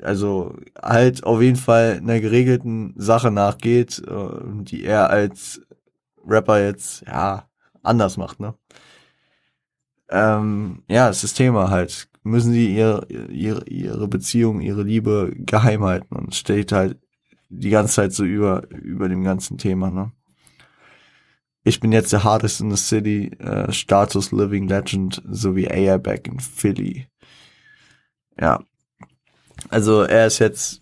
Also 0.03 0.55
halt 0.81 1.25
auf 1.25 1.41
jeden 1.41 1.57
Fall 1.57 2.01
einer 2.03 2.21
geregelten 2.21 2.95
Sache 2.97 3.31
nachgeht, 3.31 4.03
äh, 4.07 4.63
die 4.63 4.85
er 4.85 5.11
als 5.11 5.61
Rapper 6.27 6.61
jetzt 6.61 7.05
ja 7.07 7.49
anders 7.83 8.17
macht, 8.17 8.41
ne? 8.41 8.55
Ähm, 10.09 10.83
ja, 10.89 11.09
das 11.09 11.19
ist 11.19 11.25
das 11.25 11.35
Thema 11.35 11.71
halt 11.71 12.09
müssen 12.27 12.53
sie 12.53 12.75
ihre, 12.75 13.07
ihre, 13.31 13.65
ihre 13.69 14.09
Beziehung, 14.09 14.61
ihre 14.61 14.83
Liebe 14.83 15.33
geheim 15.37 15.85
halten 15.85 16.15
und 16.17 16.35
steht 16.35 16.73
halt 16.73 16.99
die 17.49 17.71
ganze 17.71 17.95
Zeit 17.95 18.13
so 18.13 18.25
über, 18.25 18.69
über 18.71 19.09
dem 19.09 19.23
ganzen 19.23 19.59
Thema, 19.59 19.91
ne? 19.91 20.13
Ich 21.63 21.81
bin 21.81 21.91
jetzt 21.91 22.13
der 22.13 22.23
Hardest 22.23 22.61
in 22.61 22.71
the 22.71 22.77
City, 22.77 23.33
äh, 23.39 23.73
Status 23.73 24.31
Living 24.31 24.69
Legend 24.69 25.21
sowie 25.29 25.65
Airbag 25.65 26.27
in 26.27 26.39
Philly. 26.39 27.09
Ja. 28.41 28.63
Also 29.69 30.03
er 30.03 30.29
ist 30.29 30.39
jetzt 30.39 30.81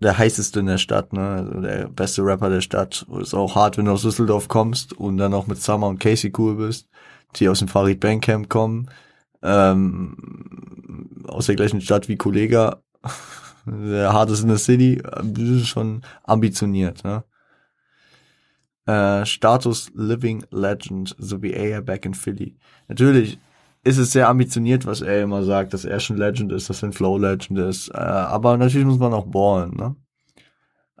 der 0.00 0.16
heißeste 0.16 0.60
in 0.60 0.66
der 0.66 0.78
Stadt, 0.78 1.12
ne? 1.12 1.28
Also 1.28 1.60
der 1.60 1.88
beste 1.88 2.22
Rapper 2.22 2.50
der 2.50 2.60
Stadt. 2.60 3.04
Ist 3.20 3.34
auch 3.34 3.56
hart, 3.56 3.78
wenn 3.78 3.86
du 3.86 3.92
aus 3.92 4.02
Düsseldorf 4.02 4.46
kommst 4.46 4.92
und 4.92 5.16
dann 5.16 5.34
auch 5.34 5.48
mit 5.48 5.60
Summer 5.60 5.88
und 5.88 5.98
Casey 5.98 6.32
cool 6.38 6.54
bist, 6.56 6.88
die 7.36 7.48
aus 7.48 7.58
dem 7.58 7.68
Farid 7.68 7.98
Bandcamp 7.98 8.48
kommen 8.48 8.88
ähm, 9.46 11.08
aus 11.24 11.46
der 11.46 11.56
gleichen 11.56 11.80
Stadt 11.80 12.08
wie 12.08 12.16
Kollega, 12.16 12.82
der 13.66 14.12
Hardest 14.12 14.44
in 14.44 14.50
the 14.50 14.62
City, 14.62 15.02
schon 15.64 16.02
ambitioniert, 16.24 17.04
ne? 17.04 17.24
Äh, 18.86 19.26
Status 19.26 19.90
Living 19.94 20.44
Legend, 20.50 21.16
so 21.18 21.42
wie 21.42 21.52
er 21.52 21.82
back 21.82 22.04
in 22.04 22.14
Philly. 22.14 22.56
Natürlich 22.86 23.38
ist 23.82 23.98
es 23.98 24.12
sehr 24.12 24.28
ambitioniert, 24.28 24.86
was 24.86 25.00
er 25.00 25.22
immer 25.22 25.42
sagt, 25.42 25.74
dass 25.74 25.84
er 25.84 25.98
schon 25.98 26.16
Legend 26.16 26.52
ist, 26.52 26.70
dass 26.70 26.82
er 26.82 26.90
ein 26.90 26.92
Flow 26.92 27.18
Legend 27.18 27.58
ist, 27.58 27.88
äh, 27.88 27.96
aber 27.96 28.56
natürlich 28.56 28.86
muss 28.86 28.98
man 28.98 29.12
auch 29.12 29.26
ballen, 29.26 29.74
ne? 29.74 29.96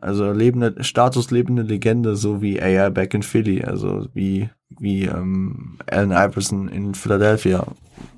Also 0.06 0.30
lebende, 0.30 0.84
Status 0.84 1.30
lebende 1.32 1.62
Legende, 1.62 2.14
so 2.14 2.40
wie 2.40 2.60
AI 2.62 2.90
back 2.90 3.12
in 3.12 3.22
Philly, 3.22 3.64
also 3.64 4.06
wie, 4.14 4.48
wie 4.68 5.04
ähm, 5.04 5.78
Allen 5.90 6.12
Iverson 6.12 6.68
in 6.68 6.94
Philadelphia. 6.94 7.66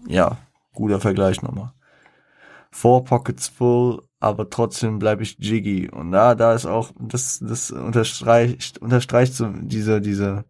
Ja, 0.06 0.36
guter 0.74 1.00
Vergleich 1.00 1.40
nochmal. 1.40 1.72
Four 2.70 3.04
Pockets 3.04 3.48
Full, 3.48 4.02
aber 4.20 4.50
trotzdem 4.50 4.98
bleibe 4.98 5.22
ich 5.22 5.38
jiggy. 5.38 5.88
Und 5.88 6.12
da, 6.12 6.34
da 6.34 6.52
ist 6.52 6.66
auch, 6.66 6.92
das, 7.00 7.38
das 7.42 7.70
unterstreicht, 7.70 8.78
unterstreicht 8.78 9.34
so 9.34 9.48
diese, 9.48 10.02
diese, 10.02 10.44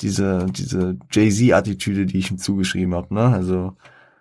diese, 0.00 0.46
diese 0.50 0.98
Jay-Z-Attitüde, 1.10 2.04
die 2.04 2.18
ich 2.18 2.30
ihm 2.30 2.38
zugeschrieben 2.38 2.94
habe, 2.94 3.14
ne? 3.14 3.28
Also 3.28 3.76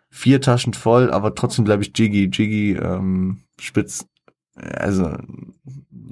vier 0.10 0.42
Taschen 0.42 0.74
voll, 0.74 1.12
aber 1.12 1.36
trotzdem 1.36 1.66
bleibe 1.66 1.84
ich 1.84 1.92
jiggy, 1.98 2.30
jiggy, 2.32 2.78
ähm, 2.78 3.42
spitz, 3.60 4.08
also 4.60 5.18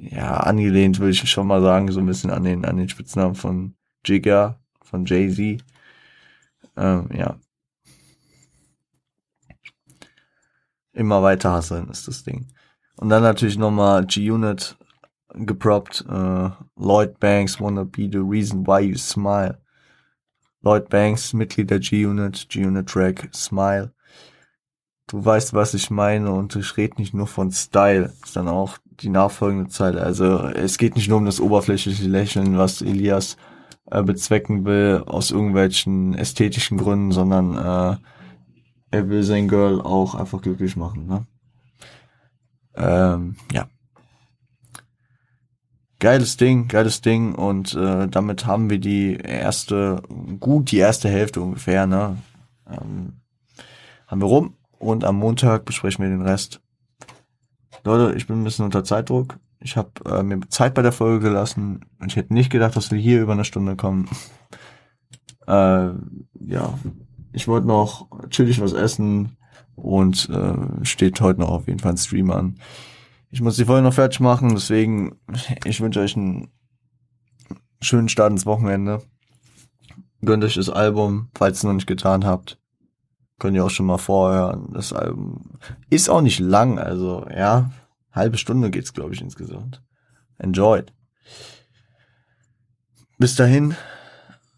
ja, 0.00 0.38
angelehnt 0.38 0.98
würde 0.98 1.10
ich 1.10 1.30
schon 1.30 1.46
mal 1.46 1.60
sagen, 1.60 1.90
so 1.92 2.00
ein 2.00 2.06
bisschen 2.06 2.30
an 2.30 2.44
den, 2.44 2.64
an 2.64 2.76
den 2.76 2.88
Spitznamen 2.88 3.34
von 3.34 3.74
Jigger, 4.04 4.60
von 4.82 5.04
Jay-Z. 5.04 5.62
Ähm, 6.76 7.08
ja. 7.14 7.38
Immer 10.92 11.22
weiter 11.22 11.52
hasseln 11.52 11.88
ist 11.90 12.08
das 12.08 12.24
Ding. 12.24 12.46
Und 12.96 13.10
dann 13.10 13.22
natürlich 13.22 13.58
nochmal 13.58 14.06
G-Unit 14.06 14.76
geproppt. 15.34 16.04
Äh, 16.08 16.50
Lloyd 16.76 17.18
Banks 17.20 17.60
wanna 17.60 17.84
be 17.84 18.08
the 18.10 18.18
reason 18.18 18.66
why 18.66 18.80
you 18.80 18.96
smile. 18.96 19.58
Lloyd 20.62 20.88
Banks, 20.88 21.32
Mitglied 21.32 21.70
der 21.70 21.78
G-Unit, 21.78 22.48
G-Unit 22.48 22.88
Track, 22.88 23.28
Smile. 23.32 23.92
Du 25.08 25.24
weißt, 25.24 25.54
was 25.54 25.72
ich 25.72 25.90
meine 25.90 26.30
und 26.32 26.54
ich 26.54 26.76
rede 26.76 26.96
nicht 26.98 27.14
nur 27.14 27.26
von 27.26 27.50
Style, 27.50 28.12
ist 28.22 28.36
dann 28.36 28.46
auch 28.46 28.76
die 29.00 29.08
nachfolgende 29.08 29.70
Zeile. 29.70 30.02
Also 30.02 30.38
es 30.48 30.76
geht 30.76 30.96
nicht 30.96 31.08
nur 31.08 31.16
um 31.16 31.24
das 31.24 31.40
oberflächliche 31.40 32.06
Lächeln, 32.06 32.58
was 32.58 32.82
Elias 32.82 33.38
äh, 33.90 34.02
bezwecken 34.02 34.66
will 34.66 35.02
aus 35.06 35.30
irgendwelchen 35.30 36.12
ästhetischen 36.14 36.76
Gründen, 36.76 37.12
sondern 37.12 37.56
äh, 37.56 37.96
er 38.90 39.08
will 39.08 39.22
sein 39.22 39.48
Girl 39.48 39.80
auch 39.80 40.14
einfach 40.14 40.42
glücklich 40.42 40.76
machen. 40.76 41.06
Ne? 41.06 41.26
Ähm, 42.76 43.36
ja. 43.50 43.66
Geiles 46.00 46.36
Ding, 46.36 46.68
geiles 46.68 47.00
Ding 47.00 47.34
und 47.34 47.72
äh, 47.72 48.08
damit 48.08 48.44
haben 48.44 48.68
wir 48.68 48.78
die 48.78 49.16
erste, 49.16 50.02
gut 50.38 50.70
die 50.70 50.78
erste 50.78 51.08
Hälfte 51.08 51.40
ungefähr, 51.40 51.86
ne? 51.86 52.18
Ähm, 52.68 53.22
haben 54.06 54.20
wir 54.20 54.26
rum 54.26 54.57
und 54.78 55.04
am 55.04 55.16
Montag 55.16 55.64
besprechen 55.64 56.04
wir 56.04 56.10
den 56.10 56.22
Rest. 56.22 56.60
Leute, 57.84 58.16
ich 58.16 58.26
bin 58.26 58.40
ein 58.40 58.44
bisschen 58.44 58.64
unter 58.64 58.84
Zeitdruck. 58.84 59.38
Ich 59.60 59.76
habe 59.76 59.90
äh, 60.06 60.22
mir 60.22 60.40
Zeit 60.48 60.74
bei 60.74 60.82
der 60.82 60.92
Folge 60.92 61.28
gelassen 61.28 61.84
und 62.00 62.10
ich 62.10 62.16
hätte 62.16 62.34
nicht 62.34 62.50
gedacht, 62.50 62.76
dass 62.76 62.90
wir 62.90 62.98
hier 62.98 63.20
über 63.20 63.32
eine 63.32 63.44
Stunde 63.44 63.76
kommen. 63.76 64.08
äh, 65.46 65.90
ja, 66.46 66.78
ich 67.32 67.48
wollte 67.48 67.66
noch 67.66 68.08
chillig 68.30 68.60
was 68.60 68.72
essen 68.72 69.36
und 69.74 70.28
äh, 70.30 70.84
steht 70.84 71.20
heute 71.20 71.40
noch 71.40 71.50
auf 71.50 71.66
jeden 71.66 71.80
Fall 71.80 71.92
ein 71.92 71.98
Stream 71.98 72.30
an. 72.30 72.58
Ich 73.30 73.40
muss 73.40 73.56
die 73.56 73.64
Folge 73.64 73.82
noch 73.82 73.94
fertig 73.94 74.20
machen, 74.20 74.50
deswegen 74.54 75.16
ich 75.64 75.80
wünsche 75.80 76.00
euch 76.00 76.16
einen 76.16 76.50
schönen 77.80 78.08
Start 78.08 78.32
ins 78.32 78.46
Wochenende. 78.46 79.02
Gönnt 80.22 80.44
euch 80.44 80.54
das 80.54 80.70
Album, 80.70 81.28
falls 81.34 81.56
ihr 81.56 81.58
es 81.58 81.64
noch 81.64 81.74
nicht 81.74 81.86
getan 81.86 82.24
habt. 82.24 82.58
Könnt 83.38 83.56
ihr 83.56 83.64
auch 83.64 83.70
schon 83.70 83.86
mal 83.86 83.98
vorhören. 83.98 84.68
Das 84.72 84.92
Album 84.92 85.58
ist 85.90 86.08
auch 86.08 86.22
nicht 86.22 86.40
lang, 86.40 86.78
also 86.78 87.26
ja, 87.30 87.70
halbe 88.12 88.36
Stunde 88.36 88.70
geht's, 88.70 88.92
glaube 88.92 89.14
ich, 89.14 89.20
insgesamt. 89.20 89.82
Enjoyed. 90.38 90.92
Bis 93.18 93.36
dahin, 93.36 93.74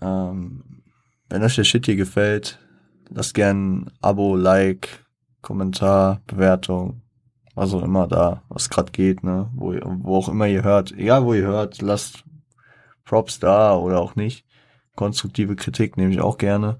ähm, 0.01 0.83
wenn 1.28 1.43
euch 1.43 1.57
der 1.57 1.64
Shit 1.64 1.87
hier 1.87 1.97
gefällt, 1.97 2.59
lasst 3.09 3.35
gern 3.35 3.91
Abo, 4.01 4.37
Like, 4.37 5.05
Kommentar, 5.43 6.20
Bewertung, 6.26 7.03
was 7.55 7.72
auch 7.74 7.83
immer 7.83 8.07
da, 8.07 8.43
was 8.49 8.70
gerade 8.70 8.93
geht, 8.93 9.24
ne, 9.24 9.51
wo, 9.55 9.74
wo 10.03 10.16
auch 10.16 10.28
immer 10.28 10.47
ihr 10.47 10.62
hört, 10.62 10.93
egal 10.93 11.24
wo 11.24 11.35
ihr 11.35 11.47
hört, 11.47 11.81
lasst 11.83 12.24
Props 13.05 13.39
da 13.39 13.74
oder 13.74 14.01
auch 14.01 14.16
nicht. 14.16 14.47
Konstruktive 14.95 15.57
Kritik 15.57 15.97
nehme 15.97 16.12
ich 16.12 16.20
auch 16.20 16.39
gerne. 16.39 16.78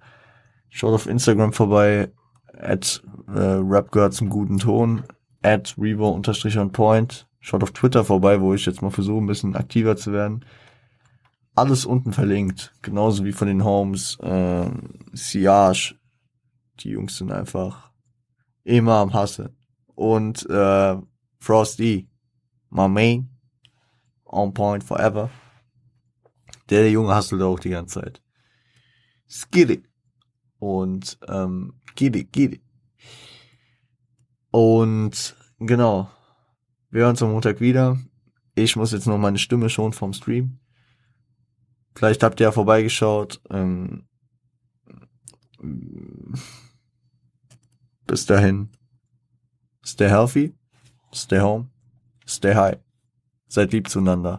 Schaut 0.71 0.95
auf 0.95 1.07
Instagram 1.07 1.53
vorbei, 1.53 2.13
at 2.53 3.03
äh, 3.29 3.39
Rap 3.39 3.93
gehört 3.93 4.15
zum 4.15 4.29
guten 4.29 4.59
Ton, 4.59 5.05
at 5.43 5.75
Revo 5.77 6.11
unterstrich 6.11 6.59
on 6.59 6.73
point. 6.73 7.29
Schaut 7.41 7.63
auf 7.63 7.73
Twitter 7.73 8.05
vorbei, 8.05 8.41
wo 8.41 8.55
ich 8.55 8.67
jetzt 8.67 8.83
mal 8.83 8.91
versuche, 8.91 9.23
ein 9.23 9.27
bisschen 9.27 9.57
aktiver 9.57 9.97
zu 9.97 10.13
werden. 10.13 10.45
Alles 11.55 11.85
unten 11.85 12.13
verlinkt, 12.13 12.73
genauso 12.83 13.25
wie 13.25 13.33
von 13.33 13.49
den 13.49 13.65
Homes, 13.65 14.19
äh, 14.21 14.71
Siage. 15.13 15.97
Die 16.81 16.91
Jungs 16.91 17.17
sind 17.19 17.33
einfach 17.33 17.91
immer 18.65 18.97
am 18.97 19.13
Hasse. 19.13 19.55
Und 19.95 20.49
äh, 20.49 20.97
Frosty, 21.39 22.09
my 22.71 22.89
main, 22.89 23.29
on 24.25 24.55
point 24.55 24.85
forever. 24.85 25.31
Der, 26.69 26.83
der 26.83 26.91
Junge 26.91 27.15
hustelt 27.15 27.43
auch 27.43 27.59
die 27.59 27.71
ganze 27.71 28.01
Zeit. 28.01 28.23
Skitty. 29.29 29.83
Und 30.61 31.19
ähm, 31.27 31.75
Giddy, 31.97 32.25
Giddy. 32.25 32.63
Und 34.53 35.37
genau, 35.59 36.09
wir 36.91 37.03
hören 37.03 37.11
uns 37.11 37.23
am 37.23 37.33
Montag 37.33 37.61
wieder. 37.61 37.99
Ich 38.55 38.77
muss 38.77 38.93
jetzt 38.93 39.07
noch 39.07 39.19
meine 39.19 39.39
Stimme 39.39 39.69
schon 39.69 39.93
vom 39.93 40.13
Stream. 40.13 40.61
Vielleicht 41.95 42.23
habt 42.23 42.41
ihr 42.41 42.45
ja 42.45 42.53
vorbeigeschaut. 42.53 43.41
Ähm, 43.51 44.07
bis 48.07 48.27
dahin. 48.27 48.69
Stay 49.85 50.09
healthy. 50.09 50.55
Stay 51.13 51.41
home. 51.41 51.71
Stay 52.27 52.55
high. 52.55 52.79
Seid 53.49 53.73
lieb 53.73 53.89
zueinander. 53.89 54.39